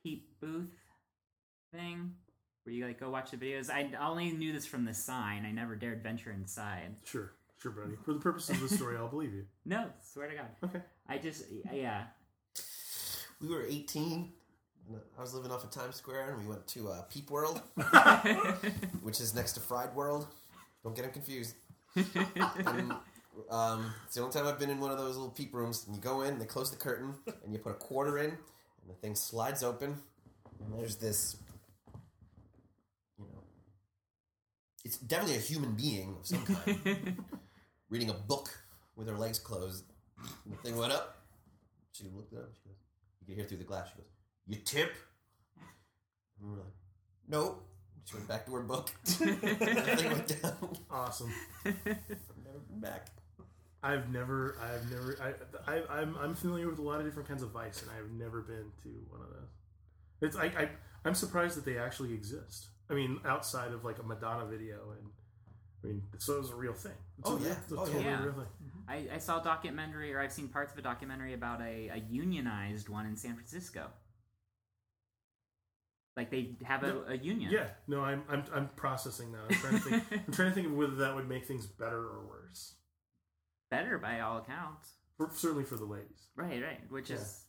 peep 0.03 0.29
booth 0.41 0.75
thing 1.73 2.13
where 2.65 2.75
you 2.75 2.87
like 2.87 3.01
go 3.01 3.11
watch 3.11 3.31
the 3.31 3.37
videos. 3.37 3.71
I 3.71 3.91
only 4.01 4.31
knew 4.31 4.53
this 4.53 4.67
from 4.67 4.85
the 4.85 4.95
sign. 4.95 5.45
I 5.47 5.53
never 5.53 5.77
dared 5.77 6.03
venture 6.03 6.33
inside. 6.33 6.97
Sure, 7.05 7.33
sure, 7.61 7.73
buddy. 7.73 7.97
For 8.05 8.13
the 8.13 8.21
purposes 8.21 8.61
of 8.63 8.69
the 8.69 8.75
story, 8.77 8.97
I'll 8.97 9.09
believe 9.09 9.33
you. 9.33 9.45
No, 9.65 9.87
swear 10.03 10.29
to 10.29 10.35
God. 10.37 10.47
Okay. 10.65 10.81
I 11.09 11.19
just 11.19 11.45
yeah. 11.73 12.05
We 13.41 13.49
were 13.49 13.65
18. 13.67 14.33
and 14.89 15.01
I 15.19 15.21
was 15.21 15.35
living 15.35 15.51
off 15.51 15.65
of 15.65 15.71
Times 15.71 15.97
Square, 15.97 16.35
and 16.35 16.43
we 16.43 16.49
went 16.49 16.67
to 16.69 16.89
uh, 16.89 17.03
Peep 17.03 17.31
World, 17.31 17.61
which 19.03 19.21
is 19.21 19.35
next 19.35 19.53
to 19.55 19.61
Fried 19.61 19.95
World. 19.95 20.27
Don't 20.83 20.95
get 20.95 21.03
them 21.03 21.13
confused. 21.13 21.55
and, 21.97 22.95
um, 23.51 23.93
it's 24.07 24.15
the 24.15 24.23
only 24.23 24.33
time 24.33 24.47
I've 24.47 24.59
been 24.59 24.71
in 24.71 24.81
one 24.81 24.91
of 24.91 24.99
those 24.99 25.17
little 25.17 25.31
peep 25.33 25.53
rooms. 25.53 25.85
And 25.87 25.95
you 25.97 26.01
go 26.01 26.23
in, 26.23 26.35
and 26.35 26.41
they 26.41 26.47
close 26.47 26.71
the 26.71 26.77
curtain, 26.77 27.15
and 27.45 27.53
you 27.53 27.59
put 27.59 27.73
a 27.73 27.75
quarter 27.75 28.19
in, 28.19 28.31
and 28.31 28.89
the 28.89 28.95
thing 28.95 29.15
slides 29.15 29.63
open, 29.63 29.97
and 30.65 30.79
there's 30.79 30.97
this, 30.97 31.37
you 33.19 33.25
know, 33.25 33.43
it's 34.85 34.97
definitely 34.99 35.37
a 35.37 35.41
human 35.41 35.73
being 35.75 36.17
of 36.21 36.27
some 36.27 36.45
kind 36.47 37.17
reading 37.89 38.11
a 38.11 38.15
book 38.15 38.51
with 38.97 39.09
her 39.09 39.17
legs 39.17 39.39
closed. 39.39 39.85
And 40.45 40.55
the 40.55 40.59
thing 40.59 40.77
went 40.77 40.93
up. 40.93 41.19
She 41.93 42.05
looked 42.15 42.33
it 42.33 42.39
up. 42.39 42.51
She 42.55 42.69
goes, 42.69 42.77
"You 43.21 43.27
can 43.27 43.35
hear 43.37 43.45
through 43.45 43.59
the 43.59 43.65
glass." 43.65 43.89
She 43.89 43.97
goes, 43.97 44.07
"You 44.47 44.57
tip?" 44.57 44.93
And 46.39 46.49
we 46.49 46.57
were 46.57 46.63
like, 46.63 46.75
"Nope." 47.29 47.63
She 48.05 48.15
went 48.15 48.29
back 48.29 48.47
to 48.47 48.55
her 48.55 48.63
book. 48.63 48.91
and 49.21 49.41
the 49.41 49.57
thing 49.97 50.13
went 50.13 50.43
down. 50.43 50.79
Awesome. 50.91 51.33
I've 51.65 51.75
never 51.85 52.59
been 52.69 52.81
back. 52.81 53.09
I've 53.83 54.11
never, 54.11 54.57
I've 54.61 54.91
never, 54.91 55.17
I, 55.67 55.73
I, 55.73 56.01
I'm, 56.01 56.17
I'm 56.17 56.35
familiar 56.35 56.69
with 56.69 56.79
a 56.79 56.83
lot 56.83 57.01
of 57.01 57.05
different 57.05 57.29
kinds 57.29 57.43
of 57.43 57.51
vice, 57.51 57.83
and 57.83 57.91
I've 57.91 58.11
never 58.13 58.41
been 58.43 58.71
to 58.83 58.89
one 59.11 59.21
of 59.23 59.29
those. 59.29 59.49
It's, 60.23 60.37
I, 60.37 60.47
I, 60.47 60.69
I'm 61.05 61.15
surprised 61.15 61.57
that 61.57 61.65
they 61.65 61.79
actually 61.79 62.13
exist. 62.13 62.69
I 62.89 62.95
mean, 62.95 63.21
outside 63.25 63.73
of 63.73 63.85
like 63.85 63.99
a 63.99 64.03
Madonna 64.03 64.47
video 64.47 64.93
and 64.99 65.11
I 65.87 65.89
mean, 65.93 66.03
so 66.19 66.41
it's 66.41 66.51
a 66.51 66.55
real 66.55 66.73
thing. 66.73 66.93
It's 67.19 67.29
Oh, 67.31 67.37
a, 67.37 67.41
yeah. 67.41 67.53
it's 67.63 67.73
a 67.73 67.77
Oh, 67.77 67.85
totally 67.87 68.05
Yeah. 68.05 68.23
real 68.25 68.33
thing. 68.33 68.43
Mm-hmm. 68.43 68.91
I, 68.91 69.15
I 69.15 69.19
saw 69.19 69.41
a 69.41 69.45
documentary, 69.45 70.13
or 70.13 70.21
I've 70.21 70.33
seen 70.33 70.49
parts 70.49 70.73
of 70.73 70.79
a 70.79 70.83
documentary 70.83 71.33
about 71.35 71.61
a, 71.61 71.89
a 71.89 71.97
unionized 72.09 72.89
one 72.89 73.07
in 73.07 73.17
San 73.17 73.35
Francisco. 73.35 73.89
Like 76.17 76.31
they 76.31 76.57
have 76.65 76.83
a, 76.83 77.03
a 77.09 77.17
union. 77.17 77.51
Yeah, 77.53 77.69
no, 77.87 78.01
I'm 78.03 78.23
I'm 78.29 78.43
I'm 78.55 78.69
processing 78.69 79.33
that. 79.33 79.41
I'm 79.51 79.55
trying 79.57 79.73
to 79.75 79.79
think. 79.81 80.03
I'm 80.27 80.33
trying 80.33 80.49
to 80.49 80.55
think 80.55 80.67
of 80.69 80.73
whether 80.73 80.95
that 80.97 81.15
would 81.15 81.29
make 81.29 81.45
things 81.47 81.67
better 81.67 81.99
or 82.01 82.25
worse. 82.27 82.75
Better 83.71 83.99
by 83.99 84.21
all 84.21 84.39
accounts. 84.39 84.93
For, 85.19 85.31
certainly 85.35 85.65
for 85.65 85.77
the 85.77 85.85
ladies, 85.85 86.29
Right, 86.37 86.63
right. 86.63 86.81
Which 86.91 87.11
Yeah. 87.11 87.17
is 87.17 87.43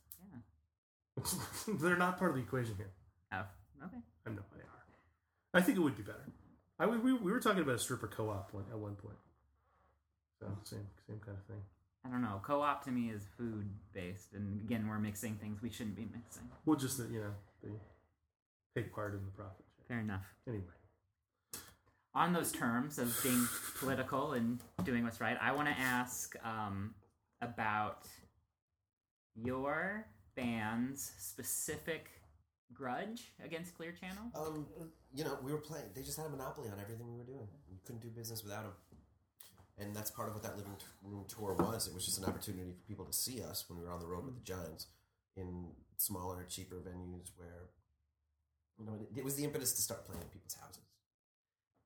yeah. 1.66 1.74
they're 1.80 1.96
not 1.96 2.18
part 2.18 2.30
of 2.32 2.36
the 2.36 2.42
equation 2.42 2.74
here. 2.76 2.90
Oh, 3.32 3.44
okay. 3.84 3.98
I 4.26 4.30
know 4.30 4.42
they 4.54 4.60
are. 4.62 4.84
I 5.54 5.60
think 5.62 5.78
it 5.78 5.80
would 5.80 5.96
be 5.96 6.02
better. 6.02 6.26
I 6.78 6.86
we, 6.86 6.98
we, 6.98 7.12
we 7.12 7.32
were 7.32 7.40
talking 7.40 7.62
about 7.62 7.74
a 7.74 7.78
stripper 7.78 8.06
co-op 8.06 8.52
one, 8.54 8.64
at 8.70 8.78
one 8.78 8.94
point. 8.94 9.16
So 10.40 10.46
same 10.64 10.86
same 11.08 11.18
kind 11.24 11.36
of 11.36 11.44
thing. 11.46 11.62
I 12.06 12.10
don't 12.10 12.22
know. 12.22 12.40
Co-op 12.44 12.84
to 12.84 12.90
me 12.92 13.10
is 13.10 13.24
food 13.36 13.68
based, 13.92 14.32
and 14.34 14.60
again, 14.62 14.86
we're 14.88 14.98
mixing 15.00 15.34
things 15.34 15.60
we 15.60 15.70
shouldn't 15.70 15.96
be 15.96 16.06
mixing. 16.14 16.44
Well, 16.64 16.76
just 16.76 16.98
that 16.98 17.10
you 17.10 17.20
know 17.20 17.34
they 17.62 17.70
take 18.80 18.94
part 18.94 19.14
in 19.14 19.24
the 19.24 19.30
profit. 19.32 19.64
share. 19.76 19.96
Fair 19.96 20.00
enough. 20.00 20.24
Anyway, 20.46 20.62
On 22.14 22.32
those 22.32 22.52
terms 22.52 22.98
of 22.98 23.18
being 23.24 23.46
political 23.80 24.32
and 24.32 24.60
doing 24.84 25.02
what's 25.04 25.20
right, 25.20 25.36
I 25.40 25.52
want 25.52 25.66
to 25.68 25.74
ask 25.78 26.36
um, 26.44 26.94
about 27.42 28.06
your 29.34 30.06
band's 30.36 31.12
specific 31.18 32.10
grudge 32.72 33.32
against 33.44 33.74
Clear 33.74 33.92
Channel. 33.92 34.24
Um, 34.34 34.66
you 35.14 35.24
know, 35.24 35.38
we 35.42 35.52
were 35.52 35.58
playing. 35.58 35.86
They 35.94 36.02
just 36.02 36.16
had 36.16 36.26
a 36.26 36.30
monopoly 36.30 36.68
on 36.68 36.78
everything 36.80 37.10
we 37.10 37.18
were 37.18 37.24
doing. 37.24 37.48
We 37.70 37.78
couldn't 37.84 38.02
do 38.02 38.08
business 38.08 38.42
without 38.42 38.62
them. 38.62 38.72
And 39.78 39.94
that's 39.94 40.10
part 40.10 40.28
of 40.28 40.34
what 40.34 40.42
that 40.42 40.56
living 40.56 40.74
t- 40.78 40.86
room 41.02 41.24
tour 41.28 41.54
was. 41.54 41.86
It 41.86 41.94
was 41.94 42.04
just 42.04 42.18
an 42.18 42.24
opportunity 42.24 42.72
for 42.72 42.82
people 42.88 43.04
to 43.04 43.12
see 43.12 43.42
us 43.42 43.64
when 43.68 43.78
we 43.78 43.84
were 43.84 43.92
on 43.92 44.00
the 44.00 44.06
road 44.06 44.24
with 44.24 44.34
the 44.34 44.42
Giants 44.42 44.86
in 45.36 45.68
smaller, 45.96 46.44
cheaper 46.48 46.76
venues 46.76 47.30
where, 47.36 47.70
you 48.76 48.84
know, 48.84 48.94
it, 48.94 49.18
it 49.18 49.24
was 49.24 49.36
the 49.36 49.44
impetus 49.44 49.72
to 49.74 49.82
start 49.82 50.04
playing 50.04 50.22
in 50.22 50.28
people's 50.28 50.56
houses. 50.60 50.82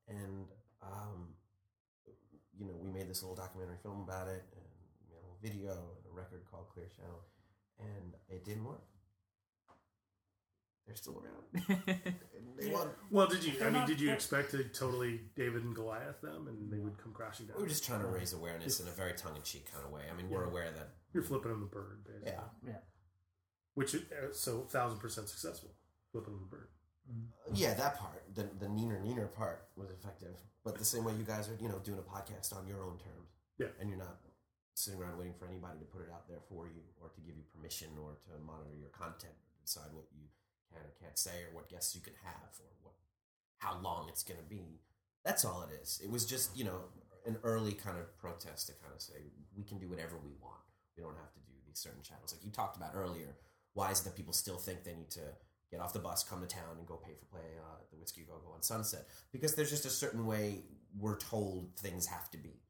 And, 0.09 0.47
um, 0.83 1.35
you 2.59 2.67
know, 2.67 2.75
we 2.81 2.91
made 2.91 3.09
this 3.09 3.23
little 3.23 3.37
documentary 3.37 3.77
film 3.83 4.01
about 4.01 4.29
it, 4.29 4.45
and 4.57 4.63
video 5.43 5.73
and 5.73 6.07
a 6.09 6.15
record 6.15 6.43
called 6.51 6.69
Clear 6.73 6.87
Channel, 6.97 7.21
and 7.81 8.15
it 8.31 8.45
didn't 8.45 8.65
work. 8.65 8.85
They're 10.87 10.97
still 10.97 11.23
around. 11.23 11.65
And 11.69 12.15
they 12.59 12.69
won. 12.71 12.89
well, 13.11 13.27
did 13.29 13.45
you? 13.45 13.53
I 13.65 13.71
mean, 13.71 13.87
did 13.87 14.01
you 14.01 14.11
expect 14.13 14.51
to 14.51 14.65
totally 14.65 15.21
David 15.37 15.63
and 15.65 15.75
Goliath 15.75 16.21
them, 16.21 16.49
and 16.49 16.71
they 16.73 16.79
would 16.79 16.99
come 16.99 17.13
crashing 17.13 17.47
down? 17.47 17.57
We 17.57 17.63
were 17.63 17.69
just 17.69 17.85
trying 17.85 18.01
to 18.01 18.07
raise 18.09 18.33
awareness 18.33 18.81
in 18.81 18.89
a 18.89 18.91
very 18.91 19.13
tongue 19.15 19.37
in 19.37 19.43
cheek 19.43 19.71
kind 19.73 19.85
of 19.85 19.93
way. 19.93 20.03
I 20.13 20.17
mean, 20.17 20.29
we're 20.29 20.45
aware 20.45 20.71
that, 20.73 20.89
You're 21.15 21.23
flipping 21.23 21.51
them 21.53 21.61
the 21.61 21.67
bird, 21.67 22.05
basically. 22.05 22.33
yeah, 22.33 22.41
Yeah. 22.67 22.79
Which 23.75 23.95
uh, 23.95 23.99
so 24.33 24.63
thousand 24.69 24.99
percent 24.99 25.29
successful. 25.29 25.71
Flipping 26.11 26.35
them 26.35 26.49
the 26.51 26.57
bird. 26.57 26.69
yeah, 27.55 27.75
that 27.75 27.99
part, 27.99 28.23
the 28.35 28.43
the 28.59 28.67
neener 28.67 29.01
neener 29.03 29.33
part 29.33 29.69
was 29.77 29.91
effective. 29.91 30.37
But 30.65 30.79
the 30.79 30.85
same 30.85 31.05
way 31.05 31.15
you 31.15 31.25
guys 31.25 31.49
are, 31.49 31.57
you 31.61 31.69
know, 31.69 31.79
doing 31.83 31.99
a 31.99 32.03
podcast 32.03 32.55
on 32.57 32.67
your 32.67 32.83
own 32.83 32.99
terms, 32.99 33.31
Yeah. 33.59 33.69
and 33.81 33.89
you're 33.89 33.99
not 33.99 34.19
sitting 34.75 35.01
around 35.01 35.19
waiting 35.19 35.35
for 35.39 35.47
anybody 35.49 35.79
to 35.81 35.85
put 35.87 36.03
it 36.03 36.09
out 36.13 36.29
there 36.29 36.39
for 36.49 36.67
you, 36.69 36.83
or 37.01 37.09
to 37.11 37.21
give 37.21 37.35
you 37.37 37.43
permission, 37.55 37.89
or 38.01 38.15
to 38.27 38.39
monitor 38.45 38.75
your 38.79 38.91
content, 38.91 39.35
or 39.35 39.59
decide 39.65 39.91
what 39.93 40.05
you 40.15 40.27
can 40.73 40.83
or 40.83 40.93
can't 41.01 41.19
say, 41.19 41.45
or 41.49 41.55
what 41.55 41.69
guests 41.69 41.95
you 41.95 42.01
can 42.01 42.15
have, 42.25 42.53
or 42.59 42.71
what 42.83 42.95
how 43.59 43.79
long 43.83 44.09
it's 44.09 44.23
going 44.23 44.41
to 44.41 44.49
be. 44.49 44.81
That's 45.25 45.45
all 45.45 45.63
it 45.63 45.75
is. 45.83 46.01
It 46.03 46.11
was 46.11 46.27
just 46.27 46.57
you 46.57 46.65
know 46.65 46.81
an 47.27 47.37
early 47.45 47.73
kind 47.73 47.99
of 47.99 48.17
protest 48.19 48.67
to 48.67 48.73
kind 48.75 48.93
of 48.95 49.01
say 49.01 49.31
we 49.57 49.65
can 49.65 49.79
do 49.79 49.89
whatever 49.89 50.17
we 50.17 50.33
want. 50.41 50.61
We 50.97 51.03
don't 51.03 51.17
have 51.17 51.33
to 51.33 51.41
do 51.41 51.53
these 51.67 51.79
certain 51.79 52.03
channels 52.03 52.33
like 52.33 52.45
you 52.45 52.51
talked 52.51 52.77
about 52.77 52.93
earlier. 52.95 53.37
Why 53.75 53.91
is 53.91 54.01
it 54.01 54.05
that 54.05 54.17
people 54.17 54.33
still 54.33 54.57
think 54.57 54.85
they 54.85 54.95
need 54.95 55.11
to 55.13 55.21
get 55.71 55.81
off 55.81 55.93
the 55.95 55.99
bus, 55.99 56.23
come 56.23 56.41
to 56.43 56.47
town, 56.47 56.77
and 56.77 56.87
go 56.87 56.97
pay 56.97 57.15
for 57.15 57.25
play 57.27 57.49
uh, 57.59 57.81
at 57.81 57.91
the 57.91 57.97
Whiskey 57.97 58.23
Go 58.23 58.35
Go 58.45 58.53
on 58.53 58.63
Sunset? 58.63 59.07
Because 59.33 59.55
there's 59.55 59.71
just 59.71 59.87
a 59.87 59.91
certain 59.91 60.27
way 60.27 60.65
we're 60.99 61.17
told 61.17 61.71
things 61.77 62.07
have 62.07 62.31
to 62.31 62.39
be. 62.39 62.61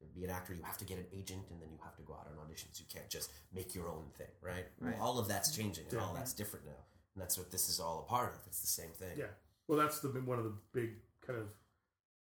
To 0.00 0.06
be 0.06 0.24
an 0.24 0.30
actor, 0.30 0.54
you 0.54 0.62
have 0.62 0.78
to 0.78 0.86
get 0.86 0.96
an 0.98 1.04
agent, 1.12 1.42
and 1.50 1.60
then 1.60 1.68
you 1.70 1.78
have 1.84 1.94
to 1.96 2.02
go 2.02 2.14
out 2.14 2.26
on 2.26 2.32
auditions. 2.46 2.80
You 2.80 2.86
can't 2.92 3.08
just 3.10 3.30
make 3.52 3.74
your 3.74 3.88
own 3.88 4.04
thing, 4.16 4.32
right? 4.40 4.64
Right. 4.80 4.98
All 4.98 5.18
of 5.18 5.28
that's 5.28 5.54
changing, 5.54 5.84
and 5.90 6.00
all 6.00 6.14
that's 6.14 6.32
different 6.32 6.64
now, 6.64 6.72
and 7.20 7.26
that's 7.28 7.36
what 7.36 7.50
this 7.50 7.68
is 7.68 7.78
all 7.80 8.00
a 8.06 8.10
part 8.10 8.32
of. 8.34 8.40
It's 8.46 8.60
the 8.60 8.66
same 8.66 8.90
thing. 8.96 9.18
Yeah. 9.18 9.26
Well, 9.68 9.76
that's 9.78 10.00
the 10.00 10.08
one 10.08 10.38
of 10.38 10.44
the 10.44 10.54
big 10.72 10.90
kind 11.26 11.38
of 11.38 11.46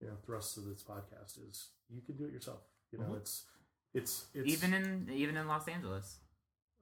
you 0.02 0.08
know 0.08 0.16
thrusts 0.26 0.58
of 0.58 0.66
this 0.66 0.84
podcast 0.84 1.39
is 1.50 1.68
you 1.89 2.02
can 2.02 2.16
do 2.18 2.26
it 2.26 2.34
yourself. 2.34 2.60
You 2.91 3.00
know, 3.00 3.06
Mhm. 3.06 3.18
it's 3.18 3.45
it's 3.93 4.26
it's 4.34 4.47
even 4.50 4.74
in 4.74 5.10
even 5.10 5.38
in 5.38 5.47
Los 5.47 5.68
Angeles. 5.68 6.20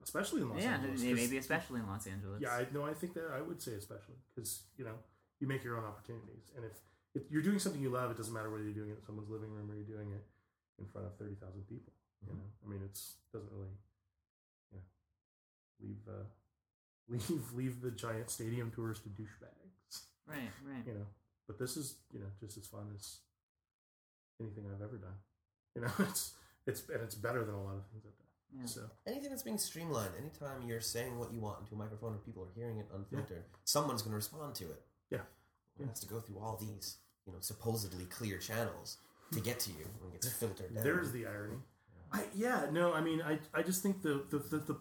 especially 0.02 0.42
in 0.42 0.48
Los 0.50 0.62
Angeles. 0.62 1.02
yeah, 1.02 1.14
maybe 1.14 1.36
especially 1.38 1.80
in 1.80 1.86
Los 1.86 2.06
Angeles. 2.06 2.40
Yeah, 2.42 2.54
I 2.56 2.66
no, 2.72 2.84
I 2.84 2.94
think 2.94 3.14
that 3.14 3.30
I 3.32 3.40
would 3.40 3.60
say 3.62 3.74
especially 3.74 4.16
because 4.34 4.62
you 4.76 4.84
know 4.84 4.94
you 5.40 5.46
make 5.46 5.62
your 5.64 5.76
own 5.78 5.84
opportunities, 5.84 6.50
and 6.56 6.64
if, 6.64 6.72
if 7.14 7.30
you're 7.30 7.42
doing 7.42 7.58
something 7.60 7.80
you 7.80 7.90
love, 7.90 8.10
it 8.10 8.16
doesn't 8.16 8.32
matter 8.34 8.50
whether 8.50 8.64
you're 8.64 8.74
doing 8.74 8.90
it 8.90 8.98
in 8.98 9.04
someone's 9.06 9.30
living 9.30 9.50
room 9.54 9.70
or 9.70 9.74
you're 9.74 9.84
doing 9.96 10.10
it 10.12 10.24
in 10.78 10.86
front 10.86 11.06
of 11.06 11.14
thirty 11.16 11.34
thousand 11.36 11.66
people. 11.68 11.92
You 12.26 12.32
know, 12.34 12.42
I 12.64 12.68
mean, 12.70 12.82
it's 12.84 13.14
doesn't 13.32 13.50
really, 13.52 13.70
yeah, 14.72 14.80
leave 15.80 16.02
uh, 16.08 16.24
leave 17.08 17.52
leave 17.54 17.80
the 17.80 17.90
giant 17.90 18.30
stadium 18.30 18.70
tours 18.70 19.00
to 19.00 19.08
douchebags. 19.08 20.02
right, 20.26 20.50
right. 20.66 20.86
You 20.86 20.94
know, 20.94 21.06
but 21.46 21.58
this 21.58 21.76
is 21.76 21.96
you 22.12 22.20
know 22.20 22.26
just 22.40 22.58
as 22.58 22.66
fun 22.66 22.86
as 22.94 23.18
anything 24.40 24.64
I've 24.72 24.82
ever 24.82 24.96
done. 24.96 25.16
You 25.74 25.82
know, 25.82 25.92
it's 26.08 26.34
it's 26.66 26.82
and 26.92 27.02
it's 27.02 27.14
better 27.14 27.44
than 27.44 27.54
a 27.54 27.62
lot 27.62 27.76
of 27.76 27.86
things 27.90 28.04
I've 28.06 28.18
done. 28.18 28.60
Yeah. 28.60 28.66
So 28.66 28.80
Anything 29.06 29.30
that's 29.30 29.42
being 29.42 29.58
streamlined, 29.58 30.12
anytime 30.18 30.66
you're 30.66 30.80
saying 30.80 31.18
what 31.18 31.32
you 31.32 31.40
want 31.40 31.60
into 31.60 31.74
a 31.74 31.78
microphone 31.78 32.12
and 32.12 32.24
people 32.24 32.42
are 32.44 32.54
hearing 32.54 32.78
it 32.78 32.86
unfiltered, 32.94 33.44
someone's 33.64 34.00
going 34.00 34.12
to 34.12 34.16
respond 34.16 34.54
to 34.56 34.64
it. 34.64 34.82
Yeah. 35.10 35.18
It 35.78 35.86
has 35.86 36.00
to 36.00 36.06
go 36.06 36.18
through 36.20 36.38
all 36.38 36.56
these, 36.56 36.96
you 37.26 37.32
know, 37.32 37.38
supposedly 37.40 38.06
clear 38.06 38.38
channels 38.38 38.96
to 39.32 39.40
get 39.40 39.60
to 39.60 39.70
you 39.70 39.84
when 40.00 40.12
it 40.12 40.22
gets 40.22 40.32
filtered 40.32 40.74
down. 40.74 40.82
There's 40.82 41.12
the 41.12 41.26
irony. 41.26 41.58
I 42.10 42.22
yeah 42.34 42.66
no 42.72 42.94
I 42.94 43.02
mean 43.02 43.20
I 43.20 43.38
I 43.52 43.62
just 43.62 43.82
think 43.82 44.00
the 44.00 44.24
the, 44.30 44.38
the 44.38 44.58
the 44.58 44.76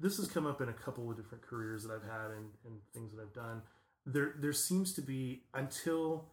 this 0.00 0.16
has 0.18 0.28
come 0.28 0.46
up 0.46 0.60
in 0.60 0.68
a 0.68 0.72
couple 0.72 1.10
of 1.10 1.16
different 1.16 1.42
careers 1.42 1.84
that 1.84 1.92
I've 1.92 2.08
had 2.08 2.30
and, 2.30 2.46
and 2.64 2.78
things 2.92 3.12
that 3.12 3.22
I've 3.22 3.32
done. 3.32 3.62
There 4.06 4.34
there 4.38 4.52
seems 4.52 4.94
to 4.94 5.02
be 5.02 5.42
until 5.54 6.26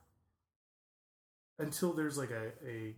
until 1.60 1.94
there's 1.94 2.18
like 2.18 2.32
a, 2.32 2.52
a 2.68 2.96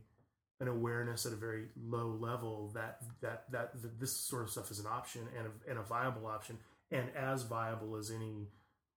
an 0.59 0.67
awareness 0.67 1.25
at 1.25 1.33
a 1.33 1.35
very 1.35 1.65
low 1.81 2.07
level 2.07 2.71
that 2.73 3.01
that 3.21 3.51
that, 3.51 3.71
this 3.99 4.15
sort 4.15 4.43
of 4.43 4.49
stuff 4.49 4.71
is 4.71 4.79
an 4.79 4.87
option 4.87 5.21
and 5.37 5.47
a, 5.47 5.69
and 5.69 5.79
a 5.79 5.83
viable 5.83 6.27
option 6.27 6.57
and 6.91 7.09
as 7.15 7.43
viable 7.43 7.95
as 7.95 8.11
any 8.11 8.47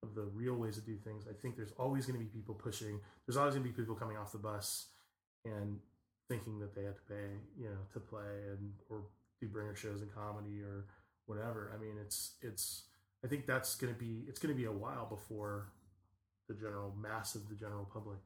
of 0.03 0.14
the 0.14 0.23
real 0.23 0.55
ways 0.55 0.77
to 0.77 0.81
do 0.81 0.97
things. 0.97 1.27
I 1.29 1.35
think 1.41 1.57
there's 1.57 1.73
always 1.79 2.07
going 2.07 2.18
to 2.18 2.25
be 2.25 2.31
people 2.31 2.55
pushing. 2.55 3.01
There's 3.27 3.37
always 3.37 3.55
going 3.55 3.64
to 3.64 3.71
be 3.71 3.77
people 3.77 3.95
coming 3.95 4.16
off 4.16 4.33
the 4.33 4.39
bus 4.39 4.87
and 5.45 5.79
thinking 6.29 6.59
that 6.61 6.75
they 6.75 6.85
have 6.85 6.97
to 6.97 7.03
pay, 7.03 7.27
you 7.59 7.68
know, 7.68 7.77
to 7.93 8.01
play 8.01 8.49
and 8.51 8.73
or 8.89 9.03
do 9.41 9.49
bringer 9.49 9.75
shows 9.75 10.01
in 10.03 10.09
comedy 10.09 10.61
or 10.62 10.87
whatever. 11.27 11.73
I 11.75 11.81
mean, 11.81 11.95
it's 12.01 12.35
it's. 12.43 12.85
I 13.25 13.29
think 13.29 13.47
that's 13.47 13.75
going 13.75 13.93
to 13.93 13.99
be 13.99 14.25
it's 14.29 14.39
going 14.41 14.55
to 14.55 14.59
be 14.59 14.66
a 14.66 14.73
while 14.73 15.07
before 15.07 15.73
the 16.49 16.55
general 16.55 16.95
mass 17.01 17.35
of 17.35 17.49
the 17.49 17.55
general 17.55 17.89
public 17.93 18.18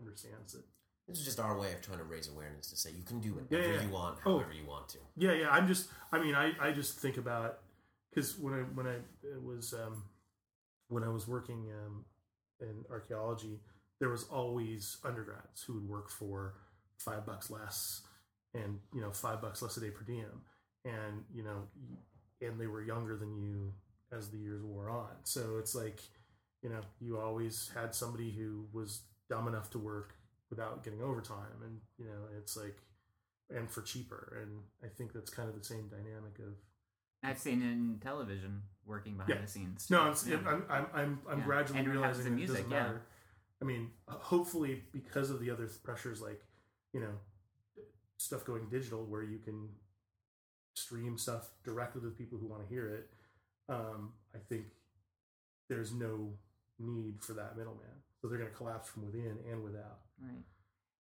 understands 0.00 0.54
it. 0.54 0.64
This 1.06 1.18
is 1.18 1.24
just 1.24 1.38
our 1.40 1.58
way 1.58 1.72
of 1.72 1.82
trying 1.82 1.98
to 1.98 2.04
raise 2.04 2.28
awareness 2.28 2.70
to 2.70 2.76
say 2.76 2.90
you 2.90 3.04
can 3.04 3.20
do 3.20 3.34
whatever 3.34 3.62
Yeah, 3.68 3.74
yeah. 3.74 3.82
you 3.82 3.90
want, 3.90 4.18
Oh. 4.24 4.38
however 4.38 4.52
you 4.54 4.66
want 4.66 4.88
to. 4.90 4.98
Yeah, 5.16 5.32
yeah. 5.32 5.50
I'm 5.50 5.68
just. 5.68 5.88
I 6.12 6.18
mean, 6.20 6.34
I 6.34 6.52
I 6.60 6.72
just 6.72 6.98
think 6.98 7.16
about 7.16 7.58
because 8.10 8.38
when 8.38 8.54
I 8.54 8.58
when 8.74 8.86
I 8.86 8.94
it 9.22 9.42
was 9.42 9.72
um, 9.74 10.02
when 10.88 11.04
I 11.04 11.08
was 11.08 11.28
working 11.28 11.70
um, 11.84 12.04
in 12.60 12.84
archaeology, 12.90 13.60
there 14.00 14.08
was 14.08 14.24
always 14.24 14.96
undergrads 15.04 15.62
who 15.66 15.74
would 15.74 15.88
work 15.88 16.10
for 16.10 16.54
five 16.98 17.24
bucks 17.26 17.50
less, 17.50 18.02
and 18.54 18.80
you 18.92 19.00
know 19.00 19.10
five 19.12 19.40
bucks 19.42 19.62
less 19.62 19.76
a 19.76 19.80
day 19.80 19.90
per 19.90 20.02
diem, 20.04 20.42
and 20.84 21.24
you 21.32 21.42
know, 21.44 21.68
and 22.44 22.60
they 22.60 22.66
were 22.66 22.82
younger 22.82 23.16
than 23.16 23.36
you 23.36 23.72
as 24.12 24.28
the 24.30 24.38
years 24.38 24.62
wore 24.62 24.90
on. 24.90 25.10
So 25.24 25.56
it's 25.58 25.74
like, 25.74 26.00
you 26.62 26.68
know, 26.70 26.80
you 27.00 27.18
always 27.18 27.70
had 27.74 27.94
somebody 27.94 28.30
who 28.30 28.66
was 28.72 29.02
dumb 29.28 29.48
enough 29.48 29.70
to 29.70 29.78
work 29.78 30.14
without 30.50 30.84
getting 30.84 31.02
overtime, 31.02 31.62
and 31.64 31.80
you 31.98 32.04
know, 32.04 32.28
it's 32.38 32.56
like 32.56 32.76
and 33.50 33.70
for 33.70 33.82
cheaper. 33.82 34.38
And 34.42 34.60
I 34.82 34.88
think 34.94 35.12
that's 35.12 35.30
kind 35.30 35.48
of 35.48 35.58
the 35.58 35.64
same 35.64 35.88
dynamic 35.88 36.38
of 36.38 36.54
I've 37.22 37.38
seen 37.38 37.62
in 37.62 37.98
television 38.02 38.62
working 38.86 39.16
behind 39.16 39.34
Yeah. 39.36 39.40
the 39.42 39.48
scenes. 39.50 39.90
no. 39.90 40.00
I'm 40.02 40.14
Yeah. 40.26 40.36
I'm 40.46 40.64
I'm 40.70 40.86
I'm, 40.94 41.20
I'm 41.28 41.38
Yeah. 41.40 41.44
gradually 41.44 41.78
And 41.80 41.88
realizing 41.88 42.26
in 42.26 42.36
that 42.36 42.42
it 42.42 42.46
doesn't 42.46 42.68
matter. 42.68 43.02
I 43.62 43.64
mean, 43.64 43.90
hopefully 44.08 44.82
because 44.92 45.30
of 45.30 45.40
the 45.40 45.50
other 45.50 45.66
pressures, 45.82 46.20
like 46.20 46.42
you 46.92 47.00
know, 47.00 47.14
stuff 48.18 48.44
going 48.44 48.68
digital, 48.68 49.04
where 49.04 49.22
you 49.22 49.38
can 49.38 49.68
stream 50.74 51.16
stuff 51.18 51.50
directly 51.64 52.00
to 52.00 52.06
the 52.06 52.12
people 52.12 52.38
who 52.38 52.46
want 52.46 52.62
to 52.62 52.68
hear 52.72 52.88
it. 52.88 53.08
Um, 53.68 54.12
I 54.34 54.38
think 54.48 54.64
there's 55.68 55.92
no 55.92 56.30
need 56.78 57.22
for 57.22 57.32
that 57.34 57.56
middleman, 57.56 58.02
so 58.20 58.28
they're 58.28 58.38
going 58.38 58.50
to 58.50 58.56
collapse 58.56 58.88
from 58.88 59.06
within 59.06 59.38
and 59.50 59.62
without. 59.62 60.00
Right. 60.20 60.44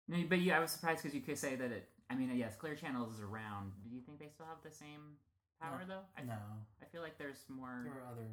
No, 0.08 0.18
but 0.28 0.38
you, 0.38 0.52
I 0.52 0.58
was 0.58 0.72
surprised 0.72 1.02
because 1.02 1.14
you 1.14 1.20
could 1.20 1.38
say 1.38 1.54
that 1.54 1.70
it. 1.70 1.88
I 2.10 2.16
mean, 2.16 2.34
yes, 2.36 2.56
Clear 2.56 2.74
Channels 2.74 3.14
is 3.14 3.20
around. 3.20 3.70
Do 3.88 3.94
you 3.94 4.00
think 4.02 4.18
they 4.18 4.28
still 4.34 4.46
have 4.46 4.58
the 4.64 4.74
same 4.74 5.14
power 5.62 5.82
though? 5.86 6.02
I, 6.18 6.22
No, 6.22 6.34
I 6.82 6.86
feel 6.90 7.02
like 7.02 7.16
there's 7.18 7.44
more. 7.48 7.82
there 7.84 8.02
are 8.02 8.10
other 8.10 8.26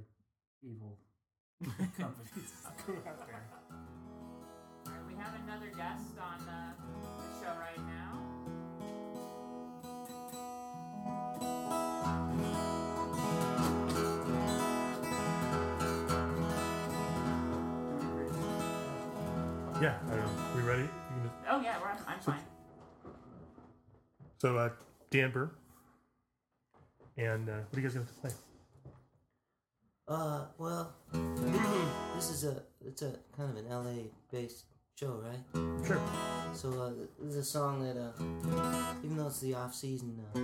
evil 0.63 0.97
companies 1.99 2.51
that 2.63 2.77
go 2.87 2.93
out 3.07 3.27
there. 3.27 3.45
Alright, 4.87 5.05
we 5.07 5.13
have 5.21 5.35
another 5.45 5.69
guest 5.77 6.17
on 6.17 6.39
the, 6.45 6.61
the 7.05 7.45
show 7.45 7.53
right 7.59 7.77
now. 7.85 7.96
Yeah, 19.81 19.97
I 20.07 20.09
don't 20.09 20.19
know. 20.19 20.31
We 20.55 20.61
ready? 20.63 20.81
You 20.83 20.89
can 21.09 21.23
just- 21.23 21.35
Oh 21.49 21.61
yeah, 21.61 21.79
we're, 21.79 21.89
I'm 22.07 22.19
fine. 22.19 22.39
So, 24.39 24.57
uh, 24.57 24.69
Dan 25.11 25.31
Bern. 25.31 25.51
And 27.17 27.49
uh, 27.49 27.53
what 27.69 27.77
are 27.77 27.81
you 27.81 27.87
guys 27.87 27.93
going 27.95 28.05
to 28.07 28.13
play? 28.13 28.31
Uh, 30.07 30.45
well, 30.57 30.93
this 32.15 32.29
is 32.29 32.43
a 32.45 32.63
it's 32.85 33.01
a 33.01 33.13
kind 33.35 33.49
of 33.49 33.57
an 33.57 33.69
LA 33.69 34.03
based 34.31 34.65
show, 34.95 35.21
right? 35.23 35.43
Sure. 35.85 35.99
So 36.53 36.69
uh, 36.81 36.91
this 37.19 37.33
is 37.35 37.37
a 37.37 37.43
song 37.43 37.81
that 37.83 37.97
uh, 37.97 38.13
even 39.03 39.17
though 39.17 39.27
it's 39.27 39.39
the 39.41 39.53
off 39.55 39.73
season, 39.75 40.17
uh, 40.35 40.39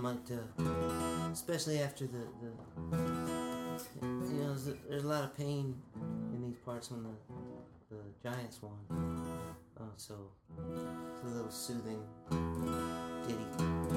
might 0.00 0.30
uh, 0.30 1.28
especially 1.32 1.80
after 1.80 2.06
the 2.06 2.26
the 2.40 3.37
you 4.02 4.08
know 4.08 4.54
there's 4.88 5.04
a, 5.04 5.06
lot 5.06 5.24
of 5.24 5.36
pain 5.36 5.74
in 6.34 6.42
these 6.42 6.58
parts 6.64 6.90
when 6.90 7.02
the 7.02 7.10
the 7.90 8.02
Giants 8.22 8.60
won. 8.62 8.74
Uh, 9.80 9.84
so 9.96 10.14
it's 10.74 11.24
a 11.24 11.34
little 11.34 11.50
soothing 11.50 12.02
ditty. 13.26 13.87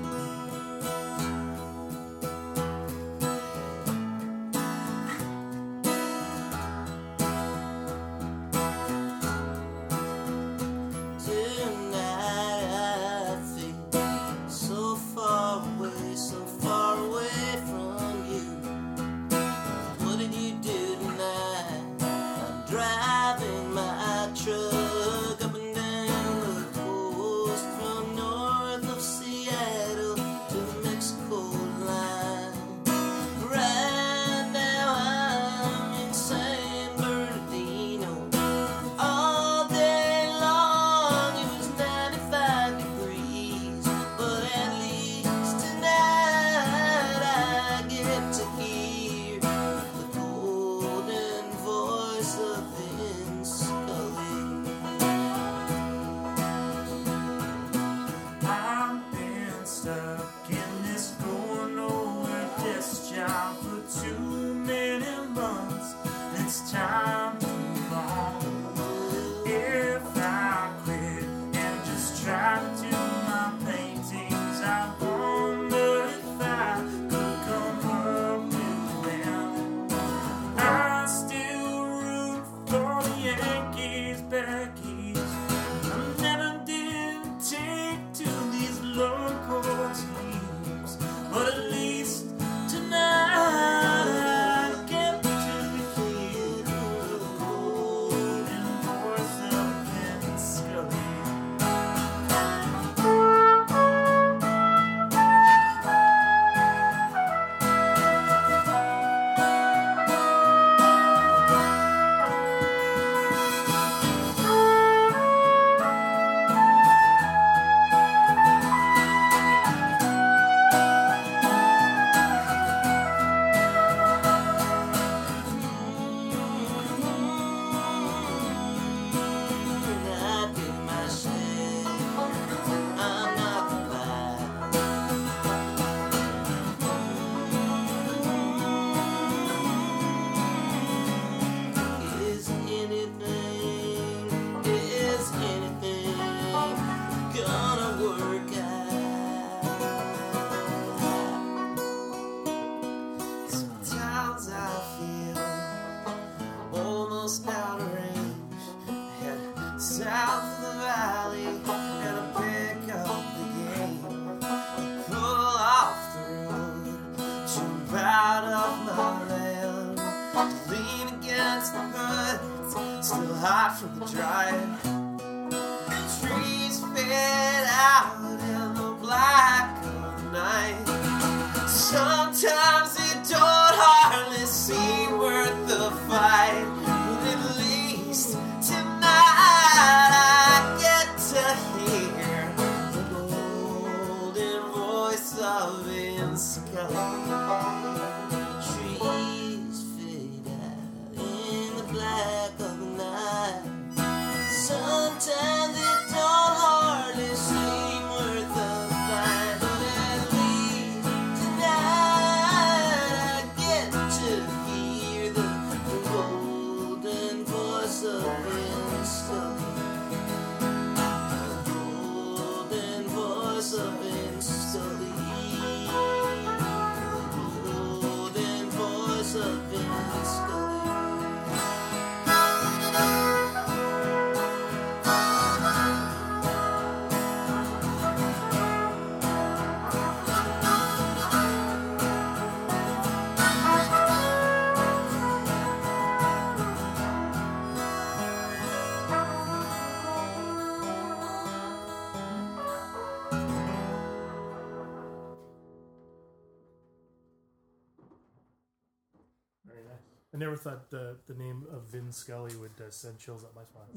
never 260.51 260.61
thought 260.61 260.89
the, 260.89 261.15
the 261.27 261.33
name 261.35 261.63
of 261.71 261.83
Vin 261.91 262.11
Scully 262.11 262.53
would 262.57 262.71
uh, 262.85 262.89
send 262.89 263.17
chills 263.17 263.45
up 263.45 263.55
my 263.55 263.63
spine. 263.63 263.87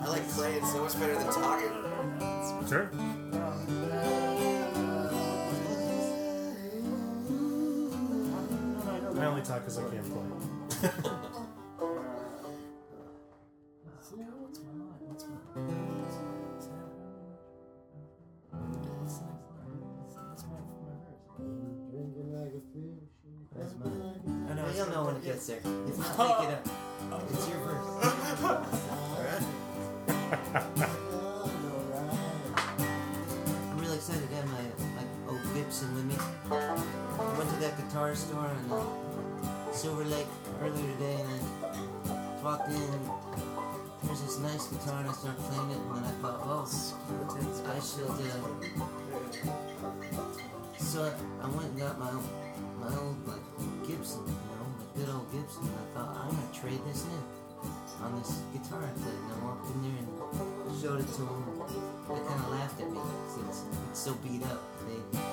I 0.00 0.06
like 0.06 0.28
playing 0.28 0.66
so 0.66 0.82
much 0.82 1.00
better 1.00 1.14
than 1.14 1.32
talking. 1.32 1.70
Sure. 2.68 2.90
I 9.18 9.24
only 9.24 9.42
talk 9.42 9.60
because 9.60 9.78
I 9.78 9.88
can't 9.88 10.12
play. 10.12 10.26
cartoon 61.04 61.44
they 62.08 62.14
kind 62.14 62.40
of 62.40 62.50
laughed 62.50 62.80
at 62.80 62.90
me 62.90 62.98
since 63.28 63.64
it's 63.90 63.98
so 63.98 64.14
beat 64.22 64.42
up. 64.44 64.62
They 64.86 65.23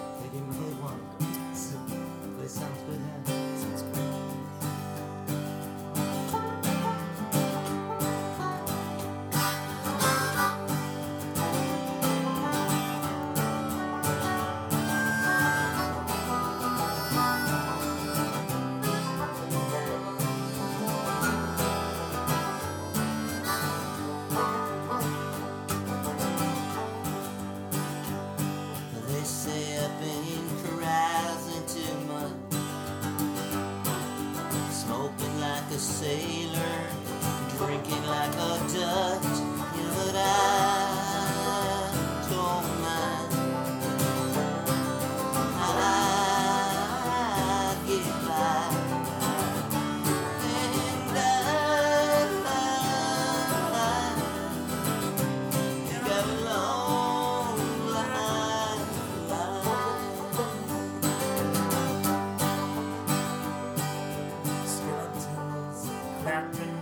happen 66.24 66.81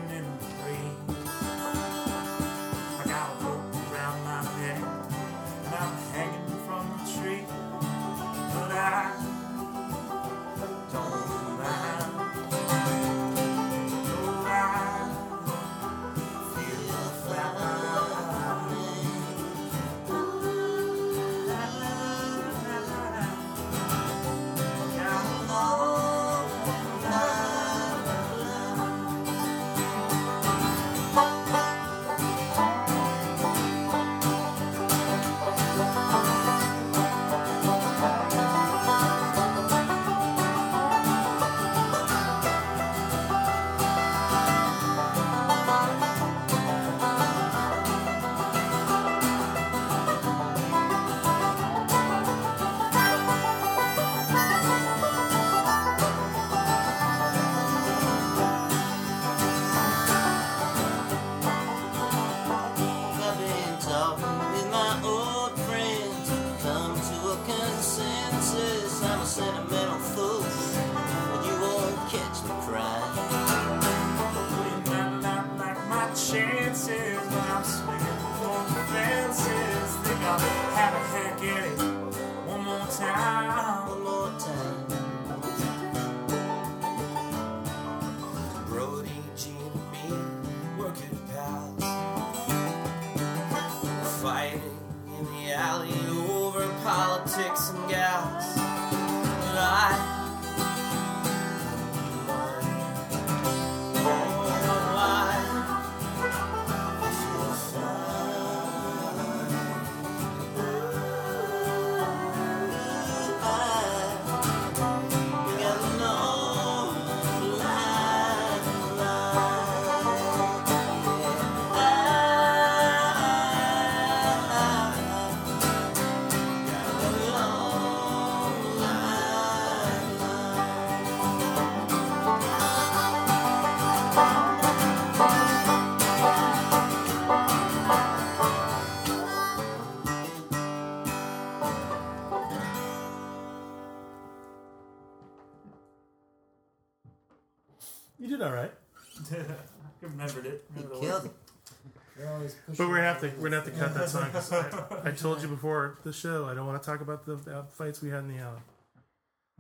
have 153.22 153.36
to 153.36 153.42
we're 153.42 153.50
gonna 153.50 153.62
have 153.62 153.66
to 153.66 153.72
cut 153.80 153.94
that 153.96 154.10
song. 154.10 154.32
'cause 154.32 154.52
I, 154.52 155.10
I 155.10 155.12
told 155.12 155.42
you 155.42 155.48
before 155.48 155.98
the 156.04 156.14
show 156.14 156.46
I 156.46 156.54
don't 156.54 156.66
want 156.68 156.82
to 156.82 156.86
talk 156.86 157.02
about 157.02 157.26
the, 157.26 157.36
the 157.36 157.64
fights 157.72 158.02
we 158.02 158.10
had 158.10 158.20
in 158.20 158.30
the 158.36 158.40
alley. 158.40 158.62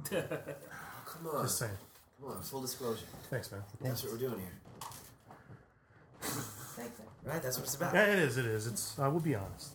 Come 0.09 1.27
on, 1.33 1.43
Just 1.43 1.57
saying. 1.59 1.71
come 2.21 2.31
on, 2.31 2.41
full 2.41 2.61
disclosure. 2.61 3.05
Thanks, 3.29 3.51
man. 3.51 3.61
That's 3.81 4.03
what 4.03 4.13
we're 4.13 4.19
doing 4.19 4.39
here. 4.39 6.31
Right, 7.25 7.43
that's 7.43 7.57
what 7.57 7.65
it's 7.65 7.75
about. 7.75 7.93
Yeah, 7.93 8.05
it 8.13 8.19
is. 8.19 8.37
It 8.37 8.45
is. 8.45 8.65
It's. 8.67 8.97
I 8.97 9.07
will 9.09 9.19
be 9.19 9.35
honest. 9.35 9.73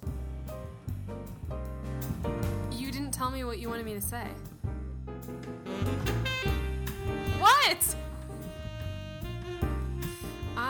You 2.72 2.90
didn't 2.90 3.10
tell 3.12 3.30
me 3.30 3.44
what 3.44 3.58
you 3.58 3.68
wanted 3.68 3.84
me 3.84 3.92
to 3.94 4.00
say. 4.00 4.26
What? 7.38 7.96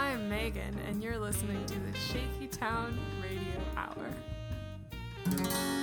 I'm 0.04 0.28
Megan, 0.28 0.78
and 0.86 1.02
you're 1.02 1.18
listening 1.18 1.64
to 1.64 1.80
the 1.80 1.98
Shaky 1.98 2.46
Town 2.46 2.98
Radio 3.22 3.58
Hour. 3.74 5.73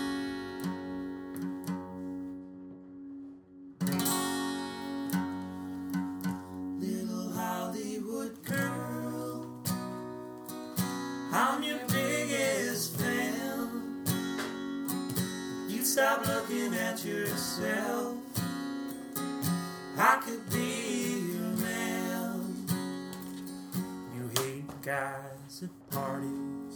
At 25.63 25.89
parties. 25.91 26.75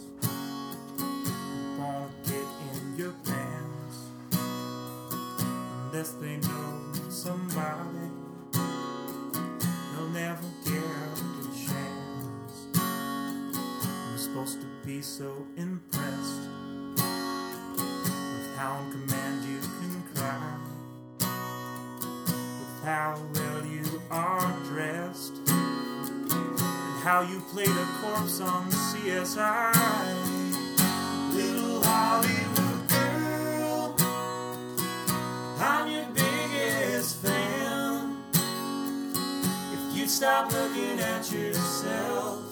Won't 1.78 2.24
get 2.24 2.46
in 2.72 2.96
your 2.96 3.14
pants 3.24 3.96
unless 5.92 6.10
they 6.12 6.36
know 6.36 6.92
somebody. 7.08 8.10
They'll 8.52 10.08
never 10.10 10.46
get 10.64 10.74
a 10.74 11.46
chance. 11.66 12.56
I'm 12.76 14.18
supposed 14.18 14.60
to 14.60 14.66
be 14.84 15.02
so 15.02 15.46
impressed 15.56 16.48
with 18.36 18.56
how 18.56 18.72
on 18.72 18.92
command 18.92 19.44
you 19.44 19.60
can 19.60 20.02
cry, 20.14 20.58
with 21.18 22.84
how 22.84 23.20
how 27.06 27.22
you 27.22 27.38
played 27.52 27.68
a 27.68 27.86
corpse 28.00 28.40
on 28.40 28.68
CSI. 28.68 29.72
Little 31.32 31.80
Hollywood 31.84 32.88
girl, 32.88 33.94
I'm 35.60 35.88
your 35.88 36.06
biggest 36.12 37.22
fan. 37.22 38.16
If 39.72 39.96
you 39.96 40.08
stop 40.08 40.50
looking 40.50 40.98
at 40.98 41.30
yourself, 41.30 42.45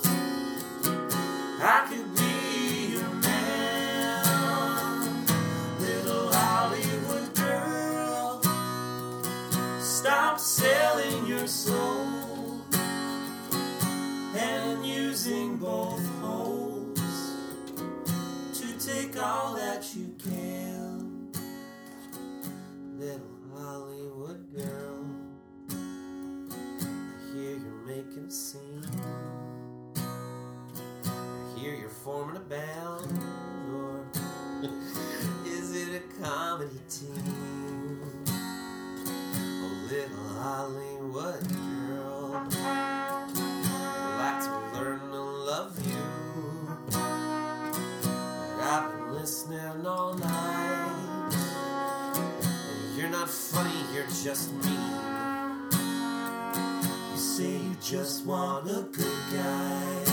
just 57.85 58.24
want 58.24 58.66
a 58.66 58.80
good 58.97 59.20
guy. 59.30 60.05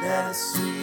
That 0.00 0.30
is 0.30 0.38
sweet 0.38 0.75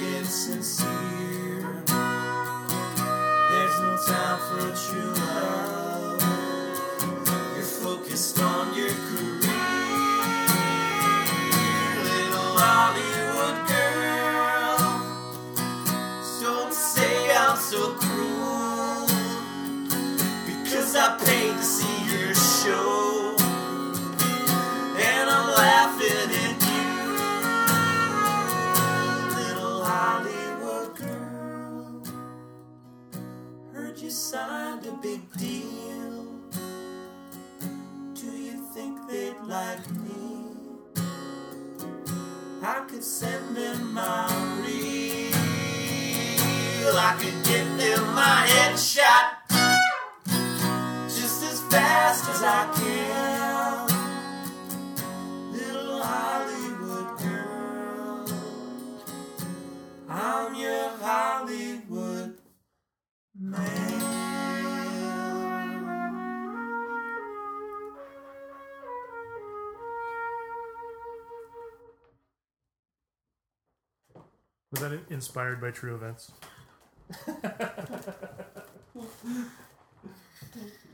that 74.83 74.99
inspired 75.09 75.59
by 75.61 75.71
true 75.71 75.95
events? 75.95 76.31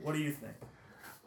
What 0.02 0.14
do 0.14 0.20
you 0.20 0.32
think? 0.32 0.54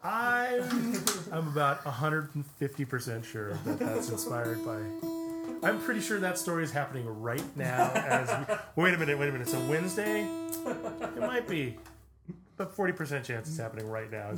I'm 0.03 0.95
I'm 1.31 1.49
about 1.49 1.85
150% 1.85 3.25
sure 3.25 3.53
that 3.65 3.79
that's 3.79 4.09
inspired 4.09 4.65
by. 4.65 4.79
I'm 5.63 5.81
pretty 5.81 6.01
sure 6.01 6.19
that 6.19 6.39
story 6.39 6.65
is 6.65 6.73
happening 6.73 7.07
right 7.21 7.45
now. 7.57 7.93
As 7.95 8.29
we, 8.77 8.83
wait 8.83 8.95
a 8.95 8.99
minute, 8.99 9.17
wait 9.19 9.29
a 9.29 9.33
minute. 9.33 9.47
It's 9.47 9.53
So 9.53 9.61
Wednesday, 9.67 10.23
it 10.25 11.21
might 11.21 11.47
be, 11.47 11.77
but 12.57 12.75
40% 12.77 13.23
chance 13.23 13.49
it's 13.49 13.59
happening 13.59 13.89
right 13.89 14.11
now. 14.11 14.33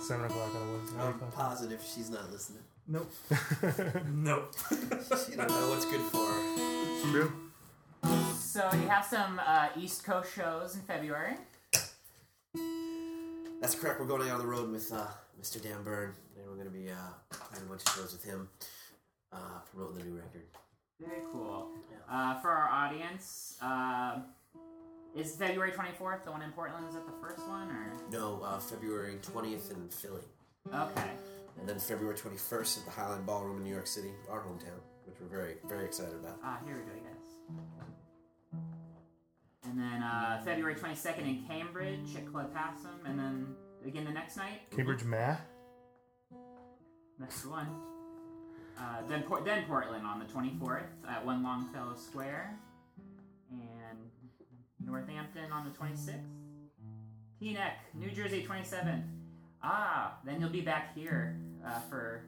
It's 0.00 0.08
seven 0.08 0.24
o'clock 0.24 0.48
on 0.54 0.66
a 0.66 0.72
Wednesday. 0.72 0.98
I'm 0.98 1.30
positive 1.30 1.82
she's 1.82 2.08
not 2.08 2.32
listening. 2.32 2.62
Nope. 2.88 3.12
Nope. 4.14 4.54
She 4.70 5.36
don't 5.36 5.46
know 5.50 5.68
what's 5.68 5.84
good 5.84 6.00
for 6.00 6.24
her. 6.24 7.10
True. 7.12 7.32
So 8.34 8.66
you 8.72 8.88
have 8.88 9.04
some 9.04 9.38
uh, 9.46 9.68
East 9.78 10.02
Coast 10.02 10.34
shows 10.34 10.74
in 10.74 10.80
February. 10.80 11.34
That's 13.60 13.74
correct. 13.74 14.00
We're 14.00 14.06
going 14.06 14.22
out 14.22 14.36
on 14.36 14.38
the 14.40 14.46
road 14.46 14.72
with 14.72 14.90
uh, 14.90 15.04
Mr. 15.38 15.62
Dan 15.62 15.82
Bern, 15.84 16.14
and 16.38 16.46
we're 16.48 16.54
going 16.54 16.64
to 16.64 16.72
be 16.72 16.88
uh, 16.88 16.94
playing 17.28 17.66
a 17.66 17.68
bunch 17.68 17.82
of 17.86 17.92
shows 17.92 18.12
with 18.14 18.24
him, 18.24 18.48
uh, 19.34 19.36
promoting 19.70 19.98
the 19.98 20.04
new 20.04 20.14
record. 20.16 20.44
Very 20.98 21.20
cool. 21.30 21.72
Uh, 22.10 22.40
for 22.40 22.48
our 22.48 22.70
audience, 22.70 23.58
uh, 23.60 24.20
is 25.16 25.34
February 25.36 25.72
24th 25.72 26.24
the 26.24 26.30
one 26.30 26.42
in 26.42 26.50
Portland? 26.52 26.86
Is 26.88 26.94
that 26.94 27.06
the 27.06 27.12
first 27.26 27.46
one, 27.48 27.70
or 27.70 27.92
No, 28.10 28.40
uh, 28.44 28.58
February 28.58 29.18
20th 29.22 29.70
in 29.72 29.88
Philly, 29.88 30.22
okay? 30.72 31.10
and 31.58 31.68
then 31.68 31.78
February 31.78 32.16
21st 32.16 32.78
at 32.78 32.84
the 32.84 32.90
Highland 32.90 33.26
Ballroom 33.26 33.58
in 33.58 33.64
New 33.64 33.72
York 33.72 33.86
City, 33.86 34.10
our 34.30 34.40
hometown, 34.40 34.80
which 35.04 35.16
we're 35.20 35.28
very 35.28 35.56
very 35.68 35.84
excited 35.84 36.14
about. 36.14 36.36
Ah, 36.44 36.58
here 36.64 36.74
we 36.76 36.82
go, 36.82 36.98
yes. 37.04 37.60
And 39.64 39.78
then 39.78 40.02
uh, 40.02 40.40
February 40.44 40.74
22nd 40.74 41.18
in 41.20 41.44
Cambridge 41.46 42.16
at 42.16 42.26
Club 42.30 42.52
Passim, 42.54 43.04
and 43.08 43.18
then 43.18 43.46
again 43.86 44.04
the 44.04 44.10
next 44.10 44.36
night. 44.36 44.62
Cambridge 44.74 45.04
Ma. 45.04 45.36
That's 47.18 47.42
the 47.42 47.50
one. 47.50 47.68
Uh, 48.78 49.02
then, 49.10 49.22
Port- 49.24 49.44
then 49.44 49.64
Portland 49.66 50.06
on 50.06 50.18
the 50.18 50.24
24th 50.24 50.84
at 51.06 51.24
One 51.24 51.42
Longfellow 51.42 51.94
Square. 51.96 52.58
And 53.50 53.60
Northampton 54.84 55.52
on 55.52 55.64
the 55.64 55.70
26th. 55.70 56.20
Teaneck, 57.40 57.72
New 57.94 58.10
Jersey 58.10 58.46
27th. 58.46 59.02
Ah, 59.62 60.18
then 60.24 60.40
you'll 60.40 60.50
be 60.50 60.60
back 60.60 60.94
here 60.94 61.38
uh, 61.66 61.80
for 61.88 62.24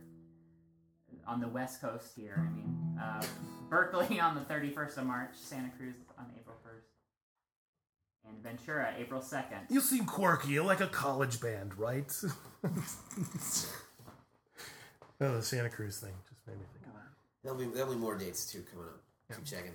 on 1.27 1.41
the 1.41 1.49
west 1.49 1.81
coast 1.81 2.13
here. 2.17 2.35
I 2.39 2.55
mean, 2.55 2.99
uh, 3.01 3.23
Berkeley 3.69 4.21
on 4.27 4.35
the 4.35 4.41
31st 4.43 4.99
of 4.99 5.07
March, 5.07 5.31
Santa 5.35 5.71
Cruz 5.77 5.95
on 6.19 6.27
April 6.39 6.57
1st, 6.67 8.29
and 8.29 8.43
Ventura 8.43 8.95
April 8.99 9.21
2nd. 9.21 9.71
You 9.71 9.81
seem 9.81 10.05
quirky. 10.05 10.53
You're 10.53 10.65
like 10.65 10.81
a 10.81 10.87
college 10.87 11.41
band, 11.41 11.79
right? 11.79 12.11
oh, 12.65 12.71
the 15.19 15.43
Santa 15.43 15.69
Cruz 15.69 15.99
thing 15.99 16.13
just 16.29 16.47
made 16.47 16.59
me 16.59 16.65
think 16.73 16.87
of 16.87 16.93
that. 16.95 17.09
There'll 17.43 17.59
be 17.59 17.67
there'll 17.67 17.93
be 17.93 17.99
more 17.99 18.17
dates 18.17 18.51
too 18.51 18.63
coming 18.71 18.87
up. 18.87 19.01
Keep 19.37 19.45
checking. 19.45 19.73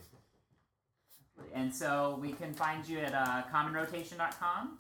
And 1.54 1.74
so 1.74 2.18
we 2.22 2.32
can 2.34 2.54
find 2.54 2.88
you 2.88 3.00
at 3.00 3.14
uh, 3.14 3.44
commonrotation.com, 3.52 4.80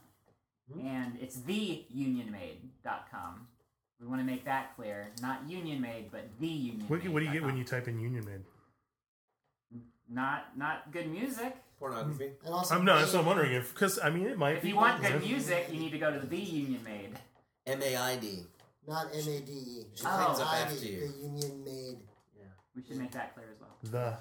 and 0.83 1.17
it's 1.21 1.37
theunionmade.com. 1.37 3.47
We 3.99 4.07
want 4.07 4.21
to 4.21 4.25
make 4.25 4.45
that 4.45 4.75
clear. 4.75 5.07
Not 5.21 5.47
union 5.49 5.81
made, 5.81 6.11
but 6.11 6.27
the 6.39 6.47
union 6.47 6.87
What, 6.87 7.07
what 7.09 7.19
do 7.19 7.25
you 7.25 7.31
get 7.31 7.43
when 7.43 7.57
you 7.57 7.63
type 7.63 7.87
in 7.87 7.99
Union 7.99 8.25
Made? 8.25 8.41
Not 10.09 10.55
not 10.57 10.91
good 10.91 11.11
music. 11.11 11.55
Pornography. 11.79 12.31
And 12.45 12.53
also, 12.53 12.75
I'm 12.75 12.85
no, 12.85 13.03
so 13.05 13.19
I'm 13.19 13.25
wondering 13.25 13.53
if 13.53 13.73
because 13.73 13.99
I 13.99 14.09
mean 14.09 14.27
it 14.27 14.37
might 14.37 14.57
If 14.57 14.61
be. 14.63 14.69
you 14.69 14.75
want 14.75 15.01
know. 15.01 15.11
good 15.11 15.21
music, 15.23 15.67
you 15.71 15.79
need 15.79 15.91
to 15.91 15.97
go 15.97 16.11
to 16.13 16.19
the 16.19 16.27
The 16.27 16.37
Union 16.37 16.83
Made. 16.83 17.17
M 17.65 17.81
A 17.83 17.95
I 17.97 18.15
D. 18.17 18.45
not 18.87 19.07
M 19.13 19.27
A 19.27 19.39
D 19.41 19.51
E. 19.51 19.83
She 19.95 20.03
comes 20.03 20.39
up 20.39 20.53
I 20.53 20.59
after 20.59 20.85
you. 20.85 21.07
The 21.07 21.23
union 21.23 21.63
made. 21.65 21.97
Yeah. 22.37 22.45
We 22.75 22.83
should 22.83 22.97
make 22.97 23.11
that 23.11 23.33
clear 23.35 23.47
as 23.51 23.59
well. 23.59 23.75
the. 23.83 24.17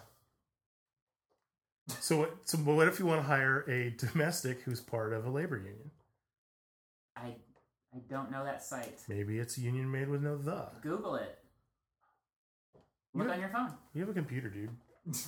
So 1.89 2.19
what? 2.19 2.37
So 2.45 2.59
what 2.59 2.89
if 2.89 2.99
you 2.99 3.07
want 3.07 3.21
to 3.21 3.27
hire 3.27 3.61
a 3.69 3.91
domestic 3.91 4.63
who's 4.63 4.81
part 4.81 5.13
of 5.13 5.27
a 5.27 5.31
labor 5.31 5.57
union? 5.57 5.91
I 7.17 7.37
I 7.95 7.99
don't 8.11 8.31
know 8.31 8.45
that 8.45 8.63
site. 8.63 8.99
Maybe 9.09 9.39
it's 9.39 9.57
Union 9.57 9.91
Made 9.91 10.09
with 10.09 10.23
no 10.23 10.37
the. 10.37 10.67
Google 10.83 11.17
it. 11.17 11.39
Look 13.15 13.29
Yeah. 13.29 13.35
on 13.35 13.41
your 13.41 13.49
phone. 13.51 13.73
You 13.95 14.01
have 14.03 14.11
a 14.11 14.15
computer, 14.15 14.51
dude. 14.51 14.71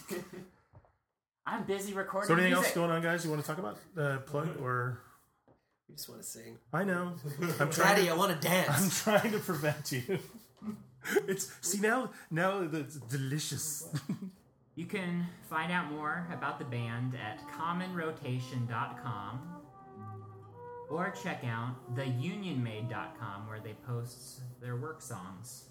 I'm 1.47 1.65
busy 1.65 1.95
recording 1.95 2.29
So 2.29 2.35
anything 2.35 2.53
else 2.53 2.73
going 2.73 2.91
on, 2.91 3.01
guys? 3.01 3.25
You 3.25 3.31
want 3.31 3.43
to 3.43 3.47
talk 3.49 3.59
about 3.59 3.79
uh, 3.97 4.19
plug 4.19 4.61
or? 4.61 5.01
We 5.89 5.95
just 5.95 6.09
want 6.11 6.21
to 6.21 6.27
sing. 6.27 6.59
I 6.73 6.85
know. 6.85 7.15
I'm 7.61 7.71
trying. 7.71 7.89
Daddy, 7.95 8.05
To, 8.07 8.13
I 8.13 8.17
want 8.17 8.39
to 8.39 8.47
dance. 8.47 8.69
I'm 9.09 9.19
trying 9.21 9.33
to 9.33 9.39
prevent 9.39 9.93
you. 9.93 10.19
It's 11.27 11.51
see 11.63 11.79
now 11.81 12.11
now 12.31 12.61
it's 12.71 12.97
delicious. 12.97 13.89
You 14.79 14.87
can 14.87 15.27
find 15.51 15.73
out 15.73 15.91
more 15.91 16.25
about 16.33 16.61
the 16.61 16.65
band 16.65 17.17
at 17.17 17.43
commonrotation.com 17.51 19.41
or 20.89 21.13
check 21.21 21.43
out 21.45 21.75
theunionmade.com 21.97 23.49
where 23.49 23.59
they 23.59 23.73
post 23.85 24.41
their 24.63 24.77
work 24.77 25.03
songs. 25.03 25.65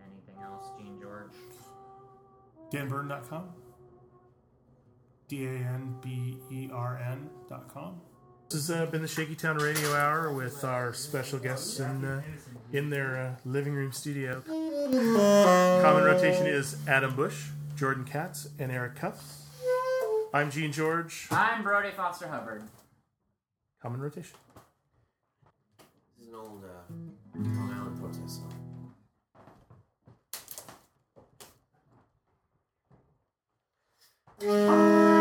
Anything 0.00 0.42
else, 0.42 0.64
Gene 0.78 0.98
George? 0.98 1.34
danbern.com. 2.72 3.50
D 5.28 5.44
A 5.44 5.50
N 5.50 5.94
B 6.00 6.38
E 6.50 6.70
R 6.72 6.98
N.com. 7.06 8.00
This 8.48 8.68
has 8.68 8.70
uh, 8.70 8.86
been 8.86 9.02
the 9.02 9.08
Shaky 9.08 9.34
Town 9.34 9.58
Radio 9.58 9.92
Hour 9.94 10.32
with 10.32 10.64
our 10.64 10.94
special 10.94 11.38
guests 11.38 11.78
in 11.80 12.02
uh, 12.02 12.22
in 12.72 12.88
their 12.88 13.18
uh, 13.18 13.34
living 13.44 13.74
room 13.74 13.92
studio. 13.92 14.42
Common 14.90 16.02
rotation 16.02 16.46
is 16.46 16.76
Adam 16.88 17.14
Busch, 17.14 17.48
Jordan 17.76 18.06
Katz, 18.06 18.48
and 18.58 18.72
Eric 18.72 18.94
Kufs. 18.94 19.42
I'm 20.32 20.50
Gene 20.50 20.72
George. 20.72 21.28
I'm 21.30 21.62
Brody 21.62 21.90
Foster 21.90 22.26
Hubbard. 22.26 22.62
Common 23.82 24.00
rotation. 24.00 24.38
This 26.16 26.28
is 26.28 26.32
an 26.32 26.38
old 26.40 26.64
uh, 26.64 26.94
Long 27.38 27.70
Island 27.70 28.00
protest 28.00 28.36
song. 28.36 28.94
We're 34.40 35.17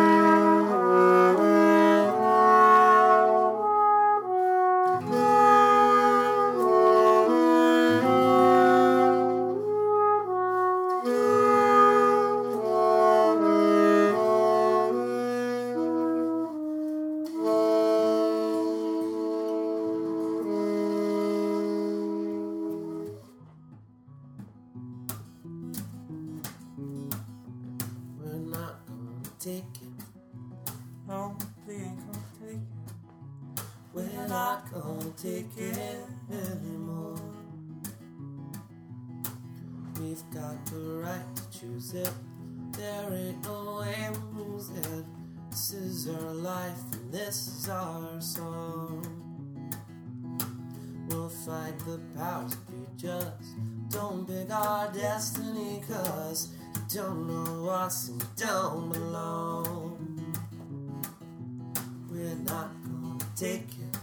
not 62.48 62.72
gonna 62.84 63.18
take 63.36 63.70
it. 63.86 63.98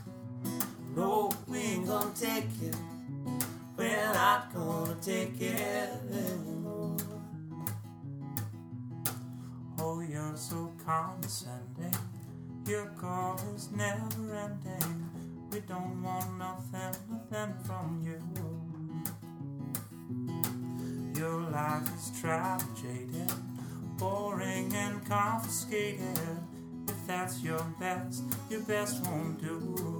No, 0.94 1.32
we 1.48 1.58
ain't 1.58 1.86
gonna 1.86 2.10
take 2.14 2.44
it. 2.62 2.76
We're 3.76 4.12
not 4.12 4.54
gonna 4.54 4.96
take 5.00 5.40
it 5.40 5.90
anymore. 6.12 6.96
Oh, 9.80 10.00
you're 10.00 10.36
so 10.36 10.72
condescending. 10.84 11.94
Your 12.66 12.86
call 13.00 13.40
is 13.54 13.70
never 13.72 14.34
ending. 14.34 15.10
We 15.50 15.60
don't 15.60 16.02
want 16.02 16.38
nothing, 16.38 16.94
nothing 17.10 17.54
from 17.64 18.02
you. 18.04 18.20
Your 21.18 21.40
life 21.50 21.88
is 21.96 22.10
jaded, 22.80 23.32
boring 23.98 24.74
and 24.74 25.04
confiscated. 25.06 26.43
That's 27.06 27.42
your 27.42 27.62
best, 27.78 28.24
your 28.48 28.60
best 28.62 29.04
won't 29.04 29.40
do. 29.40 29.93